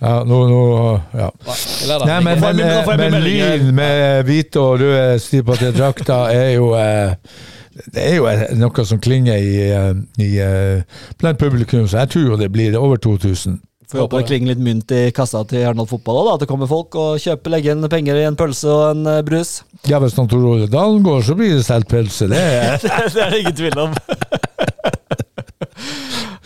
Ja, 0.00 0.22
nå, 0.24 0.36
nå, 0.48 1.00
ja. 1.12 1.28
Nei, 2.08 2.20
men, 2.24 2.40
men, 2.40 2.60
men. 2.96 3.16
Lyn 3.20 3.72
med 3.76 4.22
hvite 4.24 4.60
og 4.62 4.78
røde 4.80 5.18
stripete 5.20 5.74
drakter 5.76 6.32
er 6.32 6.54
jo 6.54 6.70
eh, 6.72 7.12
Det 7.92 8.06
er 8.06 8.14
jo 8.16 8.28
eh, 8.30 8.46
noe 8.56 8.84
som 8.88 9.00
klinger 9.02 9.36
i, 9.36 9.58
eh, 9.68 9.90
i, 10.24 10.30
blant 11.20 11.40
publikum, 11.40 11.84
så 11.84 12.00
jeg 12.00 12.14
tror 12.14 12.30
jo 12.30 12.40
det 12.40 12.48
blir 12.54 12.78
over 12.80 12.96
2000. 12.96 13.60
Får 13.90 14.06
håpe 14.06 14.22
det 14.22 14.30
klinger 14.30 14.54
litt 14.54 14.64
mynt 14.64 14.92
i 14.94 15.02
kassa 15.12 15.42
til 15.50 15.66
Arendal 15.66 15.88
fotball 15.90 16.22
da. 16.22 16.36
At 16.38 16.44
det 16.44 16.48
kommer 16.48 16.70
folk 16.70 16.96
og 16.96 17.20
kjøper, 17.20 17.56
legger 17.58 17.76
inn 17.76 17.88
penger 17.90 18.22
i 18.22 18.28
en 18.28 18.38
pølse 18.38 18.70
og 18.70 18.84
en 18.94 19.24
brus. 19.26 19.58
Ja, 19.90 19.98
hvis 20.00 20.16
Tor 20.16 20.38
Ole 20.38 20.70
Dalen 20.70 21.02
går, 21.04 21.24
så 21.26 21.36
blir 21.36 21.58
det 21.58 21.66
solgt 21.66 21.90
pølse. 21.92 22.30
Det 22.30 22.40
er 22.40 22.78
det 22.86 23.26
er 23.26 23.34
det 23.34 23.42
ingen 23.42 23.58
tvil 23.64 23.82
om. 23.84 23.98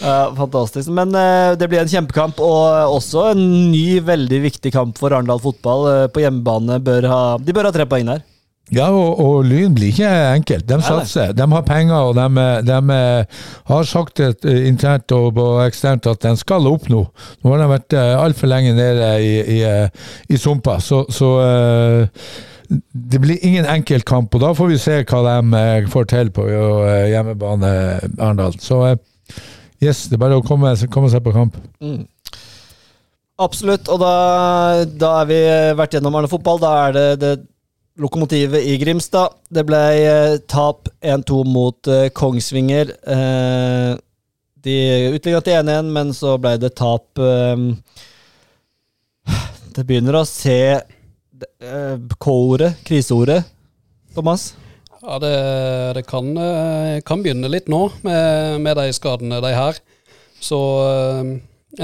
Ja, 0.05 0.19
fantastisk. 0.37 0.91
Men 0.93 1.15
eh, 1.17 1.55
det 1.59 1.69
blir 1.71 1.81
en 1.81 1.91
kjempekamp, 1.91 2.41
og 2.45 2.95
også 2.99 3.31
en 3.33 3.43
ny, 3.73 4.01
veldig 4.05 4.43
viktig 4.45 4.73
kamp 4.75 5.01
for 5.01 5.15
Arendal 5.15 5.41
fotball. 5.43 5.89
Eh, 5.91 6.07
på 6.13 6.25
hjemmebane 6.25 6.79
bør 6.85 7.11
ha 7.11 7.25
De 7.41 7.57
bør 7.57 7.71
ha 7.71 7.75
tre 7.75 7.89
poeng 7.89 8.13
der. 8.13 8.25
Ja, 8.73 8.87
og, 8.97 9.19
og 9.21 9.43
Lyn 9.45 9.75
blir 9.77 9.93
ikke 9.93 10.09
enkelt. 10.35 10.65
De 10.69 10.79
satser. 10.85 11.35
De 11.37 11.45
har 11.53 11.67
penger, 11.69 12.13
og 12.13 12.17
de, 12.17 12.47
de 12.65 12.99
har 13.73 13.89
sagt 13.89 14.21
det 14.21 14.49
eh, 14.49 14.65
internt 14.69 15.13
og 15.17 15.41
og 15.41 15.61
eksternt 15.67 16.09
at 16.11 16.25
de 16.25 16.37
skal 16.41 16.69
opp 16.69 16.89
nå. 16.93 17.05
Nå 17.43 17.53
har 17.55 17.65
de 17.65 17.71
vært 17.75 17.99
altfor 18.01 18.53
lenge 18.53 18.77
nede 18.77 19.13
i, 19.21 19.37
i, 19.59 19.63
eh, 19.69 20.11
i 20.29 20.41
sumpa, 20.41 20.79
så, 20.85 21.05
så 21.13 21.31
eh, 21.45 22.27
det 22.93 23.21
blir 23.21 23.45
ingen 23.45 23.67
enkel 23.69 24.03
kamp, 24.07 24.35
og 24.35 24.41
da 24.43 24.53
får 24.57 24.71
vi 24.73 24.79
se 24.81 25.01
hva 25.09 25.21
de 25.27 25.59
eh, 25.61 25.89
får 25.91 26.09
til 26.13 26.31
på 26.35 26.47
eh, 26.49 27.11
hjemmebane 27.13 27.75
Arendal. 28.19 28.57
Så 28.63 28.81
eh, 28.89 28.97
yes, 29.85 30.07
det 30.11 30.18
er 30.18 30.24
bare 30.24 30.41
å 30.41 30.45
komme, 30.45 30.72
komme 30.93 31.11
seg 31.12 31.22
på 31.24 31.35
kamp. 31.35 31.57
Absolutt, 33.45 33.89
og 33.91 33.99
da, 34.03 34.14
da 34.87 35.11
er 35.22 35.28
vi 35.30 35.41
vært 35.78 35.97
gjennom 35.97 36.14
Arne 36.18 36.30
fotball. 36.30 36.61
Da 36.62 36.72
er 36.85 36.97
det, 36.97 37.09
det 37.22 37.35
lokomotivet 38.01 38.66
i 38.66 38.78
Grimstad. 38.78 39.35
Det 39.51 39.64
ble 39.66 39.82
eh, 39.99 40.37
tap 40.51 40.89
1-2 41.03 41.43
mot 41.47 41.91
eh, 41.91 42.09
Kongsvinger. 42.14 42.91
Eh, 42.91 43.93
de 44.64 44.76
utligna 45.12 45.43
til 45.45 45.61
1-1, 45.61 45.93
men 45.95 46.12
så 46.16 46.37
ble 46.41 46.57
det 46.62 46.74
tap 46.78 47.20
eh, 47.20 47.57
Det 49.74 49.82
begynner 49.87 50.20
å 50.20 50.26
se 50.28 50.59
eh, 50.78 51.97
K-ordet, 52.22 52.76
kriseordet, 52.87 53.43
Thomas. 54.14 54.53
Ja, 55.05 55.19
det, 55.21 55.35
det 55.99 56.03
kan, 56.09 56.37
eh, 56.37 57.01
kan 57.05 57.23
begynne 57.23 57.51
litt 57.53 57.69
nå 57.69 57.83
med, 58.07 58.61
med 58.65 58.79
de 58.81 58.89
skadene 58.97 59.41
de 59.45 59.53
har. 59.53 59.79
Så 60.41 60.61
eh, 60.89 61.33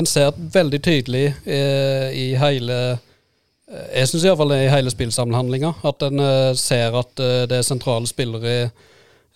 en 0.01 0.09
ser 0.09 0.37
veldig 0.55 0.81
tydelig 0.85 1.27
eh, 1.45 2.09
i 2.17 2.27
hele 2.39 2.99
Jeg 3.71 4.09
syns 4.11 4.25
iallfall 4.27 4.55
i 4.57 4.71
hele 4.71 4.91
spillsamhandlinga 4.91 5.69
at 5.87 6.03
en 6.03 6.23
ser 6.59 6.97
at 6.99 7.13
det 7.21 7.61
er 7.61 7.63
sentrale 7.63 8.09
spillere 8.11 8.55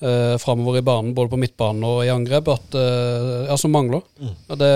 uh, 0.02 0.34
framover 0.42 0.80
i 0.80 0.82
banen, 0.82 1.12
både 1.14 1.30
på 1.30 1.38
midtbanen 1.38 1.84
og 1.86 2.00
i 2.02 2.10
angrep, 2.10 2.50
at, 2.50 2.74
uh, 2.74 3.44
ja, 3.46 3.54
som 3.54 3.70
mangler. 3.70 4.02
Mm. 4.18 4.32
det, 4.58 4.72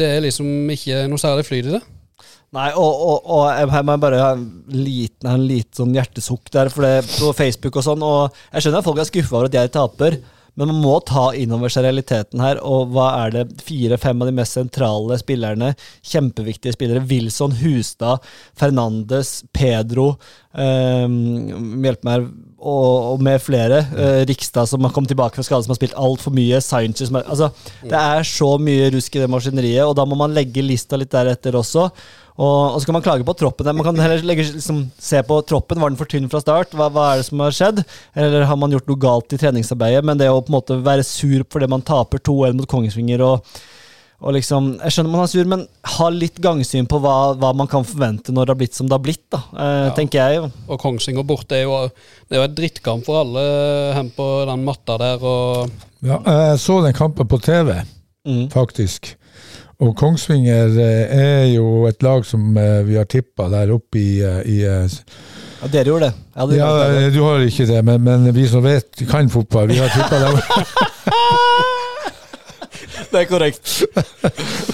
det 0.00 0.08
er 0.10 0.24
liksom 0.24 0.48
ikke 0.74 1.04
noe 1.06 1.22
særlig 1.22 1.46
flyt 1.46 1.68
i 1.70 1.76
det. 1.76 1.82
Nei, 2.56 2.70
og, 2.72 3.02
og, 3.08 3.26
og 3.36 3.42
jeg- 3.52 3.84
må 3.84 3.98
bare 4.00 4.22
ha 4.22 4.30
en 4.36 4.46
liten, 4.72 5.28
en 5.28 5.44
liten 5.46 5.76
sånn 5.76 5.92
hjertesukk 5.96 6.48
der, 6.54 6.70
for 6.72 6.86
det 6.86 7.04
på 7.18 7.34
Facebook 7.36 7.76
og 7.76 7.84
sånn, 7.84 8.02
og 8.06 8.32
jeg 8.52 8.64
skjønner 8.64 8.80
at 8.80 8.88
folk 8.88 9.02
er 9.02 9.10
skuffa 9.10 9.36
over 9.36 9.50
at 9.50 9.58
jeg 9.58 9.74
taper, 9.76 10.16
men 10.56 10.70
man 10.70 10.78
må 10.80 10.94
ta 11.04 11.26
inn 11.36 11.52
over 11.52 11.68
seg 11.68 11.84
realiteten 11.84 12.40
her, 12.40 12.56
og 12.64 12.94
hva 12.94 13.10
er 13.26 13.34
det 13.34 13.42
fire-fem 13.60 14.22
av 14.24 14.30
de 14.30 14.34
mest 14.38 14.56
sentrale 14.56 15.18
spillerne, 15.20 15.74
kjempeviktige 16.00 16.72
spillere, 16.72 17.04
Wilson, 17.10 17.58
Hustad, 17.60 18.24
Fernandes, 18.56 19.42
Pedro, 19.52 20.14
um, 20.56 21.18
hjelp 21.84 22.08
meg 22.08 22.16
her, 22.16 22.28
og, 22.56 22.92
og 23.12 23.22
med 23.22 23.42
flere, 23.44 23.82
eh, 24.00 24.22
Rikstad 24.26 24.66
som 24.70 24.82
har 24.86 24.94
kommet 24.96 25.12
tilbake 25.12 25.36
fra 25.36 25.44
skade, 25.44 25.66
som 25.66 25.74
har 25.74 25.78
spilt 25.78 25.98
altfor 26.00 26.32
mye, 26.34 26.56
Sanchez 26.64 27.12
altså, 27.12 27.50
Det 27.84 28.00
er 28.00 28.24
så 28.26 28.54
mye 28.58 28.88
rusk 28.96 29.18
i 29.18 29.22
det 29.22 29.28
maskineriet, 29.30 29.84
og 29.84 29.92
da 30.00 30.06
må 30.08 30.16
man 30.18 30.32
legge 30.34 30.64
lista 30.64 30.96
litt 30.96 31.12
deretter 31.12 31.60
også. 31.60 31.90
Og, 32.36 32.74
og 32.74 32.80
så 32.82 32.84
kan 32.88 32.96
man 32.98 33.04
klage 33.06 33.24
på 33.24 33.32
troppen. 33.40 33.68
Man 33.78 33.86
kan 33.86 33.96
heller 33.96 34.20
legge, 34.28 34.44
liksom, 34.58 34.82
se 35.00 35.22
på 35.24 35.38
troppen. 35.48 35.80
Var 35.80 35.88
den 35.92 35.96
for 35.96 36.04
tynn 36.10 36.28
fra 36.28 36.42
start? 36.44 36.74
Hva, 36.76 36.90
hva 36.92 37.06
er 37.14 37.22
det 37.22 37.28
som 37.30 37.40
har 37.40 37.54
skjedd? 37.56 37.80
Eller 38.12 38.44
har 38.44 38.58
man 38.60 38.74
gjort 38.76 38.90
noe 38.90 39.00
galt 39.00 39.32
i 39.32 39.38
treningsarbeidet? 39.40 40.04
Men 40.04 40.20
det 40.20 40.28
å 40.28 40.42
på 40.44 40.52
en 40.52 40.58
måte 40.58 40.76
være 40.84 41.06
sur 41.08 41.46
fordi 41.48 41.70
man 41.72 41.84
taper 41.86 42.20
2-1 42.20 42.58
mot 42.60 42.68
Kongsvinger 42.68 43.24
og, 43.24 43.56
og 44.20 44.32
liksom, 44.36 44.68
Jeg 44.84 44.92
skjønner 44.98 45.12
man 45.14 45.24
er 45.24 45.32
sur, 45.32 45.48
men 45.48 45.64
ha 45.96 46.10
litt 46.12 46.38
gangsyn 46.44 46.86
på 46.88 47.00
hva, 47.04 47.16
hva 47.40 47.54
man 47.56 47.68
kan 47.72 47.84
forvente 47.88 48.32
når 48.36 48.46
det 48.50 48.54
har 48.54 48.60
blitt 48.66 48.76
som 48.76 48.88
det 48.88 48.96
har 48.98 49.04
blitt, 49.08 49.24
da, 49.32 49.40
eh, 49.56 49.88
tenker 49.96 50.20
jeg. 50.20 50.38
jo. 50.42 50.52
Og 50.68 50.80
Kongsvinger 50.84 51.24
borte 51.28 51.56
er 51.56 51.64
jo, 51.64 51.82
det 52.28 52.36
er 52.36 52.42
jo 52.42 52.46
et 52.50 52.56
drittkamp 52.60 53.04
for 53.08 53.22
alle 53.24 53.42
hen 53.96 54.12
på 54.16 54.28
den 54.52 54.64
matta 54.68 54.96
der. 55.00 55.24
og 55.24 55.70
Ja, 56.04 56.20
jeg 56.20 56.60
så 56.64 56.82
den 56.84 56.96
kampen 56.96 57.28
på 57.32 57.40
TV, 57.44 57.78
Mm. 58.26 58.48
faktisk. 58.50 59.14
Og 59.84 59.90
Kongsvinger 59.96 60.66
eh, 60.80 61.18
er 61.20 61.44
jo 61.52 61.84
et 61.88 62.02
lag 62.04 62.24
som 62.24 62.56
eh, 62.56 62.78
vi 62.86 62.94
har 62.96 63.04
tippa 63.12 63.48
der 63.52 63.72
oppe 63.74 63.98
i, 64.00 64.20
eh, 64.24 64.38
i 64.48 64.62
Ja, 64.64 64.88
dere 65.72 65.84
gjorde 65.90 66.06
det. 66.08 66.14
Ja, 66.36 66.42
Ja, 66.56 66.68
gjort 66.70 66.94
det. 66.94 67.12
du 67.14 67.20
har 67.24 67.38
ikke 67.44 67.66
det, 67.66 67.82
men, 67.84 68.02
men 68.04 68.34
vi 68.34 68.46
som 68.48 68.62
vet, 68.64 68.88
kan 69.10 69.28
fotball, 69.30 69.68
vi 69.68 69.76
har 69.76 69.88
tippa 69.92 70.18
dem. 70.24 70.40
det 73.12 73.20
er 73.20 73.24
korrekt. 73.28 73.84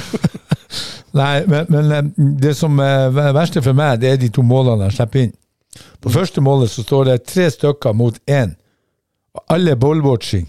Nei, 1.19 1.43
men, 1.47 1.67
men 1.69 2.13
det 2.41 2.55
som 2.57 2.79
er 2.81 3.11
verste 3.35 3.63
for 3.63 3.73
meg, 3.77 3.99
det 4.01 4.09
er 4.15 4.19
de 4.23 4.29
to 4.33 4.43
målene 4.47 4.85
jeg 4.89 4.93
slipper 5.01 5.19
inn. 5.27 5.35
På 6.03 6.11
første 6.15 6.41
målet 6.45 6.71
så 6.71 6.83
står 6.87 7.05
det 7.11 7.25
tre 7.27 7.51
stykker 7.51 7.93
mot 7.97 8.15
én. 8.31 8.55
Alle 9.51 9.75
ballwatching. 9.77 10.47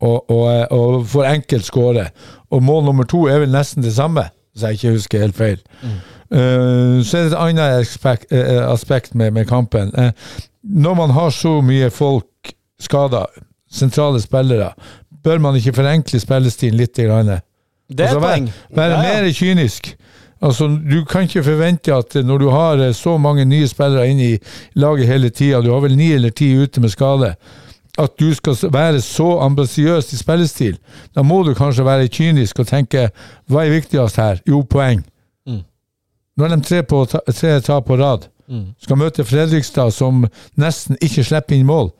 Og, 0.00 0.30
og, 0.30 0.72
og 0.72 1.06
får 1.06 1.24
enkelt 1.34 1.64
skåre. 1.66 2.06
Og 2.50 2.62
mål 2.62 2.84
nummer 2.84 3.04
to 3.04 3.26
er 3.28 3.42
vel 3.42 3.52
nesten 3.52 3.82
det 3.84 3.92
samme, 3.94 4.22
hvis 4.54 4.62
jeg 4.64 4.78
ikke 4.78 4.94
husker 4.96 5.20
helt 5.26 5.36
feil. 5.36 5.58
Eh, 6.30 7.02
så 7.04 7.18
er 7.18 7.26
det 7.26 7.32
et 7.32 7.38
annet 7.38 7.80
aspekt, 7.82 8.32
uh, 8.32 8.72
aspekt 8.72 9.14
med, 9.14 9.30
med 9.36 9.44
kampen. 9.50 9.90
Uh, 9.98 10.10
når 10.62 10.94
man 10.94 11.10
har 11.10 11.30
så 11.34 11.60
mye 11.64 11.90
folk 11.90 12.52
skada, 12.80 13.24
sentrale 13.70 14.20
spillere, 14.22 14.72
bør 15.24 15.38
man 15.38 15.56
ikke 15.58 15.72
forenkle 15.76 16.20
spillestilen 16.22 16.78
litt? 16.80 16.96
Grann? 16.96 17.26
Det 17.90 18.00
er 18.06 18.14
Altså, 18.14 18.20
vær- 18.20 18.52
Være 18.76 18.90
Ja, 18.90 19.02
ja. 19.02 19.22
mer 19.22 19.32
kynisk. 19.32 19.96
Altså, 20.42 20.68
Du 20.90 21.04
kan 21.04 21.22
ikke 21.28 21.42
forvente 21.44 21.92
at 21.94 22.14
når 22.24 22.38
du 22.38 22.48
har 22.48 22.92
så 22.92 23.18
mange 23.18 23.44
nye 23.44 23.68
spillere 23.68 24.08
inn 24.08 24.20
i 24.20 24.38
laget 24.74 25.06
hele 25.06 25.28
tida, 25.30 25.60
du 25.60 25.72
har 25.72 25.80
vel 25.80 25.96
ni 25.96 26.12
eller 26.12 26.30
ti 26.30 26.54
ute 26.56 26.80
med 26.80 26.88
skade, 26.90 27.34
at 28.00 28.16
du 28.20 28.30
skal 28.34 28.56
være 28.72 29.00
så 29.04 29.28
ambisiøs 29.44 30.12
i 30.12 30.18
spillestil. 30.18 30.78
Da 31.14 31.22
må 31.26 31.42
du 31.46 31.54
kanskje 31.54 31.86
være 31.86 32.08
kynisk 32.12 32.62
og 32.62 32.68
tenke 32.70 33.08
hva 33.50 33.64
er 33.64 33.74
viktigst 33.76 34.20
her? 34.20 34.42
Jo, 34.48 34.62
poeng. 34.62 35.04
Mm. 35.46 35.62
Nå 36.36 36.46
er 36.46 36.54
de 36.54 36.60
tre, 36.64 36.82
på, 36.82 37.04
tre 37.06 37.54
tap 37.60 37.86
på 37.86 37.98
rad. 38.00 38.28
Mm. 38.50 38.70
Skal 38.82 38.98
møte 38.98 39.24
Fredrikstad, 39.24 39.92
som 39.94 40.24
nesten 40.58 40.98
ikke 41.00 41.24
slipper 41.26 41.56
inn 41.56 41.68
mål. 41.68 41.92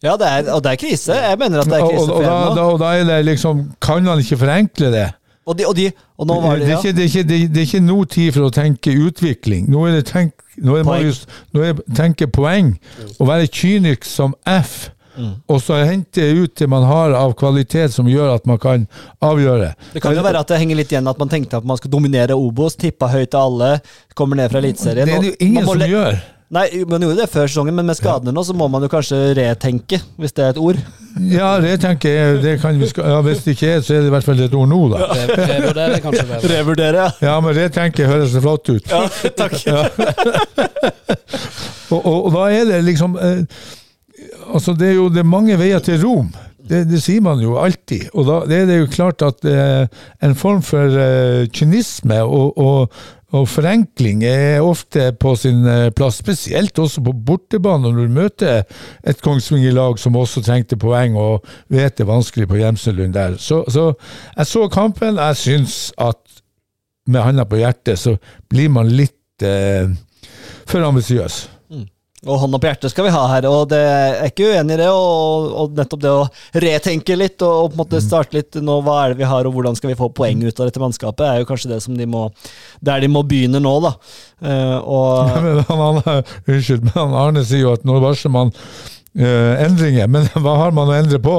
Ja, 0.00 0.14
det 0.16 0.28
er, 0.28 0.46
og 0.54 0.62
det 0.64 0.72
er 0.72 0.80
krise. 0.80 1.12
Jeg 1.12 1.38
mener 1.38 1.60
at 1.60 1.68
det 1.68 1.76
er 1.76 1.84
krise 1.84 2.06
og, 2.06 2.14
og, 2.14 2.24
og, 2.24 2.24
da, 2.24 2.54
da, 2.56 2.68
og 2.72 2.78
da 2.80 2.92
er 2.96 3.02
det 3.04 3.18
liksom 3.28 3.66
Kan 3.84 4.06
han 4.08 4.22
ikke 4.22 4.38
forenkle 4.40 4.88
det? 4.94 5.08
Og, 5.50 5.56
de, 5.58 5.64
og, 5.66 5.74
de, 5.74 5.88
og 6.20 6.28
nå 6.30 6.36
var 6.44 6.60
det, 6.60 6.68
det, 6.68 6.76
er 6.76 6.78
ikke, 6.78 6.92
det, 6.94 7.02
er 7.02 7.10
ikke, 7.10 7.24
det, 7.32 7.40
er- 7.58 7.66
ikke 7.66 7.80
noe 7.82 8.06
tid 8.06 8.30
for 8.36 8.46
å 8.46 8.52
tenke 8.54 8.94
utvikling. 9.08 9.66
Nå 9.72 9.82
er 9.88 9.98
det 9.98 10.06
tenk, 10.12 10.32
nå 10.62 10.76
er. 10.78 10.86
Marius, 10.86 11.24
nå 11.56 11.64
er 11.66 11.80
tenke 11.98 12.28
poeng. 12.30 12.76
Å 13.18 13.26
være 13.28 13.50
kynisk 13.50 14.06
som 14.08 14.36
F, 14.46 14.88
Mm. 15.20 15.32
og 15.50 15.58
så 15.60 15.74
hente 15.84 16.22
ut 16.38 16.52
det 16.56 16.68
man 16.70 16.84
har 16.86 17.10
av 17.18 17.32
kvalitet 17.36 17.90
som 17.92 18.06
gjør 18.08 18.28
at 18.36 18.44
man 18.46 18.60
kan 18.62 18.84
avgjøre. 19.26 19.72
Det 19.92 20.00
kan 20.04 20.14
jo 20.14 20.22
være 20.22 20.38
at 20.38 20.48
det 20.48 20.60
henger 20.62 20.78
litt 20.78 20.92
igjen 20.94 21.10
at 21.10 21.18
man 21.20 21.28
tenkte 21.28 21.58
at 21.58 21.66
man 21.66 21.76
skal 21.76 21.90
dominere 21.92 22.36
Obos, 22.38 22.76
tippa 22.78 23.08
høyt 23.10 23.32
til 23.34 23.40
alle, 23.42 23.72
kommer 24.16 24.38
ned 24.38 24.52
fra 24.54 24.62
Eliteserien. 24.62 25.10
Det 25.10 25.16
er 25.18 25.24
det 25.26 25.32
jo 25.32 25.48
ingen 25.48 25.66
som 25.66 25.82
gjør. 25.82 26.20
Nei, 26.50 26.64
man 26.90 27.04
gjorde 27.04 27.20
det 27.20 27.28
før 27.30 27.46
sesongen, 27.46 27.76
men 27.78 27.86
med 27.86 27.94
skadene 27.94 28.32
nå 28.34 28.42
så 28.42 28.54
må 28.58 28.66
man 28.66 28.82
jo 28.82 28.88
kanskje 28.90 29.18
retenke, 29.38 30.00
hvis 30.18 30.34
det 30.34 30.42
er 30.44 30.56
et 30.56 30.58
ord. 30.58 30.80
Ja, 31.30 31.52
retenke 31.62 32.10
det 32.42 32.56
kan 32.62 32.78
vi 32.78 32.88
skal, 32.90 33.06
ja, 33.12 33.20
Hvis 33.22 33.44
det 33.44 33.54
ikke 33.54 33.70
er, 33.76 33.84
så 33.86 33.94
er 33.94 34.02
det 34.02 34.10
i 34.10 34.14
hvert 34.14 34.26
fall 34.26 34.42
et 34.42 34.56
ord 34.58 34.70
nå, 34.70 34.80
da. 34.90 35.06
Ja. 35.06 35.28
Revurdere, 35.52 36.00
kanskje 36.02 36.26
bedre. 36.26 36.50
Revurdere, 36.56 37.04
ja. 37.04 37.28
Ja, 37.28 37.36
men 37.44 37.54
retenke 37.54 38.06
høres 38.10 38.34
så 38.34 38.42
flott 38.42 38.70
ut. 38.70 38.90
ja 38.90 39.06
takk. 39.38 39.58
Og, 41.90 42.06
og, 42.06 42.26
og 42.28 42.34
da 42.36 42.42
er 42.54 42.68
det 42.68 42.76
liksom 42.86 43.16
eh, 43.18 43.40
Altså, 44.54 44.76
det 44.78 44.92
er 44.92 44.96
jo 44.98 45.08
det 45.10 45.22
er 45.22 45.26
mange 45.26 45.56
veier 45.58 45.82
til 45.82 45.98
Rom. 46.02 46.28
Det, 46.70 46.84
det 46.90 47.00
sier 47.02 47.22
man 47.24 47.40
jo 47.42 47.56
alltid. 47.58 48.08
Og 48.14 48.26
da 48.28 48.40
det 48.46 48.58
er 48.60 48.66
det 48.68 48.78
jo 48.80 48.90
klart 48.92 49.22
at 49.26 49.46
eh, 49.48 49.86
en 50.22 50.36
form 50.38 50.60
for 50.66 50.98
eh, 50.98 51.46
kynisme 51.54 52.20
og, 52.22 52.58
og, 52.58 53.00
og 53.36 53.46
forenkling 53.46 54.24
er 54.26 54.64
ofte 54.64 55.10
på 55.20 55.36
sin 55.38 55.62
eh, 55.68 55.90
plass, 55.94 56.18
spesielt 56.22 56.78
også 56.78 57.02
på 57.06 57.14
bortebane, 57.26 57.86
når 57.86 58.08
du 58.08 58.16
møter 58.16 58.64
et 59.06 59.22
Kongsvinger-lag 59.22 60.00
som 60.02 60.18
også 60.18 60.42
trengte 60.46 60.78
poeng 60.80 61.14
og 61.18 61.46
vet 61.70 61.94
det 61.96 62.06
er 62.06 62.10
vanskelig 62.10 62.48
på 62.50 62.58
Gjemselund 62.58 63.14
der. 63.14 63.38
Så, 63.38 63.62
så 63.70 63.92
jeg 64.36 64.50
så 64.50 64.66
kampen. 64.72 65.20
Jeg 65.22 65.36
syns 65.38 65.78
at 65.98 66.18
med 67.10 67.22
handa 67.22 67.46
på 67.46 67.60
hjertet 67.60 67.98
så 67.98 68.16
blir 68.50 68.70
man 68.72 68.90
litt 68.90 69.46
eh, 69.46 69.90
for 70.66 70.82
ambisiøs. 70.86 71.44
Og 72.28 72.36
hånda 72.42 72.58
på 72.60 72.68
hjertet 72.68 72.92
skal 72.92 73.06
vi 73.06 73.12
ha 73.14 73.20
her, 73.30 73.46
og 73.48 73.70
det 73.70 73.78
er 73.80 74.26
ikke 74.26 74.50
uenig 74.52 74.74
i 74.74 74.80
det. 74.82 74.88
Og, 74.92 75.46
og 75.56 75.78
nettopp 75.78 76.02
det 76.02 76.10
å 76.12 76.26
retenke 76.60 77.16
litt 77.16 77.40
og, 77.46 77.70
på 77.70 77.78
en 77.78 77.80
måte 77.80 78.00
starte 78.04 78.36
litt 78.36 78.58
nå, 78.60 78.76
hva 78.84 78.98
er 79.04 79.14
det 79.14 79.22
vi 79.22 79.30
har, 79.30 79.48
og 79.48 79.56
hvordan 79.56 79.78
skal 79.78 79.94
vi 79.94 79.96
få 79.96 80.10
poeng 80.12 80.42
ut 80.44 80.60
av 80.60 80.68
dette 80.68 80.82
mannskapet, 80.82 81.24
er 81.24 81.40
jo 81.40 81.48
kanskje 81.48 81.72
det 81.72 81.80
som 81.80 81.96
de 81.96 82.04
må 82.10 82.26
Der 82.84 83.00
de 83.00 83.08
må 83.08 83.22
begynne 83.24 83.62
nå, 83.62 83.72
da. 83.86 83.94
Uh, 84.44 84.76
og 84.84 85.32
Men 85.46 85.62
han, 85.70 86.02
han, 86.04 86.28
unnskyld, 86.44 86.84
men 86.90 87.16
Arne 87.22 87.44
sier 87.46 87.64
jo 87.64 87.72
at 87.78 87.88
nå 87.88 87.96
varsler 88.04 88.34
man 88.36 88.52
uh, 88.52 89.54
endringer. 89.64 90.12
Men 90.12 90.28
hva 90.44 90.58
har 90.60 90.76
man 90.76 90.92
å 90.92 90.98
endre 91.00 91.22
på? 91.24 91.38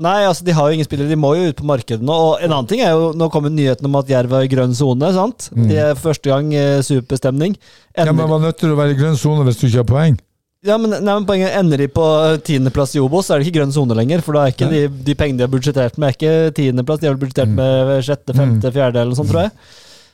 Nei, 0.00 0.22
altså 0.24 0.44
de 0.46 0.54
har 0.56 0.68
jo 0.70 0.76
ingen 0.78 0.86
spillere, 0.88 1.10
de 1.12 1.18
må 1.20 1.34
jo 1.36 1.50
ut 1.50 1.58
på 1.58 1.66
markedet 1.68 2.00
nå. 2.06 2.14
Og 2.16 2.40
en 2.40 2.48
annen 2.54 2.68
ting 2.70 2.80
er 2.80 2.94
jo, 2.96 3.10
nå 3.12 3.28
kommer 3.30 3.52
nyheten 3.52 3.84
om 3.86 3.98
at 4.00 4.08
Jerv 4.08 4.32
er 4.38 4.46
i 4.46 4.50
grønn 4.50 4.72
sone, 4.74 5.10
sant? 5.12 5.50
Det 5.52 5.76
er 5.78 5.98
første 6.00 6.32
gang 6.32 6.48
eh, 6.56 6.80
superstemning. 6.86 7.58
Ja, 7.96 8.06
men 8.08 8.22
Man 8.24 8.38
er 8.40 8.48
nødt 8.48 8.60
til 8.62 8.72
å 8.72 8.78
være 8.78 8.96
i 8.96 8.98
grønn 8.98 9.18
sone 9.20 9.44
hvis 9.44 9.60
du 9.60 9.66
ikke 9.68 9.82
har 9.82 9.90
poeng. 9.90 10.16
Ja, 10.62 10.76
men, 10.78 10.94
nei, 10.94 11.12
men 11.12 11.26
poenget 11.26 11.50
er, 11.50 11.58
Ender 11.58 11.80
de 11.82 11.88
på 11.90 12.04
tiendeplass 12.46 12.94
i 12.94 13.00
Obos, 13.02 13.26
så 13.26 13.34
er 13.34 13.42
det 13.42 13.48
ikke 13.48 13.58
grønn 13.58 13.74
sone 13.74 13.96
lenger. 13.98 14.22
For 14.22 14.38
da 14.38 14.46
er 14.46 14.54
ikke 14.54 14.68
de, 14.70 14.82
de 15.10 15.16
pengene 15.18 15.40
de 15.42 15.46
har 15.48 15.52
budsjettert 15.52 15.98
med, 15.98 16.08
er 16.08 16.16
ikke 16.16 16.54
tiendeplass. 16.56 17.00
De 17.02 17.08
har 17.10 17.16
vel 17.16 17.22
budsjettert 17.24 17.54
med 17.58 17.92
sjette, 18.06 18.36
femte, 18.38 18.70
fjerde 18.72 19.02
eller 19.02 19.10
noe 19.12 19.18
sånt, 19.18 19.32
tror 19.32 19.48
jeg. 19.48 19.52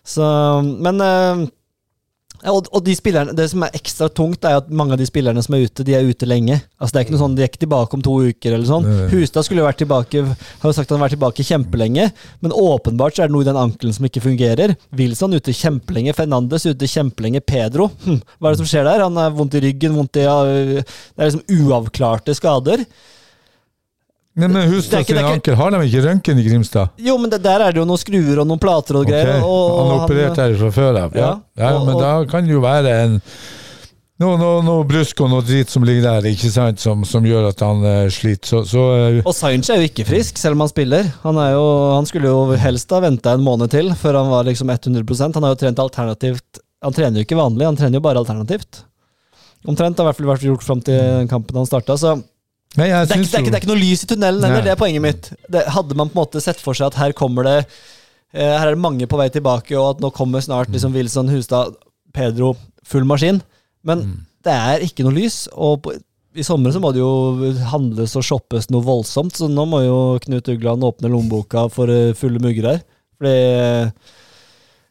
Så, 0.08 0.26
men 0.88 1.04
eh, 1.04 1.42
og, 2.46 2.68
og 2.70 2.84
de 2.86 2.94
spillerne, 2.94 3.34
Det 3.36 3.48
som 3.50 3.64
er 3.66 3.74
ekstra 3.74 4.08
tungt, 4.14 4.44
er 4.46 4.60
at 4.60 4.68
mange 4.70 4.94
av 4.94 5.00
de 5.00 5.06
spillerne 5.08 5.42
som 5.42 5.56
er 5.56 5.66
ute, 5.66 5.84
de 5.86 5.96
er 5.96 6.06
ute 6.06 6.28
lenge. 6.28 6.60
Altså 6.78 6.94
det 6.94 7.00
er 7.00 7.06
ikke 7.06 7.14
noe 7.16 7.22
sånn, 7.24 7.34
De 7.38 7.44
er 7.44 7.50
ikke 7.50 7.64
tilbake 7.64 7.98
om 7.98 8.04
to 8.04 8.14
uker. 8.28 8.54
eller 8.54 8.68
sånn. 8.68 8.86
Hustad 9.12 9.46
skulle 9.46 9.64
jo 9.64 9.68
vært 9.68 9.82
tilbake 9.82 10.22
har 10.22 10.70
jo 10.70 10.74
sagt 10.76 10.90
han 10.90 11.00
har 11.00 11.08
vært 11.08 11.16
tilbake 11.16 11.46
kjempelenge, 11.46 12.08
men 12.44 12.54
åpenbart 12.54 13.16
så 13.16 13.24
er 13.24 13.30
det 13.30 13.36
noe 13.36 13.46
i 13.46 13.50
den 13.50 13.58
ankelen 13.58 13.94
som 13.96 14.06
ikke 14.06 14.24
fungerer. 14.24 14.76
Wilson 14.94 15.34
ute 15.34 15.54
kjempelenge, 15.54 16.14
Fernandes 16.16 16.66
ute 16.68 16.88
kjempelenge, 16.88 17.42
Pedro 17.44 17.90
hm, 18.04 18.20
Hva 18.38 18.50
er 18.50 18.56
det 18.56 18.62
som 18.62 18.70
skjer 18.70 18.88
der? 18.88 19.04
Han 19.06 19.18
har 19.18 19.34
vondt 19.36 19.58
i 19.58 19.64
ryggen, 19.68 19.96
vondt 19.98 20.18
i 20.20 20.26
Det 20.26 20.82
er 20.84 21.30
liksom 21.30 21.46
uavklarte 21.66 22.34
skader. 22.36 22.84
Nei, 24.38 24.46
men 24.46 24.60
Det 24.60 24.68
Hustad 24.70 25.02
det 25.02 25.10
sin 25.10 25.18
anker, 25.18 25.56
har 25.58 25.74
de 25.74 25.78
ikke 25.88 26.02
røntgen 26.04 26.38
i 26.38 26.44
Grimstad? 26.46 26.92
Jo, 27.02 27.16
men 27.18 27.30
det, 27.32 27.40
der 27.42 27.64
er 27.64 27.74
det 27.74 27.80
jo 27.82 27.86
noen 27.88 27.98
skruer 27.98 28.38
og 28.38 28.46
noen 28.46 28.60
plater 28.62 29.00
og 29.00 29.08
greier. 29.08 29.40
Og 29.42 29.78
han 29.80 29.94
opererte 30.04 30.44
her 30.44 30.54
fra 30.60 30.68
før 30.74 30.98
av. 31.06 31.16
Ja. 31.18 31.32
Ja, 31.58 31.72
Ja, 31.74 31.80
men 31.82 31.98
da 31.98 32.12
kan 32.30 32.46
det 32.46 32.54
jo 32.54 32.62
være 32.62 32.92
en 33.02 33.16
noe, 34.18 34.34
noe, 34.38 34.62
noe 34.66 34.86
brusk 34.86 35.20
og 35.22 35.30
noe 35.30 35.44
drit 35.46 35.70
som 35.70 35.84
ligger 35.86 36.06
der, 36.06 36.28
ikke 36.30 36.50
sant, 36.50 36.78
som, 36.82 37.02
som 37.06 37.26
gjør 37.26 37.50
at 37.50 37.60
han 37.62 37.82
uh, 37.82 38.06
sliter. 38.14 38.46
Så, 38.46 38.62
så 38.70 38.86
uh, 39.18 39.18
Og 39.24 39.34
Sainz 39.34 39.70
er 39.70 39.82
jo 39.82 39.90
ikke 39.90 40.06
frisk, 40.06 40.38
selv 40.38 40.58
om 40.58 40.64
han 40.64 40.70
spiller. 40.70 41.10
Han, 41.22 41.38
jo, 41.54 41.66
han 41.96 42.06
skulle 42.06 42.30
jo 42.30 42.58
helst 42.62 42.94
ha 42.94 43.02
venta 43.02 43.34
en 43.34 43.46
måned 43.46 43.74
til 43.74 43.90
før 43.98 44.20
han 44.22 44.32
var 44.32 44.46
liksom 44.46 44.70
100% 44.74 45.38
Han 45.38 45.46
har 45.46 45.54
jo 45.54 45.60
trent 45.62 45.82
alternativt 45.82 46.62
Han 46.82 46.94
trener 46.94 47.20
jo 47.20 47.26
ikke 47.26 47.38
vanlig, 47.38 47.66
han 47.66 47.78
trener 47.78 47.98
jo 47.98 48.06
bare 48.06 48.22
alternativt. 48.22 48.84
Omtrent 49.66 49.98
har 49.98 50.06
i 50.06 50.10
hvert 50.12 50.18
fall 50.20 50.30
vært 50.30 50.46
gjort 50.46 50.66
fram 50.66 50.82
til 50.86 51.30
kampen 51.30 51.58
han 51.58 51.66
starta. 51.66 51.98
Så 51.98 52.14
det 52.76 52.84
er, 52.84 53.02
ikke, 53.02 53.06
det, 53.08 53.16
er 53.16 53.40
ikke, 53.40 53.50
det 53.50 53.56
er 53.56 53.62
ikke 53.62 53.70
noe 53.72 53.80
lys 53.80 54.02
i 54.04 54.08
tunnelen 54.10 54.44
heller, 54.44 54.62
det 54.62 54.70
er 54.74 54.78
poenget 54.78 55.02
mitt. 55.02 55.30
Det, 55.50 55.62
hadde 55.72 55.96
man 55.96 56.10
på 56.10 56.18
en 56.18 56.20
måte 56.20 56.42
sett 56.44 56.60
for 56.60 56.76
seg 56.76 56.90
at 56.92 56.98
her 57.00 57.14
kommer 57.16 57.46
det 57.48 57.54
eh, 57.64 58.54
Her 58.58 58.66
er 58.68 58.74
det 58.76 58.82
mange 58.82 59.06
på 59.08 59.18
vei 59.18 59.28
tilbake, 59.32 59.72
og 59.78 59.94
at 59.96 60.02
nå 60.04 60.10
kommer 60.14 60.44
snart 60.44 60.68
liksom 60.70 60.92
Wilson, 60.94 61.30
Hustad, 61.32 61.78
Pedro, 62.14 62.54
full 62.84 63.04
maskin. 63.08 63.40
Men 63.84 64.04
Mm. 64.04 64.18
det 64.44 64.52
er 64.52 64.84
ikke 64.84 65.02
noe 65.06 65.16
lys. 65.16 65.48
Og 65.56 65.80
på, 65.82 65.94
i 66.38 66.44
sommer 66.44 66.70
så 66.70 66.78
må 66.80 66.92
det 66.92 67.00
jo 67.00 67.54
handles 67.72 68.14
og 68.20 68.22
shoppes 68.28 68.68
noe 68.70 68.84
voldsomt, 68.84 69.34
så 69.34 69.48
nå 69.50 69.64
må 69.66 69.80
jo 69.86 69.98
Knut 70.22 70.48
Ugland 70.52 70.84
åpne 70.84 71.10
lommeboka 71.10 71.66
for 71.72 71.88
eh, 71.90 72.12
fulle 72.14 72.38
mugger 72.38 72.68
her. 72.74 72.80
Fordi 73.18 73.34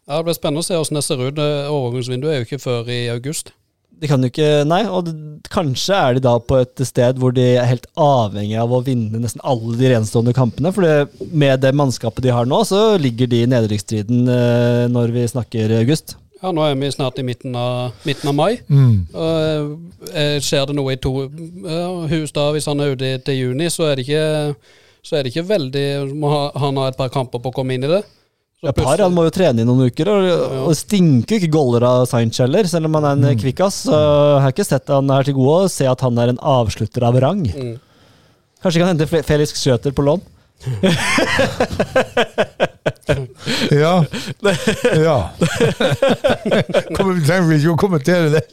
Ja, 0.08 0.18
Det 0.18 0.26
blir 0.26 0.36
spennende 0.38 0.64
å 0.64 0.66
se 0.66 0.74
hvordan 0.76 0.98
det 1.00 1.04
ser 1.04 1.22
ut. 1.24 1.40
Eh, 1.40 1.70
Overgangsvinduet 1.72 2.34
er 2.34 2.42
jo 2.42 2.48
ikke 2.48 2.62
før 2.64 2.88
i 2.92 3.00
august. 3.12 3.54
De 4.02 4.10
kan 4.10 4.22
jo 4.24 4.30
ikke 4.30 4.50
Nei, 4.70 4.84
og 4.90 5.08
det, 5.08 5.16
kanskje 5.54 5.96
er 5.96 6.18
de 6.18 6.24
da 6.26 6.36
på 6.44 6.60
et 6.62 6.84
sted 6.86 7.20
hvor 7.22 7.34
de 7.36 7.46
er 7.56 7.70
helt 7.70 7.88
avhengig 7.98 8.58
av 8.60 8.74
å 8.74 8.82
vinne 8.86 9.22
nesten 9.22 9.44
alle 9.48 9.78
de 9.80 9.92
renstående 9.94 10.36
kampene. 10.38 10.74
For 10.76 10.86
det, 10.86 11.28
med 11.32 11.62
det 11.64 11.74
mannskapet 11.78 12.26
de 12.26 12.34
har 12.36 12.50
nå, 12.50 12.62
så 12.68 12.98
ligger 13.02 13.30
de 13.32 13.44
i 13.44 13.50
nedrykksstriden 13.50 14.28
eh, 14.34 14.86
når 14.92 15.14
vi 15.16 15.28
snakker 15.32 15.78
august. 15.80 16.18
Ja, 16.42 16.52
Nå 16.54 16.62
er 16.62 16.76
vi 16.78 16.90
snart 16.94 17.18
i 17.18 17.26
midten 17.26 17.56
av, 17.58 17.96
midten 18.06 18.30
av 18.30 18.36
mai. 18.38 18.60
mm. 18.68 18.98
Og, 19.18 19.72
eh, 20.14 20.36
skjer 20.44 20.68
det 20.70 20.76
noe 20.78 20.94
i 20.94 21.00
to 21.02 21.14
hus 21.26 22.12
Hustad, 22.12 22.52
hvis 22.54 22.68
han 22.70 22.84
er 22.84 22.94
ute 22.94 23.16
til 23.26 23.40
juni, 23.40 23.72
så 23.74 23.90
er 23.90 23.98
det 23.98 24.06
ikke, 24.06 24.28
så 25.02 25.18
er 25.18 25.26
det 25.26 25.34
ikke 25.34 25.48
veldig 25.50 25.88
Må 26.14 26.30
ha, 26.30 26.44
han 26.62 26.78
ha 26.78 26.92
et 26.92 27.00
par 27.00 27.10
kamper 27.14 27.42
på 27.42 27.50
å 27.50 27.56
komme 27.56 27.74
inn 27.78 27.88
i 27.88 27.92
det. 27.96 28.04
Et 28.66 28.74
par, 28.74 28.98
han 28.98 29.14
må 29.14 29.22
jo 29.28 29.32
trene 29.36 29.62
i 29.62 29.66
noen 29.68 29.86
uker, 29.92 30.10
og, 30.10 30.54
og 30.66 30.72
stinker 30.74 31.36
jo 31.36 31.38
ikke 31.44 31.52
goller 31.54 31.84
av 31.86 32.08
Sainz 32.10 32.40
heller, 32.42 32.66
selv 32.66 32.90
om 32.90 32.96
han 32.98 33.06
er 33.06 33.36
en 33.36 33.38
kvikkas. 33.38 33.84
Så 33.86 33.94
jeg 33.94 34.40
har 34.42 34.56
ikke 34.56 34.66
sett 34.66 34.90
han 34.90 35.12
er 35.14 35.28
til 35.28 35.36
gode 35.38 35.68
å 35.68 35.70
se 35.70 35.86
at 35.86 36.02
han 36.02 36.18
er 36.24 36.32
en 36.34 36.40
avslutter 36.42 37.06
av 37.06 37.20
rang. 37.22 37.44
Mm. 37.54 37.76
Kanskje 38.66 38.82
kan 38.82 38.90
hente 38.90 39.06
Fe- 39.12 39.22
Felix 39.28 39.54
Schøter 39.62 39.94
på 39.94 40.08
lån? 40.08 40.26
Ja. 43.72 43.94
ja. 44.98 45.18
Kommer- 46.96 47.14
Vi 47.18 47.26
trenger 47.26 47.56
ikke 47.58 47.74
å 47.74 47.78
kommentere 47.80 48.30
det. 48.34 48.44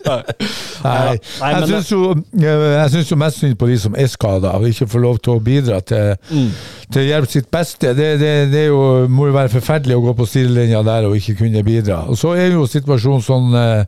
Nei. 0.85 1.16
Jeg 1.18 1.68
syns 1.70 1.91
jo, 1.93 2.14
synes 2.35 3.11
jo 3.12 3.18
mest 3.20 3.41
synd 3.43 3.59
på 3.61 3.68
de 3.70 3.78
som 3.80 3.97
er 3.99 4.09
skada 4.11 4.55
og 4.59 4.66
ikke 4.68 4.89
får 4.91 5.05
lov 5.05 5.18
til 5.24 5.37
å 5.37 5.43
bidra 5.45 5.80
til, 5.85 6.14
Mm. 6.30 6.51
til 6.93 7.03
å 7.03 7.07
hjelpe 7.09 7.30
sitt 7.30 7.51
beste. 7.53 7.95
Det, 7.97 8.11
det, 8.20 8.32
det 8.53 8.66
jo, 8.68 8.80
må 9.09 9.28
jo 9.28 9.37
være 9.37 9.53
forferdelig 9.53 9.97
å 9.99 10.05
gå 10.09 10.14
på 10.18 10.26
sidelinja 10.28 10.82
der 10.87 11.09
og 11.09 11.16
ikke 11.18 11.37
kunne 11.43 11.62
bidra. 11.66 12.03
Og 12.11 12.18
så 12.20 12.35
er 12.39 12.53
jo 12.55 12.66
situasjonen 12.70 13.22
sånn 13.24 13.55
eh, 13.59 13.85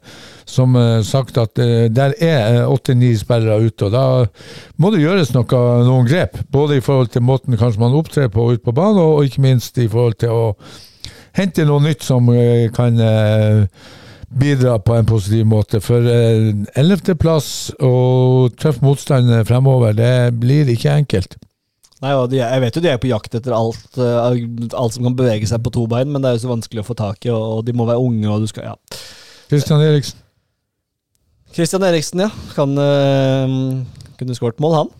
som 0.46 0.76
eh, 0.78 1.00
sagt 1.06 1.38
at 1.42 1.58
eh, 1.62 1.88
der 1.90 2.14
er 2.22 2.66
åtte-ni 2.70 3.12
spillere 3.18 3.58
ute, 3.66 3.88
og 3.88 3.92
da 3.92 4.04
må 4.76 4.90
det 4.92 5.02
gjøres 5.02 5.32
noe, 5.34 5.60
noen 5.86 6.08
grep. 6.08 6.40
Både 6.52 6.78
i 6.78 6.84
forhold 6.84 7.12
til 7.14 7.24
måten 7.24 7.56
kanskje 7.56 7.82
man 7.82 7.96
opptrer 7.96 8.28
på 8.32 8.50
ute 8.52 8.64
på 8.64 8.74
banen, 8.76 9.00
og, 9.00 9.20
og 9.20 9.30
ikke 9.30 9.44
minst 9.44 9.78
i 9.80 9.88
forhold 9.88 10.18
til 10.20 10.34
å 10.34 10.42
hente 11.36 11.64
noe 11.68 11.84
nytt 11.84 12.04
som 12.04 12.28
eh, 12.32 12.68
kan 12.76 13.00
eh, 13.00 13.64
bidra 14.36 14.76
på 14.82 14.96
en 14.96 15.08
positiv 15.08 15.48
måte. 15.48 15.80
For 15.84 16.04
ellevteplass 16.04 17.50
og 17.80 18.56
tøff 18.60 18.82
motstand 18.84 19.32
fremover, 19.48 19.96
det 19.96 20.14
blir 20.40 20.68
ikke 20.72 20.94
enkelt. 21.04 21.38
Nei, 22.04 22.12
de, 22.28 22.40
Jeg 22.42 22.60
vet 22.60 22.76
jo 22.76 22.82
de 22.84 22.90
er 22.92 23.00
på 23.00 23.08
jakt 23.08 23.36
etter 23.38 23.54
alt, 23.56 23.96
eh, 23.96 24.44
alt 24.76 24.96
som 24.96 25.08
kan 25.08 25.16
bevege 25.16 25.48
seg 25.48 25.62
på 25.64 25.72
to 25.72 25.86
bein, 25.88 26.10
men 26.12 26.20
det 26.20 26.30
er 26.30 26.36
jo 26.36 26.44
så 26.44 26.52
vanskelig 26.52 26.84
å 26.84 26.88
få 26.90 26.96
tak 26.98 27.24
i, 27.24 27.32
og, 27.32 27.64
de 27.64 27.74
må 27.76 27.88
være 27.88 28.02
unge, 28.04 28.28
og 28.28 28.44
du 28.44 28.50
skal 28.52 28.72
Ja. 28.72 28.76
Kristian 29.46 29.80
Eriksen. 29.80 30.18
Christian 31.54 31.84
Eriksen, 31.86 32.20
ja. 32.26 32.30
Kan 32.56 32.74
kunne 34.20 34.36
skåret 34.38 34.62
mål, 34.62 34.74
han. 34.80 34.94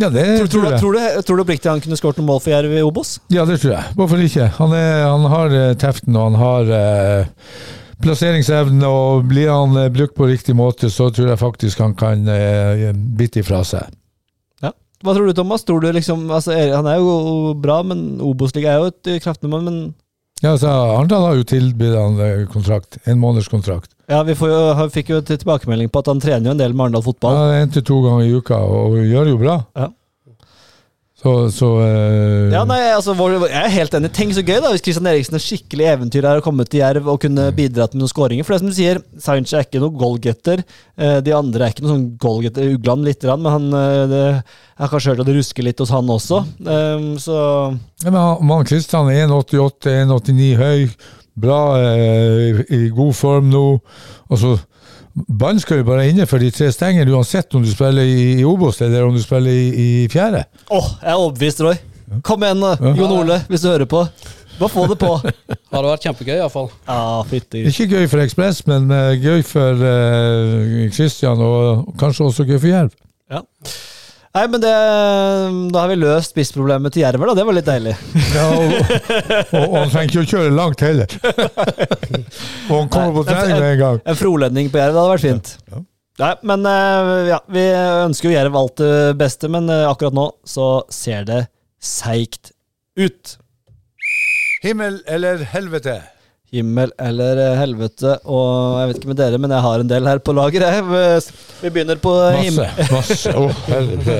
Ja, 0.00 0.08
det 0.08 0.22
Tror, 0.38 0.46
tror, 0.48 0.64
jeg. 0.70 0.80
tror, 0.80 0.96
du, 0.96 1.22
tror 1.28 1.36
du 1.36 1.42
oppriktig 1.44 1.68
han 1.68 1.80
kunne 1.84 1.98
skåret 2.00 2.16
noen 2.16 2.30
mål 2.30 2.38
for 2.40 2.54
Jerv 2.54 2.72
i 2.72 2.80
Obos? 2.86 3.18
Ja, 3.32 3.44
det 3.44 3.58
tror 3.60 3.74
jeg. 3.74 3.92
Hvorfor 3.98 4.22
ikke? 4.24 4.46
Han, 4.56 4.72
er, 4.72 5.02
han 5.04 5.26
har 5.34 5.56
eh, 5.58 5.72
teften, 5.82 6.16
og 6.16 6.30
han 6.30 6.38
har 6.40 6.70
eh, 6.78 7.26
plasseringsevne, 8.02 8.88
og 8.88 9.26
blir 9.28 9.50
han 9.52 9.76
eh, 9.76 9.90
brukt 9.92 10.16
på 10.16 10.30
riktig 10.30 10.56
måte, 10.56 10.88
så 10.90 11.10
tror 11.12 11.28
jeg 11.34 11.40
faktisk 11.42 11.82
han 11.84 11.92
kan 11.98 12.24
eh, 12.24 12.88
bite 12.96 13.42
ifra 13.44 13.60
seg. 13.68 13.92
Ja. 14.64 14.72
Hva 15.04 15.12
tror 15.16 15.28
du, 15.28 15.34
Thomas? 15.36 15.64
Tror 15.68 15.84
du 15.84 15.90
liksom, 15.92 16.24
altså, 16.32 16.56
han 16.56 16.88
er 16.88 16.96
jo 17.02 17.52
bra, 17.60 17.82
men 17.86 18.16
Obos-ligaen 18.24 18.72
er 18.72 18.80
jo 18.80 18.90
et 18.94 19.12
eh, 19.12 19.20
kraftnummer. 19.22 19.60
Men 19.68 19.78
Ja, 20.42 20.56
så 20.58 20.66
Arendal 20.68 21.22
har 21.22 21.36
jo 21.38 21.44
tilbudt 21.46 21.94
han 21.94 22.16
eh, 22.20 22.44
kontrakt. 22.50 22.98
En 23.06 23.20
måneders 23.22 23.48
kontrakt. 23.48 23.92
ja, 24.10 24.22
vi 24.26 24.34
får 24.34 24.50
jo, 24.50 24.88
fikk 24.90 25.12
jo 25.14 25.20
tilbakemelding 25.22 25.90
på 25.92 26.02
at 26.02 26.10
han 26.10 26.20
trener 26.20 26.50
jo 26.50 26.54
en 26.56 26.62
del 26.62 26.74
med 26.74 26.88
Arendal 26.88 27.04
fotball. 27.06 27.36
Ja, 27.38 27.60
en 27.62 27.70
til 27.70 27.84
to 27.86 28.00
ganger 28.02 28.26
i 28.26 28.32
uka, 28.34 28.58
og 28.58 28.96
gjør 28.98 29.30
jo 29.30 29.38
bra. 29.38 29.60
Ja. 29.78 29.88
Så, 31.22 31.32
så 31.54 31.68
uh... 31.78 32.50
Ja, 32.50 32.64
nei, 32.66 32.80
altså, 32.90 33.14
Jeg 33.46 33.54
er 33.60 33.74
helt 33.76 33.92
enig. 33.94 34.10
Tenk 34.16 34.32
så 34.34 34.42
gøy 34.42 34.56
da 34.58 34.72
hvis 34.72 34.82
Christian 34.82 35.06
Eriksen 35.06 35.36
er 35.38 35.44
skikkelig 35.44 35.86
eventyr 35.92 36.26
her 36.26 36.40
og 36.40 36.46
kommet 36.48 36.70
til 36.72 36.82
Jerv 36.82 37.06
og 37.12 37.20
kunne 37.22 37.44
bidratt 37.54 37.94
med 37.94 38.02
noen 38.02 38.10
skåringer. 38.10 38.46
For 38.46 38.54
det 38.54 38.58
er 38.58 38.64
som 38.64 38.72
du 38.72 38.78
sier, 38.78 39.00
Sainz 39.22 39.52
er 39.54 39.62
ikke 39.68 39.82
noen 39.84 39.94
goalgetter. 40.00 40.64
Eh, 40.98 41.20
De 41.22 41.34
andre 41.36 41.68
er 41.68 41.74
ikke 41.76 41.84
noen 41.86 41.94
sånn 41.94 42.08
goalgetter. 42.24 42.72
Ugland 42.74 43.06
litt, 43.06 43.22
men 43.30 43.52
han 43.54 43.68
eh, 43.78 44.00
det, 44.10 44.24
jeg 44.34 44.82
har 44.82 44.92
kanskje 44.96 45.14
hørt 45.14 45.22
at 45.22 45.30
det 45.30 45.38
rusker 45.38 45.68
litt 45.68 45.84
hos 45.84 45.94
han 45.94 46.10
også. 46.16 46.42
Um, 46.66 47.08
så 47.22 47.38
Ja, 48.02 48.10
men 48.10 48.18
han- 48.18 48.66
Kristian 48.66 49.12
er 49.12 49.22
1,88, 49.28 49.94
1,89 50.02 50.52
høy, 50.58 50.90
bra, 51.38 51.60
eh, 51.86 52.64
i 52.66 52.82
god 52.90 53.14
form 53.14 53.50
nå. 53.54 53.66
Og 54.26 54.42
så 54.42 54.56
Ballen 55.14 55.60
skal 55.60 55.82
jo 55.82 55.84
bare 55.84 56.06
innenfor 56.08 56.40
de 56.40 56.50
tre 56.54 56.70
stengene, 56.72 57.10
uansett 57.12 57.52
om 57.54 57.64
du 57.64 57.68
spiller 57.70 58.06
i, 58.08 58.38
i 58.40 58.44
Obos 58.48 58.80
eller 58.84 59.04
om 59.04 59.12
du 59.16 59.20
spiller 59.22 59.52
i, 59.52 59.66
i 59.72 59.88
fjerde. 60.12 60.44
Åh, 60.72 60.88
jeg 61.02 61.10
er 61.12 61.18
overbevist, 61.20 61.60
Roy. 61.64 61.76
Kom 62.24 62.44
igjen, 62.44 62.62
Ja. 62.64 62.94
Jon 62.96 63.12
Ole, 63.18 63.40
hvis 63.48 63.64
du 63.64 63.68
hører 63.68 63.88
på. 63.88 64.06
Bare 64.58 64.68
få 64.72 64.86
det 64.90 64.98
på. 65.00 65.12
Hadde 65.72 65.86
vært 65.88 66.04
kjempegøy, 66.06 66.34
iallfall. 66.38 66.68
Ja, 66.88 66.98
fytti. 67.28 67.64
Ikke 67.68 67.86
gøy 67.92 68.08
for 68.12 68.24
Ekspress, 68.24 68.62
men 68.68 68.90
eh, 68.92 69.14
gøy 69.20 69.40
for 69.48 69.80
eh, 69.88 70.90
Kristian, 70.92 71.40
og 71.40 71.92
kanskje 72.00 72.28
også 72.28 72.46
gøy 72.48 72.58
for 72.58 72.70
Jerv. 72.72 72.96
Ja. 73.32 73.40
Nei, 74.32 74.46
men 74.48 74.62
det, 74.62 74.72
da 75.74 75.80
har 75.82 75.90
vi 75.90 75.96
løst 76.00 76.32
spissproblemet 76.32 76.94
til 76.94 77.02
Jerver, 77.02 77.28
da. 77.28 77.34
Det 77.36 77.44
var 77.44 77.56
litt 77.58 77.66
deilig. 77.68 77.92
Ja, 78.32 78.46
og, 78.48 78.70
og, 79.52 79.64
og 79.66 79.74
han 79.76 79.90
trenger 79.92 80.08
ikke 80.08 80.22
å 80.22 80.30
kjøre 80.30 80.54
langt 80.56 80.84
heller. 80.84 81.16
og 82.70 82.76
han 82.78 82.88
kommer 82.94 83.18
på 83.18 83.24
trening 83.28 83.58
med 83.58 83.68
en 83.74 83.82
gang. 83.82 84.00
En 84.08 84.16
frolending 84.16 84.70
på 84.72 84.80
Jerv, 84.80 84.94
det 84.96 85.02
hadde 85.02 85.12
vært 85.12 85.26
fint. 85.26 85.52
Ja. 85.68 85.82
Nei, 86.22 86.32
men 86.48 86.64
eh, 86.68 87.10
ja, 87.32 87.38
vi 87.52 87.66
ønsker 88.06 88.28
jo 88.30 88.34
Jerv 88.34 88.56
alt 88.62 88.80
det 88.80 88.96
beste, 89.20 89.48
men 89.52 89.68
eh, 89.72 89.84
akkurat 89.88 90.16
nå 90.16 90.26
så 90.48 90.70
ser 90.92 91.28
det 91.28 91.42
seigt 91.82 92.54
ut. 92.96 93.36
Himmel 94.64 95.00
eller 95.10 95.44
helvete? 95.52 95.98
Himmel 96.52 96.90
eller 97.00 97.38
eh, 97.40 97.54
helvete, 97.56 98.18
og 98.28 98.80
jeg 98.80 98.90
vet 98.90 98.98
ikke 99.00 99.08
med 99.14 99.20
dere, 99.22 99.38
men 99.40 99.54
jeg 99.54 99.64
har 99.64 99.80
en 99.80 99.88
del 99.88 100.10
her 100.10 100.18
på 100.20 100.34
lager. 100.36 100.66
jeg. 100.68 101.22
Vi 101.62 101.70
begynner 101.72 101.96
på 102.02 102.12
himmel. 102.36 102.68
masse. 102.92 103.32
Å, 103.32 103.46
helvete. 103.70 104.18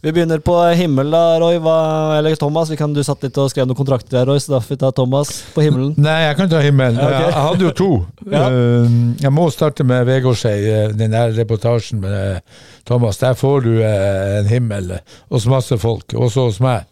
Vi 0.00 0.12
begynner 0.14 0.40
på 0.40 0.54
himmel 0.80 1.10
da, 1.12 1.20
Roy. 1.42 1.58
Hva, 1.60 1.76
eller 2.16 2.38
Thomas, 2.40 2.70
vi 2.72 2.78
kan, 2.80 2.94
du 2.96 3.02
satt 3.04 3.26
litt 3.26 3.36
og 3.42 3.50
skrev 3.52 3.68
noen 3.68 3.76
kontrakter 3.76 4.20
her, 4.22 4.28
Roy, 4.30 4.40
så 4.40 4.54
da 4.54 4.62
får 4.64 4.76
vi 4.76 4.80
ta 4.84 4.92
Thomas 4.96 5.34
på 5.52 5.66
himmelen. 5.66 5.92
Nei, 6.08 6.16
jeg 6.28 6.38
kan 6.40 6.52
ta 6.52 6.62
himmelen. 6.64 7.00
Okay. 7.02 7.16
Jeg, 7.18 7.32
jeg 7.34 7.46
hadde 7.48 7.68
jo 7.68 7.74
to. 7.82 7.90
Ja. 8.28 8.44
Eh, 8.52 8.98
jeg 9.22 9.32
må 9.32 9.46
starte 9.52 9.84
med 9.88 10.04
Vegårshei, 10.08 10.56
eh, 10.68 10.90
den 10.96 11.14
der 11.16 11.32
reportasjen 11.36 12.00
med 12.02 12.40
Thomas. 12.88 13.20
Der 13.20 13.36
får 13.36 13.64
du 13.64 13.72
en 13.84 14.48
himmel 14.48 14.98
hos 15.32 15.46
masse 15.48 15.76
folk, 15.80 16.12
også 16.12 16.48
hos 16.50 16.58
meg. 16.60 16.84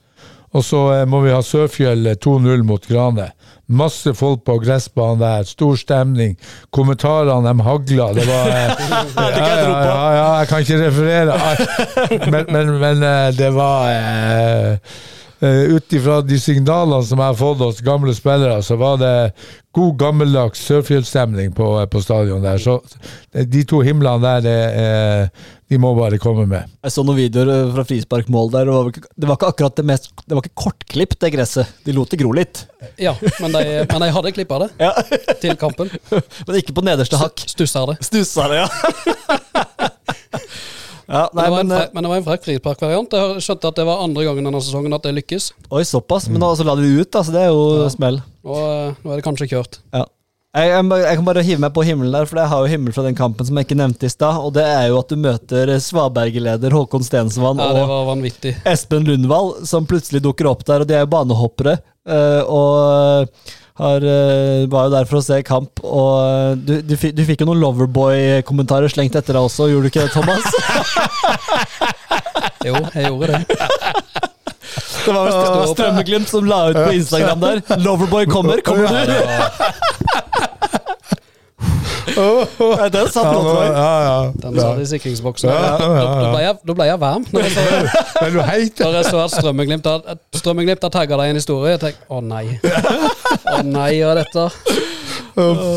Og 0.56 0.64
så 0.64 0.80
må 1.08 1.20
vi 1.24 1.34
ha 1.34 1.42
Sørfjell 1.44 2.08
eh, 2.12 2.16
2-0 2.24 2.64
mot 2.64 2.88
Grane. 2.88 3.30
Masse 3.66 4.12
folk 4.14 4.44
på 4.46 4.58
gressbanen 4.62 5.18
der, 5.18 5.46
stor 5.48 5.74
stemning. 5.76 6.36
Kommentarene 6.70 7.50
de 7.50 7.66
hagla. 7.66 8.12
Det 8.14 8.26
var 8.28 8.52
eh, 8.52 8.86
ja, 9.16 9.26
ja, 9.26 9.56
ja, 9.58 10.14
ja, 10.14 10.28
jeg 10.38 10.48
kan 10.48 10.62
ikke 10.62 10.80
referere 10.84 11.34
alt, 11.34 12.30
men, 12.30 12.46
men, 12.52 12.72
men 12.78 13.02
eh, 13.02 13.28
det 13.34 13.50
var 13.56 13.90
eh, 13.90 14.94
Uh, 15.42 15.76
Ut 15.76 15.92
ifra 15.92 16.22
de 16.24 16.38
signalene 16.40 17.02
som 17.04 17.20
jeg 17.20 17.28
har 17.32 17.36
fått 17.36 17.60
hos 17.60 17.82
gamle 17.84 18.14
spillere, 18.16 18.62
så 18.64 18.78
var 18.80 18.96
det 19.02 19.12
god 19.76 19.98
gammeldags 20.00 20.62
Sørfjellstemning 20.64 21.50
på, 21.52 21.66
på 21.92 22.00
stadion 22.00 22.40
der. 22.44 22.56
Så 22.62 22.78
eh, 23.34 23.44
de 23.44 23.60
to 23.68 23.82
himlene 23.84 24.22
der, 24.24 24.40
det, 24.46 24.54
eh, 24.80 25.50
de 25.68 25.80
må 25.82 25.90
bare 25.98 26.16
komme 26.22 26.46
med. 26.48 26.70
Jeg 26.86 26.94
så 26.94 27.04
noen 27.04 27.18
videoer 27.20 27.50
eh, 27.52 27.74
fra 27.74 27.84
frisparkmål 27.90 28.48
der. 28.54 28.70
Det 28.70 28.78
var, 28.78 28.88
ikke, 28.94 29.12
det 29.12 29.28
var 29.28 29.36
ikke 29.36 29.50
akkurat 29.52 29.76
det 29.76 29.86
mest 29.92 30.08
Det 30.24 30.38
var 30.38 30.46
ikke 30.46 30.62
kortklipp, 30.64 31.18
det 31.20 31.32
gresset. 31.36 31.76
De 31.84 31.92
lot 31.92 32.08
det 32.14 32.22
gro 32.22 32.32
litt. 32.32 32.64
Ja, 32.96 33.12
men 33.42 33.52
de, 33.52 33.64
men 33.84 34.06
de 34.06 34.10
hadde 34.16 34.32
klippa 34.38 34.62
det 34.64 34.70
Ja. 34.80 34.94
til 35.42 35.56
kampen. 35.60 35.92
Men 36.46 36.56
ikke 36.62 36.72
på 36.76 36.84
nederste 36.86 37.20
hakk. 37.20 37.44
Stussa 37.50 37.84
det. 37.90 37.98
Stussa 38.08 38.48
det, 38.52 38.64
ja. 38.64 39.64
ja 41.06 41.28
Men 41.32 41.44
det 41.44 41.50
var 41.52 41.60
en 41.60 41.68
men, 41.94 42.02
det 42.02 42.10
var 42.10 42.16
en 42.20 42.26
frekk 42.26 42.44
frisparkvariant. 42.48 43.12
Jeg 43.14 43.44
skjønte 43.46 43.68
at 43.70 43.78
det 43.78 43.86
var 43.86 44.02
andre 44.02 44.24
gangen 44.26 44.44
denne 44.48 44.60
sesongen 44.64 44.94
at 44.96 45.02
det 45.06 45.14
lykkes. 45.20 45.52
Oi, 45.70 45.84
såpass. 45.86 46.28
Men 46.28 46.42
da 46.42 46.50
så 46.58 46.66
la 46.66 46.74
de 46.78 46.82
det 46.82 47.06
ut, 47.06 47.12
så 47.22 47.32
det 47.34 47.44
er 47.46 47.50
jo 47.54 47.64
Ja. 47.84 47.88
smell. 47.94 48.20
Og 48.44 48.58
eh, 48.58 48.94
nå 49.04 49.12
er 49.12 49.16
det 49.20 49.24
kanskje 49.26 49.48
kjørt. 49.54 49.78
Ja. 49.94 50.04
Jeg, 50.56 50.70
jeg, 50.72 50.88
jeg 51.04 51.16
kan 51.18 51.24
bare 51.26 51.42
hive 51.44 51.60
meg 51.60 51.72
på 51.76 51.82
himmelen 51.84 52.14
der, 52.16 52.24
for 52.24 52.38
jeg 52.40 52.48
har 52.48 52.62
jo 52.64 52.70
himmel 52.72 52.92
fra 52.96 53.02
den 53.04 53.14
kampen 53.18 53.44
som 53.44 53.58
jeg 53.60 53.66
ikke 53.66 53.76
nevnte 53.76 54.06
i 54.08 54.08
stad. 54.08 54.38
Og 54.40 54.54
det 54.56 54.64
er 54.64 54.86
jo 54.88 54.98
at 55.02 55.10
du 55.12 55.16
møter 55.20 55.74
Svaberg-leder 55.84 56.72
Håkon 56.72 57.04
Stensvann 57.04 57.60
Ja, 57.60 57.84
og. 57.84 58.24
Espen 58.64 59.04
Lundvall, 59.04 59.52
som 59.68 59.84
plutselig 59.86 60.22
dukker 60.24 60.48
opp 60.48 60.64
der, 60.64 60.80
og 60.80 60.88
de 60.88 60.96
er 60.96 61.04
jo 61.04 61.12
banehoppere. 61.12 61.76
eh, 62.08 62.42
og 62.48 63.28
har, 63.76 64.04
eh, 64.08 64.66
var 64.72 64.86
jo 64.88 64.94
der 64.94 65.08
for 65.08 65.20
å 65.20 65.24
se 65.24 65.40
kamp, 65.46 65.82
og 65.84 66.12
eh, 66.24 66.52
du, 66.56 66.74
du, 66.82 66.94
du 66.96 67.22
fikk 67.28 67.44
jo 67.44 67.48
noen 67.50 67.60
Loverboy-kommentarer 67.64 68.92
slengt 68.92 69.18
etter 69.18 69.36
deg 69.36 69.48
også, 69.48 69.68
gjorde 69.72 69.88
du 69.88 69.92
ikke 69.92 70.06
det, 70.06 70.12
Thomas? 70.16 70.44
Jo, 72.66 72.74
jeg 72.96 73.06
gjorde 73.06 73.26
det. 73.30 73.42
Det 75.06 75.12
var 75.14 75.68
Strømmeglimt 75.70 76.26
som 76.26 76.48
la 76.50 76.64
ut 76.72 76.78
på 76.80 76.96
Instagram 76.96 77.44
der. 77.44 77.60
Loverboy 77.84 78.26
kommer, 78.26 78.58
kommer 78.66 79.06
du? 79.06 79.14
Nei, 82.16 82.88
den 82.94 83.10
satt 83.12 83.28
godt, 83.28 83.60
ja, 83.76 83.90
ja. 84.06 84.16
Den 84.42 84.58
satt 84.60 84.82
i 84.82 84.88
sikringsboksen. 84.90 85.50
Ja, 85.50 85.56
ja, 85.56 85.76
ja. 85.76 85.88
Da, 86.00 86.06
da, 86.22 86.30
ble 86.32 86.42
jeg, 86.44 86.58
da 86.70 86.76
ble 86.80 86.88
jeg 86.88 87.00
varm. 87.02 87.26
Når 87.32 87.46
jeg 87.46 87.54
så, 87.54 87.64
når 88.22 88.98
jeg 89.00 89.10
at 89.26 89.36
Strømmeglimt 89.36 89.90
har, 89.90 90.18
Strømmeglimt 90.34 90.86
har 90.88 90.94
tagga 90.94 91.20
deg 91.20 91.30
i 91.30 91.36
en 91.36 91.40
historie. 91.40 91.74
Jeg 91.76 91.84
tenkte 91.84 92.08
å 92.08 92.22
nei. 92.24 92.44
Å 93.56 93.60
nei, 93.66 93.90
hva 94.00 94.14
er 94.14 94.22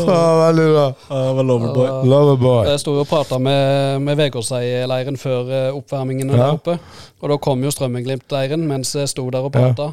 faen, 0.06 0.38
Veldig 0.40 0.66
bra. 0.72 0.86
Det 1.08 1.34
var 1.36 1.44
Loverboy. 1.44 1.88
Loverboy. 2.08 2.68
Jeg 2.70 2.80
sto 2.80 2.94
og 2.96 3.08
prata 3.10 3.38
med, 3.42 4.00
med 4.06 4.16
Vegårshei-leiren 4.20 5.20
før 5.20 5.52
eh, 5.52 5.76
oppvarmingen 5.76 6.32
Ja. 6.32 6.36
der 6.38 6.56
oppe. 6.56 6.78
Og 7.20 7.28
da 7.28 7.36
kom 7.36 7.60
jo 7.64 7.72
Strømmeglimt-leiren 7.74 8.64
mens 8.68 8.94
jeg 8.96 9.10
sto 9.12 9.26
der 9.32 9.44
og 9.44 9.52
prata. 9.52 9.90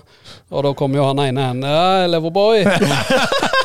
Og 0.51 0.63
da 0.63 0.73
kom 0.77 0.95
jo 0.95 1.03
han 1.09 1.19
ene 1.25 1.49
hen. 1.49 1.63
Ja, 1.67 2.07
Leverboy. 2.07 2.63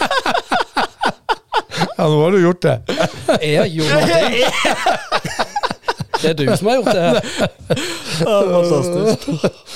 Ja, 2.02 2.08
nå 2.10 2.18
har 2.18 2.32
du 2.34 2.40
gjort 2.42 2.62
det. 2.62 2.76
Jeg 3.46 3.58
har 3.60 3.68
gjort 3.70 3.90
det. 4.10 5.42
Det 6.22 6.30
er 6.30 6.34
du 6.34 6.48
som 6.58 6.68
har 6.70 6.80
gjort 6.80 6.88
det. 6.94 7.04
Ja, 8.22 8.34
fantastisk. 8.48 9.28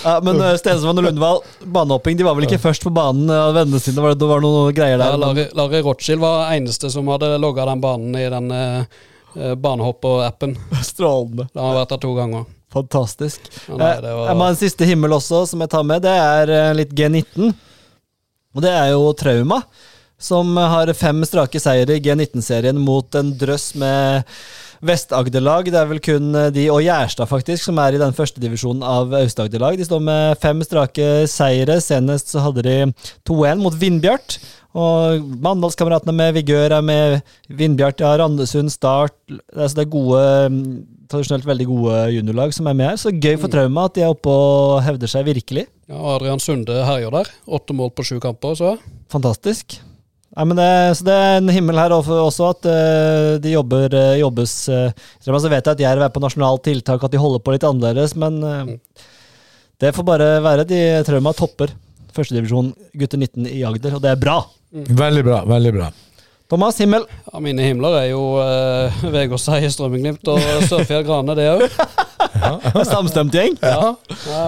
Ja, 0.02 0.14
men 0.26 0.40
uh, 0.42 0.48
Stensvann 0.58 0.98
og 0.98 1.06
Lundvall, 1.06 1.38
banehopping, 1.62 2.18
de 2.18 2.26
var 2.26 2.34
vel 2.38 2.48
ikke 2.48 2.58
først 2.62 2.82
på 2.86 2.90
banen 2.94 3.30
av 3.30 3.52
vennene 3.54 3.78
sine? 3.82 4.02
Var 4.02 4.14
det, 4.14 4.20
det 4.24 4.30
var 4.30 4.42
noen 4.42 4.74
greier 4.74 4.98
der? 4.98 5.14
Ja, 5.14 5.20
Larry, 5.22 5.46
Larry 5.58 5.84
Rothschild 5.86 6.22
var 6.22 6.50
eneste 6.54 6.90
som 6.90 7.10
hadde 7.14 7.30
logga 7.42 7.66
den 7.70 7.82
banen 7.82 8.18
i 8.18 8.26
den 8.34 8.50
eh, 8.54 9.54
banehopp-appen. 9.62 10.58
Strålende. 10.86 11.46
Da 11.52 11.62
har 11.62 11.72
han 11.72 11.80
vært 11.84 11.94
der 11.94 12.04
to 12.08 12.14
ganger. 12.18 12.46
Fantastisk. 12.74 13.50
Ja, 13.68 13.78
nei, 13.78 13.92
var... 14.02 14.24
Jeg 14.32 14.38
må 14.38 14.48
ha 14.48 14.54
en 14.56 14.62
siste 14.64 14.90
himmel 14.90 15.14
også, 15.14 15.44
som 15.50 15.62
jeg 15.62 15.74
tar 15.78 15.86
med. 15.86 16.02
Det 16.06 16.16
er 16.26 16.56
eh, 16.58 16.72
litt 16.82 16.94
G19. 16.94 17.54
Og 18.56 18.64
det 18.64 18.72
er 18.72 18.90
jo 18.94 19.12
Trauma, 19.18 19.62
som 20.18 20.56
har 20.56 20.92
fem 20.96 21.24
strake 21.28 21.60
seire 21.60 21.98
i 21.98 22.02
G19-serien 22.02 22.78
mot 22.80 23.18
en 23.18 23.34
drøss 23.36 23.74
med 23.80 24.24
Vest-Agder-lag. 24.86 25.68
Det 25.72 25.78
er 25.80 25.88
vel 25.90 26.02
kun 26.04 26.30
de 26.54 26.66
og 26.72 26.82
Gjerstad, 26.84 27.28
faktisk, 27.30 27.64
som 27.68 27.80
er 27.82 27.96
i 27.96 28.00
den 28.00 28.16
første 28.16 28.40
divisjonen 28.42 28.84
av 28.86 29.14
Aust-Agder-lag. 29.20 29.76
De 29.78 29.86
står 29.88 30.04
med 30.04 30.36
fem 30.42 30.60
strake 30.64 31.08
seire. 31.30 31.78
Senest 31.84 32.32
så 32.32 32.44
hadde 32.44 32.64
de 32.66 32.76
2-1 33.28 33.62
mot 33.64 33.76
Vindbjart. 33.76 34.38
Og 34.76 35.24
Mandalskameratene 35.40 36.12
med 36.12 36.34
Vigør 36.36 36.74
er 36.76 36.84
med. 36.84 37.22
Vindbjart, 37.48 38.02
ja, 38.04 38.12
Randesund, 38.20 38.72
Start. 38.74 39.16
Altså 39.56 39.78
det 39.78 39.86
er 39.86 39.92
gode, 39.94 40.22
mm, 40.52 40.84
tradisjonelt 41.08 41.48
veldig 41.48 41.66
gode 41.70 42.02
juniorlag 42.18 42.52
som 42.52 42.68
er 42.68 42.76
med 42.76 42.90
her. 42.92 43.00
Så 43.00 43.14
gøy 43.14 43.38
for 43.40 43.52
Trauma 43.52 43.86
at 43.88 43.96
de 43.96 44.04
er 44.04 44.12
oppe 44.12 44.32
og 44.32 44.82
hevder 44.84 45.12
seg 45.12 45.28
virkelig. 45.28 45.66
ja, 45.88 45.96
Adrian 46.16 46.42
Sunde 46.42 46.84
herjer 46.84 47.14
der. 47.14 47.32
Åtte 47.48 47.76
mål 47.76 47.94
på 47.96 48.04
sju 48.04 48.18
kamper, 48.20 48.56
så. 48.58 48.76
Fantastisk. 49.08 49.78
Nei, 50.36 50.44
men 50.44 50.58
det, 50.58 50.68
så 50.98 51.06
det 51.06 51.14
er 51.16 51.38
en 51.38 51.48
himmel 51.48 51.78
her 51.80 51.94
også, 51.96 52.16
også 52.26 52.48
at 52.52 52.66
eh, 52.68 53.28
de 53.40 53.54
jobber, 53.54 53.88
eh, 53.96 54.18
jobbes 54.20 54.52
uh, 54.68 55.06
Så 55.24 55.32
vet 55.32 55.62
jeg 55.62 55.72
at 55.72 55.80
Jerv 55.80 56.04
er 56.04 56.12
på 56.12 56.20
nasjonalt 56.20 56.60
tiltak, 56.66 57.00
at 57.00 57.14
de 57.14 57.20
holder 57.20 57.40
på 57.40 57.54
litt 57.54 57.64
annerledes, 57.64 58.12
men 58.20 58.36
eh, 58.44 58.74
det 59.80 59.94
får 59.96 60.04
bare 60.04 60.28
være. 60.44 60.66
De 60.68 60.80
Trauma 61.08 61.32
topper 61.36 61.72
førstedivisjon 62.16 62.68
gutter 62.96 63.20
19 63.20 63.48
i 63.48 63.62
Agder, 63.64 63.96
og 63.96 64.04
det 64.04 64.12
er 64.12 64.20
bra. 64.20 64.42
Veldig 64.72 65.24
bra. 65.24 65.40
veldig 65.48 65.72
bra. 65.78 65.88
Thomas, 66.52 66.76
himmel. 66.84 67.08
Ja, 67.32 67.40
mine 67.42 67.64
himler 67.64 67.96
er 68.02 68.06
jo 68.10 68.20
uh, 68.36 69.02
Vegårshei, 69.16 69.64
Strømmeglimt 69.72 70.28
og 70.30 70.68
Sørfjell 70.68 71.04
Grane, 71.08 71.36
det 71.38 71.48
òg. 71.54 71.64
Samstemt 72.92 73.34
gjeng. 73.34 73.56
Ja. 73.64 73.96
Ja, 74.28 74.46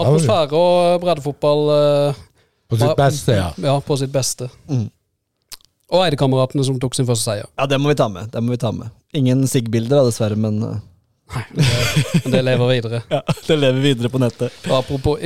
atmosfære 0.00 0.64
og 0.64 1.04
breddefotball 1.04 1.66
Uh, 1.68 2.24
På 2.72 2.80
sitt 2.80 2.96
beste, 2.96 3.34
ja. 3.36 3.48
ja, 3.60 3.78
på 3.84 3.96
sitt 4.00 4.12
beste. 4.12 4.48
Mm. 4.72 4.88
Og 5.92 6.06
Eidekameratene 6.06 6.64
som 6.64 6.78
tok 6.80 6.96
sin 6.96 7.06
første 7.08 7.28
seier. 7.28 7.48
Ja, 7.58 7.68
det 7.70 7.78
må 7.80 7.90
vi 7.90 7.98
ta 7.98 8.08
med. 8.08 8.30
Det 8.32 8.40
må 8.42 8.54
vi 8.54 8.60
ta 8.60 8.72
med. 8.72 8.92
Ingen 9.16 9.44
SIG-bilder, 9.48 10.06
dessverre, 10.08 10.38
men 10.40 10.62
Nei, 11.34 11.42
det, 11.56 12.30
det 12.30 12.40
lever 12.44 12.70
videre. 12.70 13.02
ja, 13.14 13.20
det 13.46 13.56
lever 13.56 13.84
videre 13.84 14.10
på 14.12 14.20
nettet. 14.22 14.56
Og 14.68 14.78
apropos, 14.78 15.20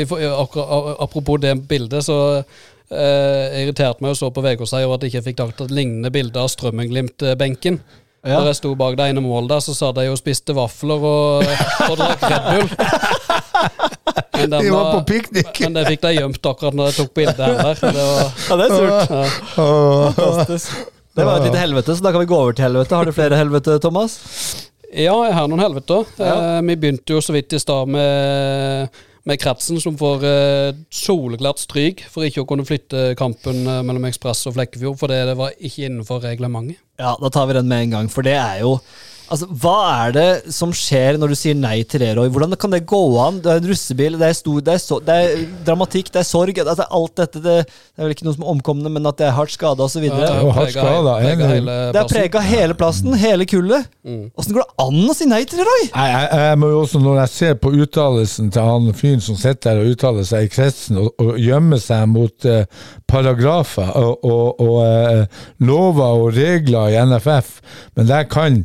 apropos 0.99 1.41
det 1.43 1.55
bildet, 1.69 2.05
så 2.07 2.19
eh, 2.39 3.63
irriterte 3.63 4.05
meg 4.05 4.15
å 4.15 4.19
så 4.19 4.31
på 4.35 4.45
Vegårshei 4.45 4.85
over 4.87 4.99
at 4.99 5.07
jeg 5.07 5.15
ikke 5.15 5.27
fikk 5.31 5.41
tatt 5.41 5.65
et 5.67 5.75
lignende 5.75 6.13
bilde 6.15 6.43
av 6.43 6.51
Strømmenglimt-benken. 6.55 7.81
Ja. 8.27 8.43
Jeg 8.49 8.59
sto 8.59 8.75
bak 8.79 8.97
det 8.99 9.13
ene 9.13 9.23
målet 9.23 9.53
der, 9.55 9.63
så 9.65 9.75
sa 9.77 9.93
de 9.95 10.09
jo 10.09 10.17
spiste 10.19 10.57
vafler 10.57 11.07
og, 11.07 11.47
og 11.87 11.95
drakk 12.01 12.27
Red 12.27 12.49
Bull. 12.51 13.95
Men, 14.39 14.51
De 14.63 14.71
var 14.75 14.93
på 14.95 15.01
piknik! 15.09 15.61
men 15.65 15.75
det 15.79 15.87
fikk 15.89 16.03
de 16.05 16.13
gjemt 16.19 16.47
akkurat 16.53 16.77
når 16.79 16.91
de 16.93 17.03
tok 17.03 17.11
bildet 17.19 17.43
her. 17.43 17.83
Det 17.83 18.05
var, 18.05 18.31
Ja, 18.49 18.57
det 18.61 18.69
er 18.69 18.77
surt. 18.77 19.11
ja. 19.11 19.27
Fantastisk. 20.17 20.79
Det 21.19 21.25
var 21.27 21.41
et 21.41 21.49
lite 21.49 21.59
helvete, 21.59 21.97
så 21.99 22.05
da 22.05 22.13
kan 22.15 22.23
vi 22.23 22.29
gå 22.31 22.37
over 22.39 22.55
til 22.55 22.63
helvete. 22.69 22.95
Har 22.95 23.09
du 23.09 23.13
flere 23.17 23.39
helvete, 23.41 23.79
Thomas? 23.83 24.19
Ja, 24.89 25.17
jeg 25.27 25.35
har 25.35 25.49
noen 25.51 25.61
helveter. 25.65 26.07
Ja. 26.17 26.35
Eh, 26.59 26.61
vi 26.69 26.77
begynte 26.81 27.17
jo 27.17 27.21
så 27.25 27.35
vidt 27.35 27.53
i 27.53 27.59
stad 27.61 27.91
med, 27.93 28.95
med 29.29 29.41
Kretsen, 29.43 29.81
som 29.83 29.99
får 30.01 30.23
eh, 30.25 30.79
soleklart 30.95 31.59
stryk 31.61 32.05
for 32.13 32.25
ikke 32.25 32.45
å 32.45 32.49
kunne 32.49 32.65
flytte 32.69 33.11
kampen 33.19 33.67
eh, 33.67 33.83
mellom 33.85 34.07
Ekspress 34.09 34.47
og 34.49 34.55
Flekkefjord, 34.57 34.97
fordi 35.03 35.19
det 35.29 35.35
var 35.43 35.53
ikke 35.59 35.89
innenfor 35.91 36.23
reglementet. 36.25 36.79
Ja, 37.03 37.17
da 37.21 37.31
tar 37.35 37.51
vi 37.51 37.59
den 37.59 37.69
med 37.69 37.89
en 37.89 37.97
gang, 37.99 38.09
for 38.15 38.25
det 38.27 38.39
er 38.39 38.63
jo 38.63 38.77
Altså, 39.29 39.47
Hva 39.61 39.77
er 40.07 40.15
det 40.17 40.53
som 40.57 40.71
skjer 40.73 41.19
når 41.21 41.33
du 41.33 41.37
sier 41.39 41.57
nei 41.59 41.83
til 41.89 42.01
det, 42.01 42.15
Roy? 42.17 42.31
Hvordan 42.33 42.57
kan 42.61 42.73
det 42.73 42.87
gå 42.89 43.01
an? 43.21 43.41
Det 43.45 43.51
er 43.53 43.61
en 43.61 43.69
russebil, 43.69 44.17
det 44.21 44.31
er, 44.31 44.37
stor, 44.39 44.63
det 44.65 44.75
er, 44.75 44.81
so, 44.83 44.99
det 45.05 45.17
er 45.17 45.43
dramatikk, 45.67 46.09
det 46.15 46.23
er 46.23 46.29
sorg. 46.29 46.61
Altså, 46.63 46.87
alt 46.99 47.15
dette, 47.21 47.43
det, 47.45 47.57
det 47.69 48.01
er 48.01 48.07
vel 48.07 48.17
ikke 48.17 48.29
noe 48.29 48.37
som 48.39 48.47
er 48.47 48.53
omkomne, 48.55 48.93
men 48.95 49.11
at 49.11 49.21
det 49.21 49.29
er 49.29 49.37
hardt 49.37 49.53
skada 49.53 49.85
osv. 49.85 50.01
Ja, 50.01 50.15
videre 50.17 50.41
jo 50.41 50.55
hardt 50.57 50.73
skada, 50.73 51.19
det 51.21 52.03
er 52.03 52.09
prega 52.09 52.43
hele 52.47 52.79
plassen, 52.79 53.13
hele 53.21 53.49
kullet. 53.49 53.91
Åssen 54.39 54.57
går 54.57 54.65
det 54.65 54.87
an 54.87 55.13
å 55.13 55.19
si 55.19 55.29
nei 55.29 55.43
til 55.45 55.61
det, 55.61 55.69
Roy? 55.69 55.85
Jeg, 55.91 56.15
jeg, 56.15 56.43
jeg 56.49 56.63
må 56.63 56.73
jo 56.73 56.81
også, 56.87 57.05
når 57.05 57.21
jeg 57.23 57.35
ser 57.35 57.61
på 57.61 57.75
uttalelsen 57.77 58.53
til 58.55 58.73
han 58.73 58.91
fyren 58.97 59.25
som 59.25 59.37
sitter 59.37 59.69
der 59.69 59.85
og 59.85 59.93
uttaler 59.93 60.25
seg 60.29 60.49
i 60.49 60.53
kretsen, 60.53 61.03
og, 61.03 61.13
og 61.21 61.37
gjemmer 61.43 61.81
seg 61.83 62.09
mot 62.09 62.49
uh, 62.49 62.65
paragrafer 63.11 63.93
og, 64.01 64.25
og, 64.25 64.61
og 64.65 64.77
uh, 64.81 65.41
lover 65.61 66.25
og 66.25 66.37
regler 66.39 66.95
i 66.95 67.01
NFF, 67.11 67.59
men 67.99 68.09
der 68.09 68.29
kan 68.31 68.63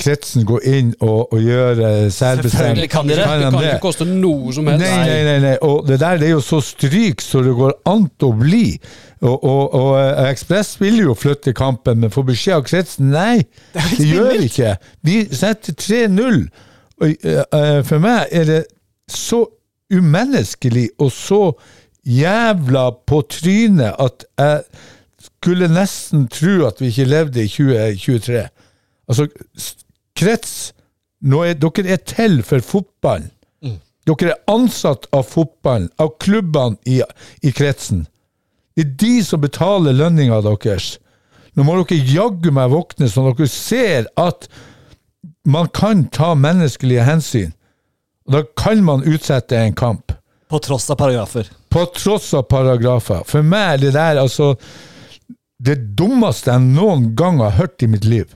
kretsen 0.00 0.46
gå 0.48 0.58
inn 0.64 0.94
og, 1.04 1.32
og 1.34 1.40
gjøre 1.44 2.10
særbestemt. 2.10 2.52
Selvfølgelig 2.54 2.90
kan 2.90 3.08
de 3.08 3.16
det. 3.18 3.24
Det 3.26 3.50
kan 3.52 3.64
ikke 3.66 3.82
koste 3.82 4.06
noe 4.08 4.52
som 4.56 4.68
helst. 4.70 4.84
Nei, 4.86 5.08
nei, 5.10 5.18
nei, 5.26 5.34
nei. 5.44 5.56
Og 5.66 5.84
det 5.88 5.98
der 6.00 6.16
det 6.22 6.30
er 6.30 6.32
jo 6.38 6.44
så 6.44 6.60
stryk 6.64 7.20
så 7.20 7.42
det 7.44 7.52
går 7.58 7.74
an 7.92 8.06
å 8.24 8.30
bli. 8.40 8.78
Og, 9.20 9.36
og, 9.36 9.74
og 9.76 9.90
eh, 10.00 10.30
Ekspress 10.30 10.78
vil 10.80 11.02
jo 11.02 11.16
flytte 11.16 11.52
kampen, 11.56 12.00
men 12.00 12.12
får 12.12 12.26
beskjed 12.32 12.56
av 12.56 12.64
kretsen 12.68 13.12
nei, 13.12 13.44
det 13.74 14.08
gjør 14.08 14.32
vi 14.32 14.48
ikke. 14.48 14.72
Vi 15.04 15.18
setter 15.36 15.76
3-0. 15.76 16.40
Og, 17.02 17.12
eh, 17.12 17.44
eh, 17.44 17.78
For 17.84 18.00
meg 18.04 18.32
er 18.32 18.48
det 18.48 18.62
så 19.10 19.44
umenneskelig 19.92 20.88
og 20.96 21.12
så 21.12 21.42
jævla 22.08 22.88
på 23.04 23.20
trynet 23.28 24.00
at 24.00 24.24
jeg 24.40 24.64
skulle 25.24 25.68
nesten 25.72 26.26
tro 26.32 26.64
at 26.68 26.80
vi 26.80 26.88
ikke 26.88 27.08
levde 27.08 27.44
i 27.44 27.48
2023. 27.52 28.46
Altså, 29.08 29.28
krets 30.16 30.72
nå 31.24 31.40
er, 31.44 31.56
Dere 31.56 31.96
er 31.96 32.02
til 32.04 32.42
for 32.44 32.64
fotballen. 32.64 33.30
Dere 34.04 34.34
er 34.34 34.52
ansatt 34.52 35.06
av 35.16 35.24
fotballen, 35.30 35.88
av 35.96 36.12
klubbene 36.20 36.76
i, 36.84 37.00
i 37.40 37.52
kretsen. 37.56 38.04
Det 38.76 38.84
er 38.84 38.94
de 39.00 39.14
som 39.24 39.40
betaler 39.40 39.96
lønninga 39.96 40.42
deres. 40.44 40.98
Nå 41.54 41.64
må 41.64 41.78
dere 41.78 42.00
jaggu 42.10 42.50
meg 42.52 42.72
våkne, 42.74 43.08
så 43.08 43.24
dere 43.30 43.48
ser 43.48 44.10
at 44.20 44.48
man 45.48 45.70
kan 45.72 46.04
ta 46.12 46.34
menneskelige 46.36 47.06
hensyn. 47.06 47.54
Da 48.28 48.42
kan 48.56 48.82
man 48.84 49.04
utsette 49.08 49.56
en 49.56 49.76
kamp. 49.76 50.12
På 50.48 50.60
tross 50.60 50.90
av 50.92 50.98
paragrafer. 51.00 51.48
På 51.72 51.86
tross 51.96 52.32
av 52.36 52.44
paragrafer. 52.50 53.24
For 53.28 53.44
meg 53.44 53.78
er 53.78 53.82
det 53.86 53.94
der 53.96 54.20
altså 54.20 54.54
det 55.64 55.78
dummeste 55.96 56.52
jeg 56.52 56.64
noen 56.74 57.12
gang 57.16 57.40
har 57.40 57.56
hørt 57.56 57.84
i 57.84 57.88
mitt 57.88 58.04
liv. 58.04 58.28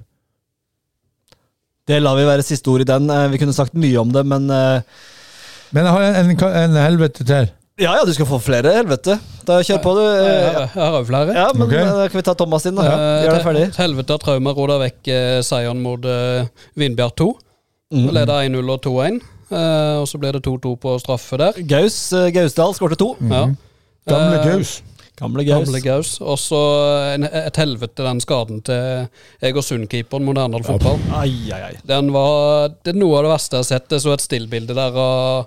Det 1.89 1.99
lar 2.05 2.17
vi 2.19 2.25
være 2.29 2.45
siste 2.45 2.69
ord 2.71 2.85
i 2.85 2.89
den. 2.89 3.09
Eh, 3.11 3.29
Vi 3.33 3.39
kunne 3.41 3.55
sagt 3.57 3.73
mye 3.75 3.97
om 4.01 4.11
det, 4.13 4.25
men 4.29 4.51
eh, 4.53 4.81
Men 5.73 5.85
jeg 5.89 5.93
har 5.95 6.03
en, 6.23 6.31
en, 6.33 6.45
en 6.65 6.77
helvete 6.85 7.25
til. 7.29 7.49
Ja 7.79 7.93
ja, 7.95 8.03
du 8.05 8.11
skal 8.13 8.27
få 8.27 8.41
flere, 8.43 8.73
helvete. 8.75 9.15
Da 9.47 9.61
Kjør 9.63 9.79
på, 9.85 9.93
du. 9.95 10.01
Jeg, 10.03 10.39
jeg, 10.51 10.69
her 10.73 10.89
har 10.91 10.97
jo 10.99 11.07
flere. 11.07 11.35
Ja, 11.37 11.45
men 11.55 11.63
Ok. 11.69 11.75
eh, 11.79 11.91
da 12.01 12.07
kan 12.11 12.19
vi 12.19 12.25
ta 12.27 12.35
Thomas 12.35 12.67
inn, 12.67 12.75
da. 12.81 12.87
Ja. 12.89 12.97
Gjør 13.25 13.37
det 13.37 13.45
ferdig. 13.47 13.67
Helvete 13.79 14.17
har 14.17 14.23
Trauma 14.25 14.55
roda 14.57 14.79
vekk 14.83 15.11
eh, 15.15 15.39
seieren 15.47 15.81
mot 15.85 16.05
eh, 16.09 16.49
Vindbjart 16.81 17.15
2. 17.23 17.29
Mm. 17.95 18.09
Leda 18.17 18.41
1-0 18.49 18.73
og 18.75 18.83
2-1. 18.85 19.21
Eh, 19.49 19.95
og 20.03 20.09
så 20.11 20.19
ble 20.21 20.33
det 20.35 20.43
2-2 20.45 20.75
på 20.83 20.97
straffe 21.01 21.39
der. 21.41 21.61
Gaus 21.71 22.01
eh, 22.19 22.27
Gausdal 22.35 22.75
skårte 22.77 22.99
to. 23.01 23.13
Ja. 23.31 23.45
Gamle 24.11 24.41
Eh, 24.43 24.49
Gaus. 24.51 24.75
Gamle 25.19 25.45
Gaus. 25.45 25.65
Gamle 25.67 25.81
Gaus. 25.83 26.11
Og 26.21 26.37
så 26.39 26.59
en- 27.15 27.25
et 27.25 27.57
helvete 27.59 28.05
den 28.07 28.21
skaden 28.23 28.61
til 28.65 29.09
Egersund-keeperen 29.43 30.25
mot 30.27 30.39
Arendal 30.39 30.63
fotball. 30.67 30.99
Ai, 31.19 31.33
ai, 31.53 31.63
ai. 31.71 31.75
Den 31.89 32.13
var, 32.15 32.69
det 32.85 32.95
er 32.95 32.99
noe 33.01 33.19
av 33.19 33.27
det 33.27 33.33
verste 33.33 33.57
jeg 33.59 33.65
har 33.65 33.71
sett. 33.73 33.89
Jeg 33.97 34.05
så 34.05 34.13
et 34.15 34.25
stillbilde 34.25 34.77
der 34.79 34.99
av, 34.99 35.47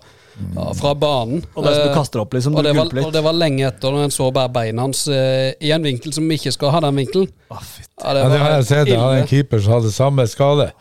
ja, 0.55 0.65
fra 0.79 0.93
banen. 0.95 1.43
Og 1.55 1.63
det 1.65 1.73
som 1.75 1.83
du 1.85 1.89
Eh, 1.91 1.95
kaster 1.95 2.23
opp, 2.23 2.33
liksom. 2.33 2.55
og 2.55 2.63
det, 2.63 2.75
var, 2.75 2.89
og 3.05 3.13
det 3.13 3.23
var 3.23 3.33
lenge 3.33 3.67
etter 3.67 3.91
når 3.91 4.03
en 4.09 4.15
så 4.15 4.31
bare 4.33 4.49
beina 4.49 4.81
hans 4.87 5.05
eh, 5.07 5.53
i 5.61 5.71
en 5.71 5.83
vinkel 5.83 6.13
som 6.13 6.27
ikke 6.31 6.51
skal 6.55 6.71
ha 6.71 6.79
den 6.87 6.95
vinkelen. 6.95 7.29
Å, 7.51 7.59
ja, 7.59 8.13
det, 8.13 8.23
Ja, 8.23 8.29
det 8.29 8.39
har 8.39 8.51
jeg 8.57 8.65
sett. 8.65 8.87
Jeg 8.87 8.99
hadde 8.99 9.21
en 9.21 9.27
keeper 9.27 9.59
som 9.63 9.73
hadde 9.79 9.91
samme 9.95 10.27
skade. 10.27 10.71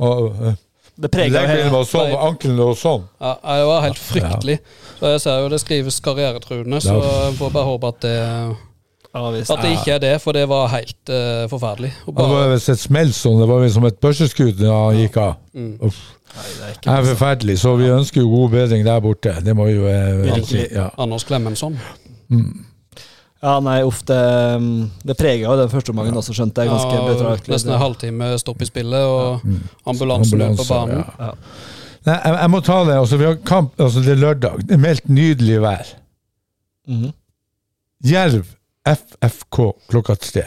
Og 0.00 0.30
uh, 0.40 0.52
Det 1.00 1.10
preger 1.12 1.46
hele 1.48 1.70
var 1.72 1.86
sånn, 1.88 2.10
og 2.12 2.24
ankelen 2.28 2.58
var 2.60 2.74
sånn. 2.78 3.04
Ja, 3.22 3.36
det 3.40 3.68
var 3.70 3.84
helt 3.86 4.00
fryktelig. 4.00 4.58
Så 4.98 5.12
jeg 5.14 5.22
ser 5.24 5.38
jo 5.40 5.52
det 5.52 5.60
skrives 5.62 6.00
karrieretruende, 6.04 6.80
så 6.84 6.98
jeg 7.00 7.38
får 7.38 7.54
bare 7.54 7.68
håpe 7.70 7.92
at 7.94 8.02
det, 8.04 8.16
at 9.10 9.62
det 9.64 9.72
ikke 9.74 9.94
er 9.96 10.02
det, 10.04 10.12
for 10.22 10.36
det 10.36 10.44
var 10.50 10.68
helt 10.74 11.10
uh, 11.10 11.48
forferdelig. 11.50 11.92
Bare... 12.06 12.26
Det 12.28 12.36
var 12.36 12.56
et 12.58 12.82
smell 12.84 13.12
sånn. 13.16 13.40
Det 13.40 13.48
var 13.50 13.68
som 13.74 13.86
et 13.88 14.00
børseskudd 14.02 14.60
da 14.60 14.76
han 14.84 15.00
gikk 15.00 15.20
av. 15.24 15.38
Mm. 15.56 15.72
Uff. 15.88 16.00
Det 16.30 16.92
er 16.92 17.06
forferdelig. 17.08 17.58
Så 17.58 17.74
vi 17.80 17.88
ønsker 17.90 18.22
jo 18.22 18.30
god 18.30 18.52
bedring 18.54 18.84
der 18.86 19.00
borte. 19.02 19.34
Det 19.42 19.56
må 19.56 19.66
vi 19.66 19.78
jo 19.80 19.88
eh, 19.90 20.20
Virkelig. 20.28 20.46
si. 20.52 20.66
Ja. 20.76 20.90
Anders 21.00 21.26
Clemensson. 21.26 21.80
Ja, 23.40 23.54
nei, 23.64 23.78
uff, 23.88 24.02
det, 24.04 24.16
mm, 24.60 24.90
det 25.08 25.14
prega 25.16 25.46
jo 25.48 25.54
den 25.56 25.70
første 25.72 25.94
omgangen 25.94 26.18
også, 26.20 26.34
skjønte 26.36 26.60
jeg. 26.60 26.68
Ganske 26.74 26.92
Ja, 26.98 27.04
betraktelig. 27.08 27.54
nesten 27.54 27.72
en 27.72 27.80
halvtime 27.80 28.26
stopp 28.38 28.60
i 28.60 28.68
spillet, 28.68 29.00
og 29.00 29.40
ambulansen 29.88 30.38
løp 30.42 30.58
på 30.60 30.66
banen. 30.68 31.04
ja. 31.06 31.30
Ja. 31.30 31.32
Nei, 32.06 32.14
jeg, 32.24 32.34
jeg 32.40 32.50
må 32.50 32.60
ta 32.64 32.76
det. 32.88 32.94
Altså, 32.96 33.16
vi 33.20 33.24
har 33.28 33.34
kamp, 33.44 33.74
altså, 33.80 34.00
det 34.04 34.12
er 34.14 34.20
lørdag. 34.20 34.62
Det 34.68 34.72
er 34.76 34.80
meldt 34.80 35.08
nydelig 35.08 35.58
vær. 35.60 35.90
Mhm. 36.88 37.10
Jerv 38.04 38.46
FFK 38.88 39.58
klokka 39.92 40.14
tre. 40.20 40.42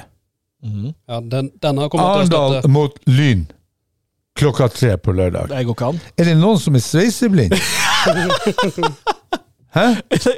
Mhm. 0.63 0.93
Ja, 1.09 1.19
den, 1.19 1.51
denne 1.61 1.89
Arendal 1.93 2.61
mot 2.69 2.97
Lyn 3.05 3.47
klokka 4.35 4.67
tre 4.73 4.97
på 4.97 5.13
lørdag. 5.13 5.49
Det 5.49 5.65
går 5.65 5.75
ikke 5.77 5.89
an. 5.93 5.99
Er 6.17 6.23
det 6.29 6.37
noen 6.37 6.57
som 6.59 6.73
er 6.75 6.81
sveiseblind? 6.81 7.53
Hæ? 9.75 9.79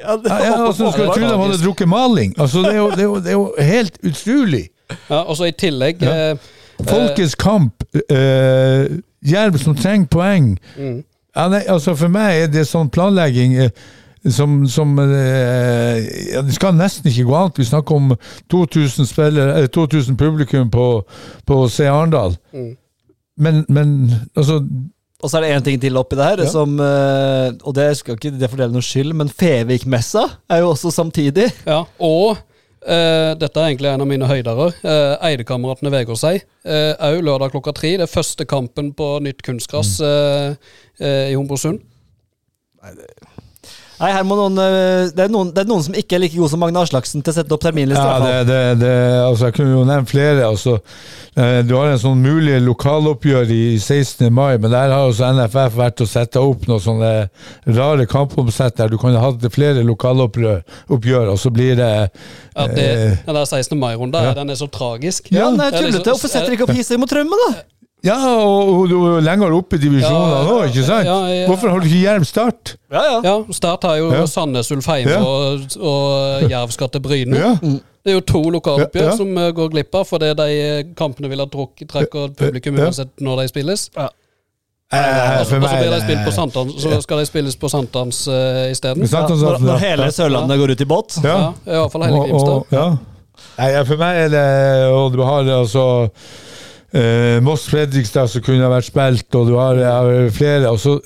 ja, 0.07 0.15
det, 0.17 0.29
Ja, 0.29 0.37
ja, 0.45 0.67
altså, 0.67 0.91
skal 0.91 1.03
jeg 1.03 1.13
tro 1.13 1.21
de 1.27 1.41
hadde 1.43 1.63
drukket 1.65 1.87
maling? 1.89 2.35
Altså, 2.39 2.59
det, 2.63 2.73
er 2.73 2.77
jo, 2.77 2.89
det, 2.91 2.99
er 2.99 3.03
jo, 3.03 3.15
det 3.15 3.27
er 3.27 3.31
jo 3.31 3.53
helt 3.59 3.97
utrolig. 4.07 4.63
Ja, 5.09 5.15
og 5.25 5.37
så 5.37 5.43
i 5.49 5.51
tillegg 5.51 6.01
Ja. 6.01 6.31
eh, 6.31 6.37
Folkets 6.89 7.35
kamp. 7.35 7.83
eh, 8.09 8.85
Jerv 9.31 9.57
som 9.57 9.75
trenger 9.75 10.07
poeng. 10.11 10.57
mm, 10.77 11.03
Ja, 11.35 11.47
nei, 11.49 11.61
altså 11.67 11.95
For 11.95 12.07
meg 12.07 12.41
er 12.43 12.47
det 12.47 12.67
sånn 12.67 12.89
planlegging 12.89 13.55
eh, 13.65 13.69
som, 14.31 14.67
som 14.67 14.93
eh, 14.99 15.97
ja, 16.33 16.41
Det 16.41 16.53
skal 16.55 16.73
nesten 16.77 17.09
ikke 17.11 17.25
gå 17.29 17.35
an. 17.35 17.51
Vi 17.57 17.63
snakker 17.65 17.95
om 17.95 18.13
2000, 18.51 19.05
spillere, 19.05 19.59
eh, 19.63 19.67
2000 19.67 20.17
publikum 20.17 20.69
på, 20.71 21.03
på 21.47 21.67
C. 21.69 21.85
Arendal. 21.91 22.37
mm. 22.53 22.73
Men, 23.37 23.65
men 23.69 24.11
altså 24.37 24.61
Og 25.23 25.31
så 25.31 25.37
er 25.39 25.45
det 25.45 25.53
én 25.55 25.63
ting 25.63 25.77
til 25.81 25.97
oppi 25.97 26.17
det 26.19 26.25
her, 26.25 26.43
Ja. 26.43 26.49
som 26.51 26.79
eh, 26.79 27.53
Og 27.63 27.73
det 27.73 27.97
skal 27.97 28.17
ikke 28.17 28.33
det 28.35 28.49
fordele 28.51 28.73
noen 28.73 28.83
skyld, 28.83 29.13
men 29.13 29.29
Fevik-messa 29.29 30.25
er 30.49 30.59
jo 30.59 30.73
også 30.73 30.91
samtidig. 30.91 31.51
Ja, 31.65 31.83
og 31.99 32.37
Uh, 32.85 33.33
dette 33.41 33.57
er 33.57 33.71
egentlig 33.71 33.89
en 33.89 34.03
av 34.03 34.05
mine 34.05 34.27
høydere. 34.29 34.67
Uh, 34.85 35.15
Eidekameratene 35.25 35.89
Vegårshei. 35.89 36.35
Òg 37.01 37.23
lørdag 37.25 37.55
klokka 37.55 37.73
tre. 37.73 37.95
Det 37.97 38.05
er 38.05 38.11
første 38.11 38.45
kampen 38.45 38.91
på 38.93 39.07
nytt 39.25 39.41
kunstgress 39.45 39.95
uh, 40.05 40.53
eh, 41.01 41.31
i 41.31 41.33
Homborsund. 41.33 41.81
Nei, 42.85 42.93
her 43.99 44.23
må 44.27 44.35
noen, 44.35 44.57
eh, 44.59 45.11
det, 45.15 45.27
er 45.27 45.31
noen 45.31 45.51
det 45.55 45.63
er 45.63 45.69
noen 45.69 45.83
som 45.85 45.95
ikke 45.95 46.17
er 46.17 46.25
like 46.25 46.35
gode 46.35 46.51
som 46.51 46.59
Magne 46.59 46.81
Aslaksen 46.83 47.23
til 47.23 47.31
å 47.31 47.35
sette 47.37 47.55
opp 47.55 47.63
terminliste. 47.63 48.01
Ja, 48.03 48.17
det, 48.19 48.41
det, 48.49 48.61
det, 48.81 48.95
altså 49.23 49.49
jeg 49.49 49.55
kunne 49.59 49.75
jo 49.77 49.83
nevnt 49.87 50.11
flere. 50.11 50.43
Altså, 50.49 50.75
eh, 51.39 51.59
du 51.67 51.75
har 51.77 51.93
en 51.93 52.01
sånn 52.01 52.23
mulig 52.23 52.57
lokaloppgjør 52.65 53.53
i 53.55 53.61
16. 53.79 54.27
mai, 54.35 54.57
men 54.59 54.73
der 54.73 54.91
har 54.91 55.07
også 55.07 55.31
NFF 55.37 55.77
vært 55.79 56.03
å 56.03 56.09
sette 56.09 56.43
opp 56.43 56.67
noen 56.69 56.83
sånne 56.83 57.13
rare 57.77 58.07
kampomsett 58.11 58.75
der 58.81 58.91
du 58.91 58.99
kan 59.01 59.15
ha 59.15 59.23
hatt 59.29 59.47
flere 59.55 59.85
lokaloppgjør, 59.87 61.31
og 61.31 61.39
så 61.39 61.53
blir 61.53 61.79
det 61.79 61.93
Ja, 61.95 62.67
det, 62.71 62.83
eh, 62.83 63.15
ja, 63.21 63.31
det 63.31 63.39
er 63.41 63.47
16. 63.47 63.79
mai-runda 63.79 64.25
ja. 64.29 64.35
den 64.35 64.51
er 64.51 64.59
så 64.59 64.67
tragisk. 64.71 65.31
Ja, 65.31 65.47
den 65.51 65.63
er 65.63 65.75
tullete. 65.75 66.11
Hvorfor 66.11 66.31
setter 66.31 66.51
de 66.51 66.59
ikke 66.59 66.67
opp 66.67 66.75
Hisøy 66.75 66.99
mot 66.99 67.11
Trømmen, 67.11 67.47
da? 67.47 67.63
Ja, 68.05 68.17
og, 68.37 68.91
og 68.93 69.05
er 69.17 69.23
lenger 69.25 69.53
opp 69.57 69.73
i 69.73 69.79
divisjonene 69.81 70.41
Ja, 70.45 70.57
ikke 70.69 70.83
sant? 70.85 71.07
ja, 71.09 71.15
ja. 71.33 71.47
Hvorfor 71.49 71.71
har 71.73 71.79
du 71.81 71.87
ikke 71.89 72.01
Jerv 72.03 72.25
Start? 72.29 72.75
Ja, 72.93 73.01
ja. 73.09 73.17
Ja, 73.25 73.35
Start 73.57 73.83
har 73.89 73.97
jo 73.97 74.11
Ja. 74.13 74.25
Sandnes 74.29 74.69
Ulfheim 74.71 75.09
Ja. 75.09 75.19
og, 75.25 75.65
og 75.81 76.49
Jerv 76.51 76.71
skal 76.75 76.89
til 76.93 77.01
Bryne. 77.01 77.37
Ja. 77.39 77.55
Det 78.05 78.13
er 78.13 78.19
jo 78.19 78.21
to 78.21 78.43
lokaloppgjør 78.53 79.01
Ja, 79.01 79.09
ja. 79.09 79.15
som 79.17 79.31
eh, 79.41 79.49
går 79.57 79.71
glipp 79.73 79.95
av, 79.97 80.05
fordi 80.05 80.29
de 80.37 80.45
eh, 80.61 80.83
kampene 80.95 81.31
vil 81.31 81.41
ha 81.41 81.47
trukket 81.49 81.89
trekker 81.89 82.35
publikum 82.37 82.77
Ja. 82.77 82.85
uansett 82.91 83.09
når 83.25 83.41
de 83.41 83.47
spilles. 83.49 83.87
Eh, 83.97 84.05
Og 85.41 85.47
så 85.49 85.59
det- 86.89 87.03
skal 87.03 87.17
de 87.17 87.25
spilles 87.25 87.55
på 87.57 87.69
Sankthans 87.69 88.27
uh, 88.27 88.69
isteden. 88.71 89.01
Ja, 89.09 89.23
altså, 89.25 89.35
når, 89.45 89.57
når 89.65 89.77
hele 89.81 90.11
Sørlandet 90.11 90.59
går 90.59 90.71
ut 90.75 90.81
i 90.81 90.85
båt. 90.85 91.17
Ja. 91.23 91.37
Ja, 91.65 91.71
i 91.73 91.79
hvert 91.81 91.91
fall 91.91 92.03
hele 92.05 92.19
Grimstad. 92.27 92.53
og- 92.53 92.67
ja. 92.71 92.85
Nei, 93.57 93.71
ja, 93.71 93.81
for 93.83 93.97
meg 93.97 94.15
er 94.25 94.29
det 94.29 94.93
Og 94.93 95.11
du 95.13 95.21
har 95.23 95.43
altså 95.43 96.09
eh, 96.95 97.37
Moss 97.43 97.67
Fredrikstad 97.71 98.31
som 98.31 98.43
kunne 98.45 98.65
ha 98.65 98.71
vært 98.71 98.89
spilt, 98.89 99.27
og 99.35 99.49
du 99.49 99.55
har 99.59 99.79
har 99.83 100.11
flere. 100.35 100.71
Og 100.71 100.79
så, 100.81 100.97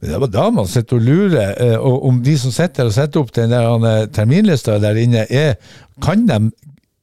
men 0.00 0.12
det 0.12 0.20
var 0.22 0.32
da 0.32 0.48
man 0.54 0.68
sitter 0.70 0.98
og 0.98 1.06
lurer 1.06 1.54
eh, 1.56 1.76
og 1.76 2.06
om 2.08 2.22
de 2.24 2.36
som 2.38 2.54
sitter 2.54 2.88
og 2.90 2.96
setter 2.96 3.22
opp 3.22 3.32
den 3.36 3.54
der 3.54 3.68
eh, 3.92 4.06
terminlista 4.14 4.78
der 4.82 5.00
inne, 5.00 5.26
er 5.30 5.56
Kan 6.02 6.28
de 6.28 6.52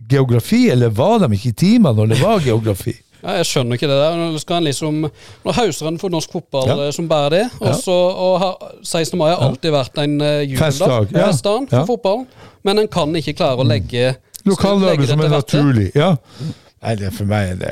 geografi, 0.10 0.70
eller 0.70 0.90
var 0.90 1.20
de 1.20 1.34
ikke 1.36 1.50
i 1.50 1.58
timer 1.66 1.94
når 1.94 2.14
det 2.14 2.22
var 2.22 2.40
geografi? 2.40 2.96
Ja, 3.26 3.40
jeg 3.40 3.48
skjønner 3.50 3.80
ikke 3.80 3.88
det 3.90 3.96
der. 3.98 4.18
Nå 4.20 4.38
skal 4.38 4.60
en 4.60 4.68
liksom 4.68 4.98
Nå 5.08 5.54
hauser 5.58 5.88
en 5.90 5.96
for 5.98 6.14
norsk 6.14 6.36
fotball 6.36 6.68
Ja. 6.70 6.76
eh, 6.84 6.92
som 6.94 7.08
bærer 7.10 7.34
det. 7.34 7.46
Også, 7.60 7.96
og 7.96 8.36
ha, 8.44 8.52
16. 8.84 9.18
mai 9.18 9.32
har 9.32 9.42
alltid 9.48 9.74
vært 9.74 9.98
en 10.04 10.14
uh, 10.22 10.58
Festdag, 10.60 11.08
ja. 11.10 11.26
festdag 11.32 11.66
for 11.72 11.90
fotballen. 11.96 12.28
Men 12.66 12.84
en 12.84 12.92
kan 12.92 13.16
ikke 13.18 13.34
klare 13.34 13.64
å 13.64 13.66
legge 13.66 14.12
legge 14.12 14.14
Lokallaget 14.46 15.10
som 15.10 15.24
er 15.26 15.34
naturlig. 15.34 15.88
Ja. 15.98 16.12
Nei, 16.86 16.96
det 17.00 17.08
er 17.10 17.14
for 17.16 17.26
meg 17.26 17.56
det 17.62 17.72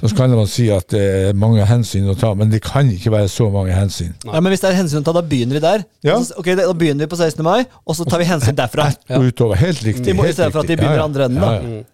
Så 0.00 0.10
kan 0.16 0.32
man 0.36 0.48
si 0.48 0.66
at 0.72 0.88
det 0.92 1.00
er 1.30 1.36
mange 1.40 1.64
hensyn 1.68 2.04
å 2.12 2.14
ta, 2.20 2.34
men 2.36 2.50
det 2.52 2.60
kan 2.64 2.88
ikke 2.92 3.12
være 3.14 3.30
så 3.32 3.46
mange 3.52 3.72
hensyn. 3.76 4.12
Ja, 4.28 4.40
men 4.44 4.52
Hvis 4.52 4.60
det 4.64 4.70
er 4.70 4.76
hensyn 4.82 5.00
å 5.00 5.06
ta, 5.06 5.14
da 5.16 5.22
begynner 5.24 5.56
vi 5.56 5.62
der. 5.64 5.84
Ja. 6.04 6.18
Så, 6.20 6.36
ok, 6.40 6.50
Da 6.58 6.66
begynner 6.76 7.06
vi 7.06 7.12
på 7.14 7.16
16. 7.20 7.40
mai, 7.46 7.64
og 7.86 7.96
så 7.96 8.04
tar 8.08 8.20
vi 8.20 8.28
hensyn 8.28 8.56
derfra. 8.58 8.90
Ja. 9.08 9.20
utover. 9.24 9.56
Helt 9.56 9.80
riktig. 9.84 10.12
Må- 10.16 10.24
i 10.26 10.28
helt 10.30 10.36
stedet 10.36 10.52
for 10.52 10.60
at 10.64 10.68
de 10.68 10.76
begynner 10.76 11.00
Ja, 11.00 11.02
ja. 11.04 11.08
andre 11.08 11.24
enden, 11.30 11.40
da. 11.40 11.52
Ja, 11.52 11.60
ja. 11.60 11.80
Mm. 11.80 11.84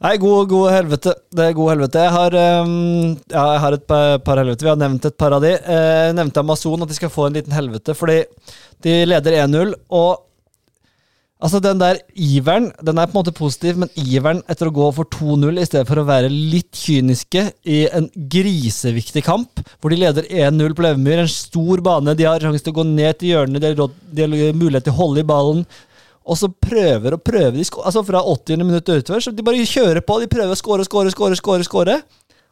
Nei, 0.00 0.12
god, 0.22 0.48
god 0.48 0.70
helvete. 0.70 1.14
Det 1.34 1.44
er 1.48 1.54
god 1.58 1.70
helvete. 1.72 2.02
Jeg 2.06 2.10
har, 2.14 2.34
um, 2.62 3.16
ja, 3.32 3.44
jeg 3.54 3.60
har 3.64 3.72
et 3.74 3.86
par, 3.86 4.18
par 4.22 4.36
helvete. 4.38 4.62
Vi 4.62 4.68
har 4.70 4.76
nevnt 4.78 5.04
et 5.08 5.16
par 5.18 5.32
av 5.34 5.42
de. 5.42 5.54
Eh, 5.58 6.06
Jeg 6.06 6.14
nevnte 6.14 6.38
Amazon, 6.38 6.82
at 6.82 6.88
de 6.88 6.94
skal 6.94 7.10
få 7.10 7.26
en 7.26 7.34
liten 7.34 7.52
helvete, 7.52 7.94
fordi 7.98 8.20
de 8.86 8.94
leder 9.10 9.32
1-0. 9.46 9.74
Og 9.90 10.20
altså, 11.40 11.60
den 11.62 11.80
der 11.80 11.98
iveren, 12.14 12.70
den 12.84 12.98
er 12.98 13.08
på 13.08 13.16
en 13.16 13.20
måte 13.20 13.34
positiv, 13.36 13.78
men 13.80 13.90
iveren 13.98 14.42
etter 14.50 14.70
å 14.70 14.74
gå 14.74 14.88
for 14.96 15.08
2-0 15.14 15.60
i 15.60 15.66
stedet 15.68 15.88
for 15.88 16.02
å 16.02 16.06
være 16.08 16.30
litt 16.32 16.76
kyniske 16.78 17.44
i 17.68 17.80
en 17.94 18.08
griseviktig 18.14 19.24
kamp, 19.26 19.62
hvor 19.78 19.94
de 19.94 20.00
leder 20.02 20.28
1-0 20.28 20.74
på 20.76 20.86
Levemyr, 20.86 21.24
en 21.24 21.32
stor 21.32 21.82
bane, 21.84 22.16
de 22.18 22.26
har 22.28 22.42
sjanse 22.44 22.64
til 22.64 22.74
å 22.74 22.80
gå 22.80 22.86
ned 22.90 23.20
til 23.20 23.34
hjørnet, 23.34 23.62
de 23.62 23.70
har, 23.70 23.78
råd, 23.78 23.98
de 24.12 24.26
har 24.26 24.58
mulighet 24.58 24.88
til 24.88 24.96
å 24.96 25.00
holde 25.02 25.24
i 25.24 25.28
ballen. 25.28 25.66
Og 26.28 26.36
så 26.36 26.50
prøver 26.52 27.14
og 27.16 27.22
prøver 27.24 27.56
de 27.56 27.64
altså 27.64 28.02
fra 28.04 28.20
80. 28.20 28.60
minutt 28.60 28.84
utover. 28.84 29.22
Så 29.24 29.32
de 29.32 29.44
bare 29.46 29.64
kjører 29.64 30.02
på. 30.04 30.18
De 30.20 30.26
prøver 30.28 30.52
å 30.52 30.58
skåre, 30.60 30.84
skåre, 30.84 31.08
skåre, 31.14 31.38
skåre. 31.40 31.64
skåre. 31.64 31.94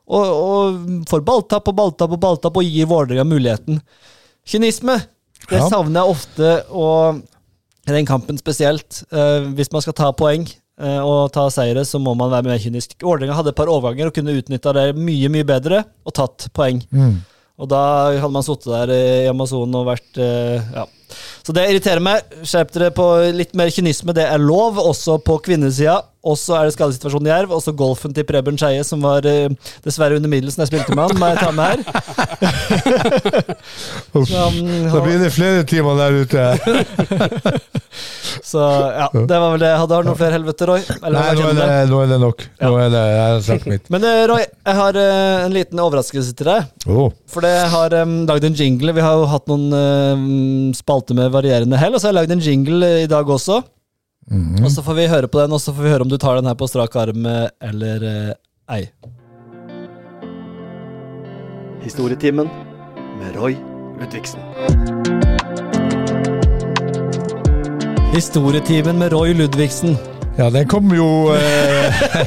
Og, 0.06 0.24
og 0.24 1.06
får 1.10 1.24
balltapp 1.26 1.68
og 1.68 1.76
balltapp 1.76 2.14
og 2.14 2.20
balltapp 2.22 2.56
og 2.56 2.66
gir 2.66 2.88
Vålerenga 2.88 3.26
muligheten. 3.26 3.80
Kynisme, 4.46 5.00
det 5.50 5.58
Ja. 5.58 5.68
savner 5.68 6.00
jeg 6.00 6.14
ofte, 6.14 6.52
og 6.70 7.22
i 7.86 7.94
den 7.94 8.06
kampen 8.08 8.38
spesielt. 8.40 9.04
Eh, 9.12 9.46
hvis 9.56 9.70
man 9.72 9.84
skal 9.84 9.94
ta 9.96 10.10
poeng 10.16 10.46
eh, 10.46 10.98
og 10.98 11.30
ta 11.34 11.46
seire, 11.52 11.84
så 11.86 12.00
må 12.02 12.16
man 12.18 12.32
være 12.32 12.48
mer 12.48 12.60
kynisk. 12.62 12.96
Vålerenga 13.02 13.38
hadde 13.38 13.54
et 13.54 13.58
par 13.58 13.70
overganger 13.70 14.10
og 14.10 14.16
kunne 14.16 14.34
utnytta 14.40 14.74
det 14.76 14.86
mye, 14.98 15.30
mye 15.32 15.46
bedre 15.46 15.84
og 16.06 16.16
tatt 16.18 16.48
poeng. 16.56 16.82
Mm. 16.90 17.16
Og 17.56 17.70
da 17.72 17.82
hadde 18.18 18.34
man 18.34 18.44
sittet 18.44 18.68
der 18.68 18.92
i 18.92 19.28
Amazon 19.30 19.78
og 19.78 19.88
vært 19.92 20.20
eh, 20.20 20.74
Ja. 20.76 20.86
Så 21.46 21.54
det 21.54 21.68
irriterer 21.70 22.02
meg. 22.02 22.26
Skjerp 22.42 22.72
dere 22.74 22.90
på 22.94 23.06
litt 23.36 23.52
mer 23.54 23.70
kynisme. 23.70 24.10
Det 24.16 24.26
er 24.26 24.42
lov, 24.42 24.80
også 24.82 25.20
på 25.22 25.38
kvinnesida. 25.46 26.00
Også 26.26 26.56
er 26.58 26.66
det 26.66 26.74
skadesituasjonen 26.74 27.28
i 27.28 27.30
Jerv. 27.30 27.52
Også 27.54 27.74
golfen 27.76 28.14
til 28.14 28.26
Preben 28.26 28.58
Skeie, 28.58 28.82
som 28.86 29.04
var 29.04 29.22
uh, 29.30 29.46
dessverre 29.84 30.18
under 30.18 30.30
middels 30.32 30.56
når 30.58 30.66
jeg 30.66 30.72
spilte 30.72 30.96
med 30.98 31.06
han. 31.06 31.20
Må 31.20 31.30
jeg 31.30 31.38
ta 31.38 31.50
med 31.54 31.66
her. 31.70 31.78
Så, 34.16 34.22
um, 34.48 34.58
Da 34.90 35.02
blir 35.04 35.18
det 35.22 35.30
flere 35.34 35.62
timer 35.68 35.98
der 36.00 36.12
ute. 36.22 36.42
så 38.50 38.60
ja, 38.92 39.06
det 39.12 39.38
var 39.40 39.54
vel 39.54 39.62
det. 39.62 39.70
Hadde 39.80 39.98
du 40.00 40.08
noen 40.08 40.18
flere 40.18 40.36
helveter, 40.36 40.70
Roy? 40.70 40.82
Eller 40.98 41.16
Nei, 41.16 41.34
nå 41.36 41.46
er 41.48 41.56
det, 41.58 41.68
nå 41.90 42.00
er 42.02 42.10
det 42.10 42.18
nok. 42.22 42.44
Nå 42.62 42.72
er 42.80 42.90
det, 42.92 43.02
jeg 43.12 43.22
har 43.22 43.44
sagt 43.46 43.68
mitt. 43.70 43.90
Men 43.92 44.06
eh, 44.06 44.22
Roy, 44.30 44.42
jeg 44.44 44.78
har 44.80 44.98
uh, 44.98 45.44
en 45.44 45.54
liten 45.54 45.82
overraskelse 45.82 46.34
til 46.38 46.50
deg. 46.50 46.86
Oh. 46.86 47.10
For 47.30 47.44
det 47.44 47.54
har 47.72 47.96
um, 48.02 48.16
lagd 48.28 48.48
en 48.48 48.58
jingle. 48.58 48.94
Vi 48.96 49.04
har 49.04 49.20
jo 49.20 49.28
hatt 49.30 49.46
noen 49.50 49.66
um, 49.76 50.74
spalter 50.76 51.18
med 51.18 51.32
varierende 51.36 51.80
hell, 51.80 51.94
og 51.94 52.00
så 52.00 52.08
har 52.08 52.14
jeg 52.14 52.20
lagd 52.22 52.34
en 52.36 52.44
jingle 52.44 52.86
eh, 52.86 53.04
i 53.04 53.10
dag 53.10 53.28
også. 53.28 53.60
Mm. 54.30 54.64
Og 54.64 54.70
så 54.74 54.82
får 54.82 54.98
vi 54.98 55.06
høre 55.12 55.28
på 55.30 55.38
den, 55.42 55.54
og 55.54 55.62
så 55.62 55.74
får 55.74 55.86
vi 55.86 55.92
høre 55.94 56.06
om 56.06 56.10
du 56.10 56.18
tar 56.18 56.40
den 56.40 56.50
her 56.50 56.58
på 56.58 56.66
strak 56.70 56.96
arm 56.98 57.26
eh, 57.30 57.46
eller 57.62 58.08
eh, 58.10 58.32
ei. 58.76 58.82
Historietimen 61.84 62.50
med 63.20 63.38
Roy 63.38 63.54
Ludvigsen. 64.00 64.42
Historietimen 68.16 68.98
med 68.98 69.12
Roy 69.12 69.32
Ludvigsen. 69.36 70.15
Ja, 70.36 70.50
den 70.52 70.66
kommer 70.68 70.96
jo 70.98 71.06
eh, 71.32 72.00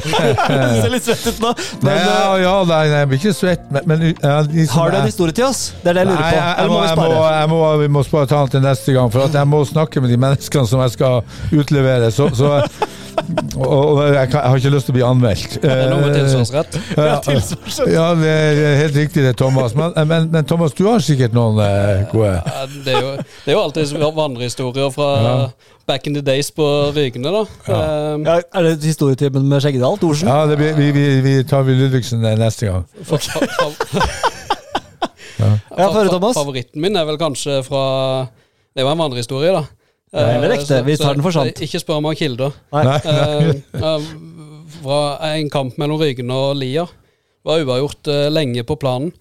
Du 0.50 0.80
ser 0.82 0.90
litt 0.90 1.06
svett 1.06 1.26
ut 1.30 1.42
nå. 1.44 1.52
Nei, 1.54 1.92
Men, 1.92 2.00
ja, 2.02 2.16
eh, 2.34 2.42
ja, 2.42 2.54
nei, 2.66 2.80
nei, 2.90 3.02
jeg 3.04 3.10
blir 3.12 3.20
ikke 3.22 3.34
svett, 3.38 3.68
men, 3.70 3.86
men 3.86 4.06
ja, 4.08 4.40
liksom, 4.48 4.80
har 4.80 4.90
du 4.90 4.98
en 4.98 5.06
historie 5.06 5.36
til 5.36 5.46
oss? 5.46 5.60
Det 5.84 5.92
er 5.92 6.00
det 6.00 6.04
jeg 6.04 6.10
lurer 6.10 6.22
Nei, 6.24 6.30
på. 6.30 6.36
jeg, 6.36 6.46
jeg, 6.48 6.56
Eller 6.64 6.72
må, 6.74 6.80
jeg, 6.88 6.96
må, 6.98 7.20
jeg 7.38 7.52
må, 7.52 7.60
vi 7.84 7.90
må 7.98 8.04
spare 8.08 8.30
talen 8.32 8.54
til 8.56 8.64
neste 8.66 8.96
gang, 8.96 9.12
for 9.14 9.38
jeg 9.40 9.50
må 9.52 9.62
snakke 9.68 10.02
med 10.02 10.10
de 10.14 10.18
menneskene 10.26 10.72
som 10.72 10.82
jeg 10.82 10.96
skal 10.96 11.60
utlevere. 11.62 12.10
Så, 12.14 12.28
så, 12.34 12.56
og, 13.56 13.66
og 13.66 13.98
jeg, 14.14 14.28
kan, 14.30 14.40
jeg 14.40 14.50
har 14.50 14.56
ikke 14.60 14.72
lyst 14.74 14.88
til 14.88 14.94
å 14.94 14.96
bli 14.96 15.04
anmeldt. 15.06 15.56
Det 15.62 15.70
er 15.70 15.90
noe 15.90 16.00
med 16.02 16.10
Eh, 16.10 16.20
tilsvarsrett. 16.20 16.78
Ja, 16.96 17.04
ja, 17.94 18.06
det 18.18 18.30
er 18.30 18.76
helt 18.84 18.96
riktig 18.96 19.24
det, 19.26 19.34
Thomas. 19.40 19.74
Men, 19.78 19.92
men, 20.08 20.28
men 20.32 20.46
Thomas, 20.48 20.72
du 20.76 20.84
har 20.88 21.02
sikkert 21.04 21.34
noen 21.36 21.58
eh, 21.64 22.04
gode 22.12 22.32
Det 22.86 22.94
er 22.94 23.00
jo, 23.04 23.12
det 23.20 23.52
er 23.52 23.56
jo 23.56 23.62
alltid 23.66 23.94
vandrehistorier 24.20 24.90
fra 24.94 25.10
Ja. 25.20 25.34
back 25.90 26.06
in 26.06 26.14
the 26.14 26.22
days 26.22 26.50
på 26.54 26.64
Rygene, 26.94 27.32
da. 27.34 27.42
Um, 27.66 28.24
Ja, 28.26 28.38
er 28.54 28.62
det 28.68 28.76
historietimen 28.86 29.48
med 29.50 29.62
Skjeggedal? 29.64 29.98
Thorsen? 29.98 30.28
Ja, 30.30 30.44
det 30.46 30.56
blir, 30.60 30.76
vi, 30.78 30.90
vi, 30.94 31.06
vi 31.24 31.34
tar 31.44 31.62
vi 31.66 31.74
Ludvigsen 31.78 32.24
eh, 32.24 32.36
neste 32.38 32.70
gang. 32.70 32.86
For, 33.04 33.18
Thomas. 36.10 36.36
Favoritten 36.36 36.82
min 36.82 36.96
er 36.98 37.06
vel 37.08 37.18
kanskje 37.20 37.60
fra 37.66 37.82
Det 38.76 38.84
var 38.86 38.92
en 38.94 39.02
vandrehistorie, 39.02 39.52
da. 39.56 39.64
Ja, 40.12 40.40
det 40.42 40.50
er 40.50 40.64
så- 40.66 40.84
Vi 40.84 40.96
tar 40.96 41.14
den 41.14 41.22
for 41.22 41.30
sant. 41.30 41.60
Ikke 41.62 41.78
spør 41.80 42.00
meg 42.02 42.10
om 42.10 42.16
kilder. 42.18 42.52
Nei. 42.72 42.84
Nei, 42.84 43.00
Eh, 43.04 43.48
eh, 43.74 44.00
fra 44.82 45.18
en 45.36 45.50
kamp 45.50 45.76
mellom 45.78 46.00
Rygne 46.00 46.32
og 46.34 46.56
Lia. 46.56 46.86
Var 47.44 47.62
uavgjort 47.64 48.08
eh, 48.08 48.28
lenge 48.30 48.64
på 48.66 48.76
planen. 48.78 49.12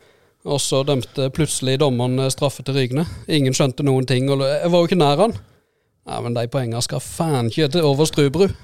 Og 0.46 0.58
så 0.60 0.84
dømte 0.88 1.30
plutselig 1.36 1.78
dommeren 1.80 2.18
eh, 2.20 2.30
straffe 2.30 2.64
til 2.66 2.74
Rygne. 2.76 3.06
Ingen 3.28 3.54
skjønte 3.54 3.84
noen 3.84 4.06
ting. 4.08 4.30
Og 4.32 4.40
jeg 4.40 4.72
var 4.72 4.80
jo 4.80 4.88
ikke 4.88 4.98
nær 4.98 5.18
han. 5.18 5.34
Nei, 6.10 6.22
men 6.22 6.34
de 6.34 6.48
poengene 6.48 6.82
skal 6.82 7.00
faen 7.00 7.52
ikke 7.52 7.70
til 7.72 7.82
over 7.86 8.06
Strubru. 8.10 8.48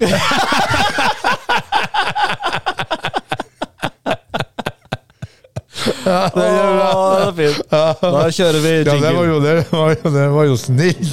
Åh, 6.06 6.30
det 6.36 7.26
er 7.26 7.32
fint. 7.36 7.62
Da 7.70 8.26
kjører 8.30 8.60
vi 8.62 8.72
jingle. 8.76 8.94
Ja, 8.94 9.00
det 9.02 9.14
var 9.16 9.26
jo, 9.30 9.38
det 9.42 9.54
var 9.72 9.94
jo, 9.96 10.12
det 10.16 10.26
var 10.36 10.44
jo 10.50 10.56
snill. 10.60 11.06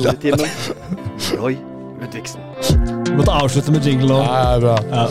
Roy 1.40 1.58
Ludvigsen. 2.04 2.42
Vi 3.08 3.16
måtte 3.18 3.32
avslutte 3.40 3.72
med 3.74 3.86
jingle 3.88 4.10
nå. 4.12 4.20
Ja, 4.26 4.60
bra. 4.60 4.78
Ja. 4.92 5.08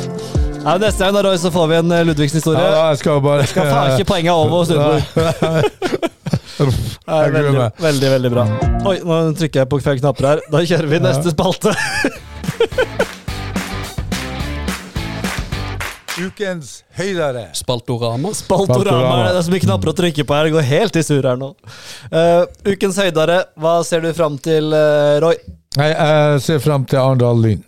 Ja, 0.63 0.77
neste 0.79 1.03
gang 1.03 1.17
da, 1.17 1.23
Roy, 1.27 1.39
så 1.43 1.51
får 1.51 1.67
vi 1.73 1.79
en 1.81 1.91
eh, 1.97 2.05
Ludvigsen-historie. 2.07 2.61
Ja, 2.63 2.83
jeg 2.93 3.01
skal 3.01 3.19
bare 3.25 3.47
Skal 3.51 3.67
faen 3.67 3.97
ikke 3.97 4.11
poenget 4.13 4.33
over 4.37 4.65
Sturborg. 4.69 5.03
Ludvig. 6.61 6.93
Jeg 7.09 7.33
veldig, 7.35 7.71
veldig, 7.83 8.11
veldig 8.17 8.31
bra. 8.37 8.45
Oi, 8.87 8.97
nå 9.03 9.19
trykker 9.41 9.65
jeg 9.65 9.71
på 9.73 9.81
feil 9.83 9.99
knapper 10.05 10.29
her. 10.31 10.45
Da 10.53 10.63
kjører 10.69 10.93
vi 10.93 11.03
neste 11.03 11.35
spalte. 11.35 11.75
Ukens 16.21 16.83
høydere. 16.99 17.47
Spaltorama. 17.57 18.33
Spaltorama. 18.37 18.85
Spaltorama. 18.85 19.19
Det 19.31 19.41
er 19.41 19.47
så 19.47 19.53
mye 19.55 19.65
knapper 19.65 19.91
å 19.93 19.97
trykke 19.97 20.25
på 20.29 20.37
her. 20.37 20.49
Det 20.49 20.55
går 20.57 20.67
helt 20.69 20.99
i 20.99 21.05
surr 21.07 21.29
her 21.31 21.39
nå. 21.41 21.51
Uh, 22.13 22.45
ukens 22.69 22.99
høydere. 23.01 23.39
Hva 23.61 23.75
ser 23.87 24.05
du 24.05 24.11
fram 24.17 24.37
til, 24.43 24.73
eh, 24.77 25.19
Roy? 25.25 25.39
Nei, 25.79 25.89
jeg 25.93 26.43
ser 26.45 26.61
fram 26.65 26.85
til 26.89 27.01
Arendal 27.01 27.41
Lyn. 27.41 27.63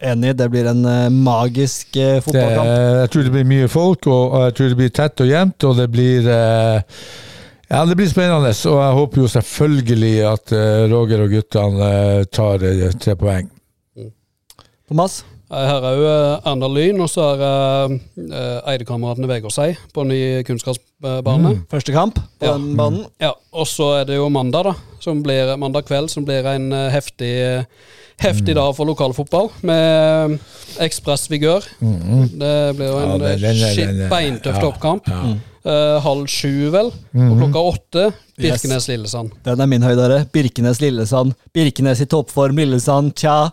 Enig, 0.00 0.36
det 0.38 0.46
blir 0.52 0.68
en 0.70 0.84
eh, 0.88 1.08
magisk 1.12 1.98
fotballkamp. 2.24 2.68
Det, 2.70 3.00
jeg 3.00 3.10
tror 3.12 3.26
det 3.26 3.32
blir 3.34 3.50
mye 3.50 3.72
folk, 3.72 4.06
og, 4.08 4.22
og 4.36 4.46
jeg 4.46 4.54
tror 4.56 4.70
det 4.70 4.78
blir 4.78 4.94
tett 5.00 5.24
og 5.24 5.28
jevnt, 5.28 5.66
og 5.68 5.74
det 5.80 5.88
blir 5.92 6.30
uh, 6.30 7.02
Ja, 7.70 7.82
det 7.86 7.98
blir 7.98 8.08
spennende, 8.10 8.54
og 8.54 8.78
jeg 8.80 8.96
håper 9.00 9.24
jo 9.24 9.32
selvfølgelig 9.34 10.14
at 10.30 10.54
uh, 10.54 10.86
Roger 10.94 11.26
og 11.26 11.34
guttene 11.34 11.90
tar 12.32 12.64
tre 13.02 13.18
poeng. 13.18 13.50
Thomas? 14.88 15.20
Jeg 15.50 15.66
er 15.66 15.82
òg 15.82 16.00
Arendal 16.46 16.74
Lyn, 16.76 17.00
og 17.02 17.08
så 17.10 17.24
er 17.32 17.40
jeg 17.42 17.94
uh, 18.30 18.68
Eidekameratene 18.70 19.26
Vegårshei 19.26 19.72
på 19.94 20.04
ny 20.06 20.18
kunstgressbane. 20.46 21.56
Første 21.72 21.94
kamp 21.96 22.20
på 22.38 22.46
Ja. 22.46 22.52
den 22.54 22.76
banen. 22.78 23.00
Ja, 23.18 23.32
og 23.52 23.66
så 23.66 23.88
er 24.00 24.04
det 24.06 24.20
jo 24.20 24.28
mandag, 24.30 24.68
da. 24.68 24.74
Som 25.02 25.24
blir, 25.24 25.50
mandag 25.58 25.88
kveld, 25.88 26.10
som 26.12 26.22
blir 26.28 26.46
en 26.46 26.68
eh, 26.76 26.90
heftig, 26.94 27.32
heftig 28.20 28.54
dag 28.54 28.74
for 28.76 28.86
lokalfotball. 28.86 29.48
Med 29.66 30.36
Ekspress 30.78 31.26
Vigør. 31.32 31.66
Det 31.80 32.52
blir 32.76 32.86
jo 32.92 32.98
en 33.00 33.14
Ja, 33.16 33.34
det- 33.34 33.80
eh, 33.88 34.08
beintøff 34.12 34.60
toppkamp. 34.60 35.08
ja. 35.08 35.34
Eh, 35.64 36.00
halv 36.00 36.26
sju, 36.28 36.70
vel. 36.72 36.86
Og 37.12 37.34
klokka 37.40 37.64
åtte 37.74 38.04
Birkenes-Lillesand. 38.38 39.30
Den 39.44 39.60
er 39.60 39.66
min 39.66 39.82
høydere. 39.82 40.22
Birkenes-Lillesand. 40.32 41.34
Birkenes 41.52 42.00
i 42.00 42.06
toppform, 42.06 42.56
Lillesand, 42.56 43.14
tja. 43.14 43.50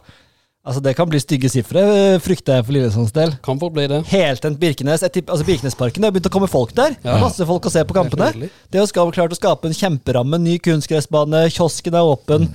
Altså, 0.67 0.81
det 0.83 0.97
kan 0.97 1.07
bli 1.07 1.19
stygge 1.23 1.47
sifre, 1.47 1.79
eh, 1.79 2.17
frykter 2.19 2.57
jeg 2.57 2.65
for 2.67 2.75
Lillesands 2.75 3.13
del. 3.15 3.31
Kan 3.45 3.59
fort 3.61 3.71
bli 3.77 3.85
det. 3.87 4.01
Helt 4.11 4.43
enn 4.49 4.57
Birkenes. 4.59 5.05
Tipp, 5.15 5.29
altså 5.31 5.45
Birkenesparken, 5.47 6.03
det 6.03 6.09
har 6.09 6.15
begynt 6.17 6.27
å 6.27 6.33
komme 6.33 6.49
folk 6.51 6.73
der. 6.75 6.97
Ja. 7.05 7.15
Masse 7.23 7.47
folk 7.47 7.69
å 7.69 7.71
se 7.71 7.85
på 7.87 7.95
kampene. 7.95 8.27
Det 8.69 8.81
har 8.81 8.89
ska- 8.91 9.05
klart 9.15 9.31
å 9.31 9.39
skape 9.39 9.69
en 9.71 9.77
kjemperamme, 9.77 10.39
ny 10.43 10.57
kunstgressbane, 10.59 11.45
kiosken 11.55 11.95
er 11.95 12.03
åpen. 12.03 12.49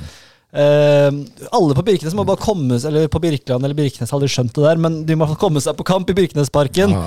Eh, 0.53 1.09
alle 1.57 1.75
på 1.79 1.85
Birkenes 1.87 2.13
må 2.13 2.27
bare 2.29 2.37
komme 2.37 2.77
seg 2.77 2.91
Eller 2.91 3.09
på 3.09 3.19
Birkeland 3.25 3.65
eller 3.65 3.73
Birkenes 3.73 4.11
hadde 4.11 4.19
aldri 4.21 4.29
skjønt 4.35 4.53
det 4.53 4.65
der, 4.67 4.77
men 4.77 4.99
de 5.09 5.15
må 5.17 5.25
komme 5.41 5.63
seg 5.65 5.79
på 5.79 5.87
kamp 5.89 6.11
i 6.13 6.17
Birkenesparken. 6.19 6.93
Ja. 6.93 7.07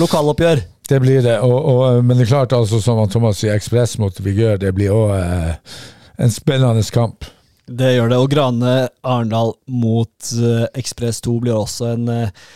Lokaloppgjør. 0.00 0.62
Det 0.88 1.00
blir 1.02 1.20
det. 1.20 1.36
Og, 1.44 1.52
og, 1.60 2.00
men 2.02 2.16
det 2.16 2.24
er 2.24 2.32
klart, 2.32 2.54
altså, 2.56 2.80
som 2.80 3.02
Thomas 3.12 3.42
sier, 3.42 3.52
Ekspress 3.52 3.98
mot 4.00 4.16
Vigør, 4.24 4.56
det 4.62 4.72
blir 4.74 4.94
òg 4.96 5.12
eh, 5.18 5.76
en 6.24 6.32
spennende 6.32 6.80
kamp. 6.94 7.28
Det 7.66 7.96
gjør 7.96 8.12
det. 8.12 8.20
Og 8.22 8.30
Grane-Arendal 8.30 9.52
mot 9.66 10.32
eh, 10.38 10.64
Ekspress 10.78 11.20
2 11.24 11.36
blir 11.42 11.56
også 11.56 11.90
en 11.96 12.08
eh, 12.12 12.46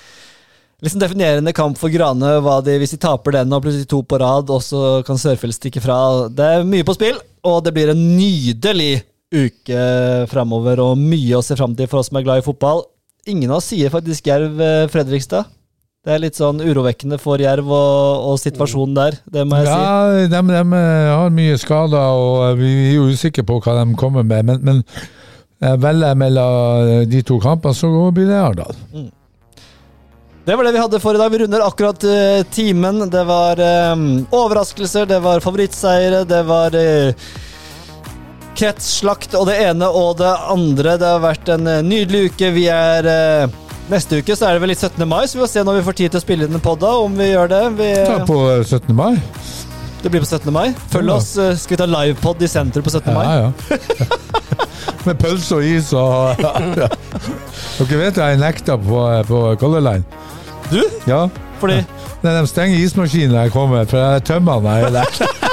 liksom 0.85 1.03
definerende 1.03 1.55
kamp 1.57 1.79
for 1.81 1.93
Grane. 1.93 2.37
De, 2.67 2.77
hvis 2.81 2.95
de 2.95 3.01
taper 3.03 3.41
den 3.41 3.53
og 3.53 3.65
plutselig 3.65 3.89
to 3.91 4.03
på 4.07 4.21
rad, 4.23 4.51
og 4.51 4.63
så 4.65 5.01
kan 5.07 5.21
Sørfjell 5.21 5.55
stikke 5.57 5.83
fra. 5.85 6.29
Det 6.31 6.47
er 6.47 6.69
mye 6.69 6.87
på 6.87 6.97
spill, 6.97 7.19
og 7.47 7.63
det 7.67 7.75
blir 7.77 7.93
en 7.93 8.05
nydelig 8.17 9.03
uke 9.31 9.83
framover, 10.31 10.83
og 10.83 10.99
mye 10.99 11.39
å 11.39 11.45
se 11.45 11.59
fram 11.59 11.77
til 11.79 11.91
for 11.91 12.03
oss 12.03 12.11
som 12.11 12.19
er 12.19 12.27
glad 12.27 12.43
i 12.43 12.47
fotball. 12.47 12.85
Ingen 13.31 13.51
av 13.51 13.61
oss 13.61 13.71
sier 13.71 13.93
faktisk 13.93 14.31
Jerv 14.31 14.63
eh, 14.65 14.87
Fredrikstad. 14.91 15.51
Det 16.01 16.15
er 16.15 16.21
litt 16.23 16.39
sånn 16.39 16.63
urovekkende 16.65 17.19
for 17.21 17.43
Jerv 17.43 17.67
og, 17.69 18.29
og 18.31 18.39
situasjonen 18.41 18.95
der, 18.97 19.19
det 19.29 19.43
må 19.45 19.59
jeg 19.61 19.67
si. 19.69 19.75
Ja, 19.75 20.29
de, 20.33 20.39
de 20.49 20.79
har 21.13 21.35
mye 21.37 21.59
skader, 21.61 22.15
og 22.17 22.57
vi 22.57 22.71
er 22.87 22.95
jo 22.95 23.11
usikre 23.13 23.45
på 23.45 23.59
hva 23.61 23.75
de 23.83 23.99
kommer 24.01 24.25
med. 24.25 24.49
Men, 24.49 24.63
men 24.65 24.81
eh, 25.61 25.77
velger 25.77 26.15
jeg 26.15 26.21
mellom 26.23 27.05
de 27.13 27.21
to 27.29 27.37
kampene, 27.45 27.77
så 27.77 27.93
blir 28.17 28.31
det 28.33 28.41
Arendal. 28.41 28.81
Det 30.49 30.57
var 30.57 30.65
det 30.65 30.73
vi 30.73 30.83
hadde 30.87 31.03
for 31.05 31.15
i 31.15 31.21
dag. 31.21 31.35
Vi 31.35 31.43
runder 31.43 31.67
akkurat 31.67 32.09
uh, 32.09 32.41
timen. 32.49 33.05
Det 33.13 33.27
var 33.29 33.61
um, 33.93 34.09
overraskelser, 34.41 35.05
det 35.07 35.21
var 35.21 35.45
favorittseiere, 35.45 36.25
det 36.25 36.41
var 36.49 36.81
uh, 36.81 37.29
kretsslakt 38.61 39.37
og 39.39 39.47
det 39.49 39.61
ene 39.69 39.89
og 39.89 40.17
det 40.21 40.33
andre. 40.53 40.97
Det 41.01 41.13
har 41.13 41.23
vært 41.23 41.53
en 41.55 41.69
eh, 41.71 41.85
nydelig 41.85 42.31
uke. 42.31 42.51
Vi 42.57 42.67
er 42.73 43.09
eh, 43.09 43.61
Neste 43.91 44.21
uke 44.23 44.37
så 44.39 44.47
er 44.47 44.55
det 44.57 44.63
vel 44.63 44.71
litt 44.71 44.79
17. 44.85 45.03
mai, 45.09 45.25
så 45.27 45.35
vi 45.39 45.43
får 45.43 45.51
se 45.51 45.63
når 45.67 45.81
vi 45.81 45.87
får 45.89 45.97
tid 45.99 46.13
til 46.15 46.21
å 46.21 46.23
spille 46.23 46.47
inn 46.47 46.55
en 46.55 46.63
pod, 46.63 46.83
om 46.87 47.17
vi 47.19 47.31
gjør 47.33 47.49
det. 47.51 47.63
Vi, 47.81 47.89
Ta 48.07 48.19
på 48.29 48.37
eh, 48.53 48.63
17. 48.63 48.95
mai. 48.95 49.17
det 50.03 50.11
blir 50.15 50.23
på 50.23 50.29
17. 50.31 50.53
mai. 50.55 50.69
Følg 50.93 51.11
Ja. 51.11 51.17
oss. 51.17 51.33
eh, 51.37 51.57
Skal 51.59 51.77
vi 51.77 51.81
ta 51.83 51.87
livepod 51.91 52.43
i 52.43 52.49
senteret 52.49 52.85
på 52.87 52.91
17. 52.95 53.13
mai? 53.15 53.25
Ja, 53.27 53.51
ja. 53.51 53.51
Med 55.07 55.19
pølse 55.19 55.57
og 55.57 55.65
is 55.65 55.93
og 55.97 56.37
ja. 56.45 56.89
Dere 57.81 57.99
vet 58.05 58.17
jeg 58.21 58.39
nekta 58.41 58.77
på, 58.79 59.01
på 59.29 59.43
Color 59.61 59.81
Line? 59.81 60.05
Du? 60.71 60.83
Ja. 61.09 61.25
Fordi 61.61 61.81
Nei, 62.23 62.33
de 62.37 62.47
stenger 62.47 62.77
ismaskinen 62.85 63.33
når 63.33 63.47
jeg 63.49 63.53
kommer, 63.55 63.87
for 63.89 63.97
jeg 63.99 64.25
tømmer 64.29 64.61
den. 64.61 65.01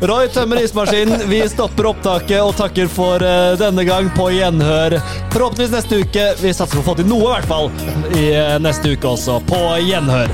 Roy 0.00 0.28
tømmer 0.28 0.60
ismaskinen. 0.60 1.22
Vi 1.30 1.38
stopper 1.48 1.88
opptaket 1.88 2.42
og 2.42 2.52
takker 2.58 2.90
for 2.92 3.22
eh, 3.24 3.54
denne 3.56 3.84
gang 3.88 4.10
på 4.16 4.28
gjenhør. 4.34 4.98
Forhåpentligvis 5.32 5.72
neste 5.72 6.02
uke. 6.04 6.26
Vi 6.42 6.52
satser 6.52 6.76
på 6.76 6.84
å 6.84 6.88
få 6.90 6.98
til 6.98 7.08
noe, 7.08 7.30
i 7.30 7.32
hvert 7.32 7.48
fall, 7.48 7.70
i 8.12 8.26
eh, 8.36 8.58
neste 8.60 8.92
uke 8.92 9.14
også. 9.16 9.40
På 9.48 9.62
gjenhør. 9.80 10.28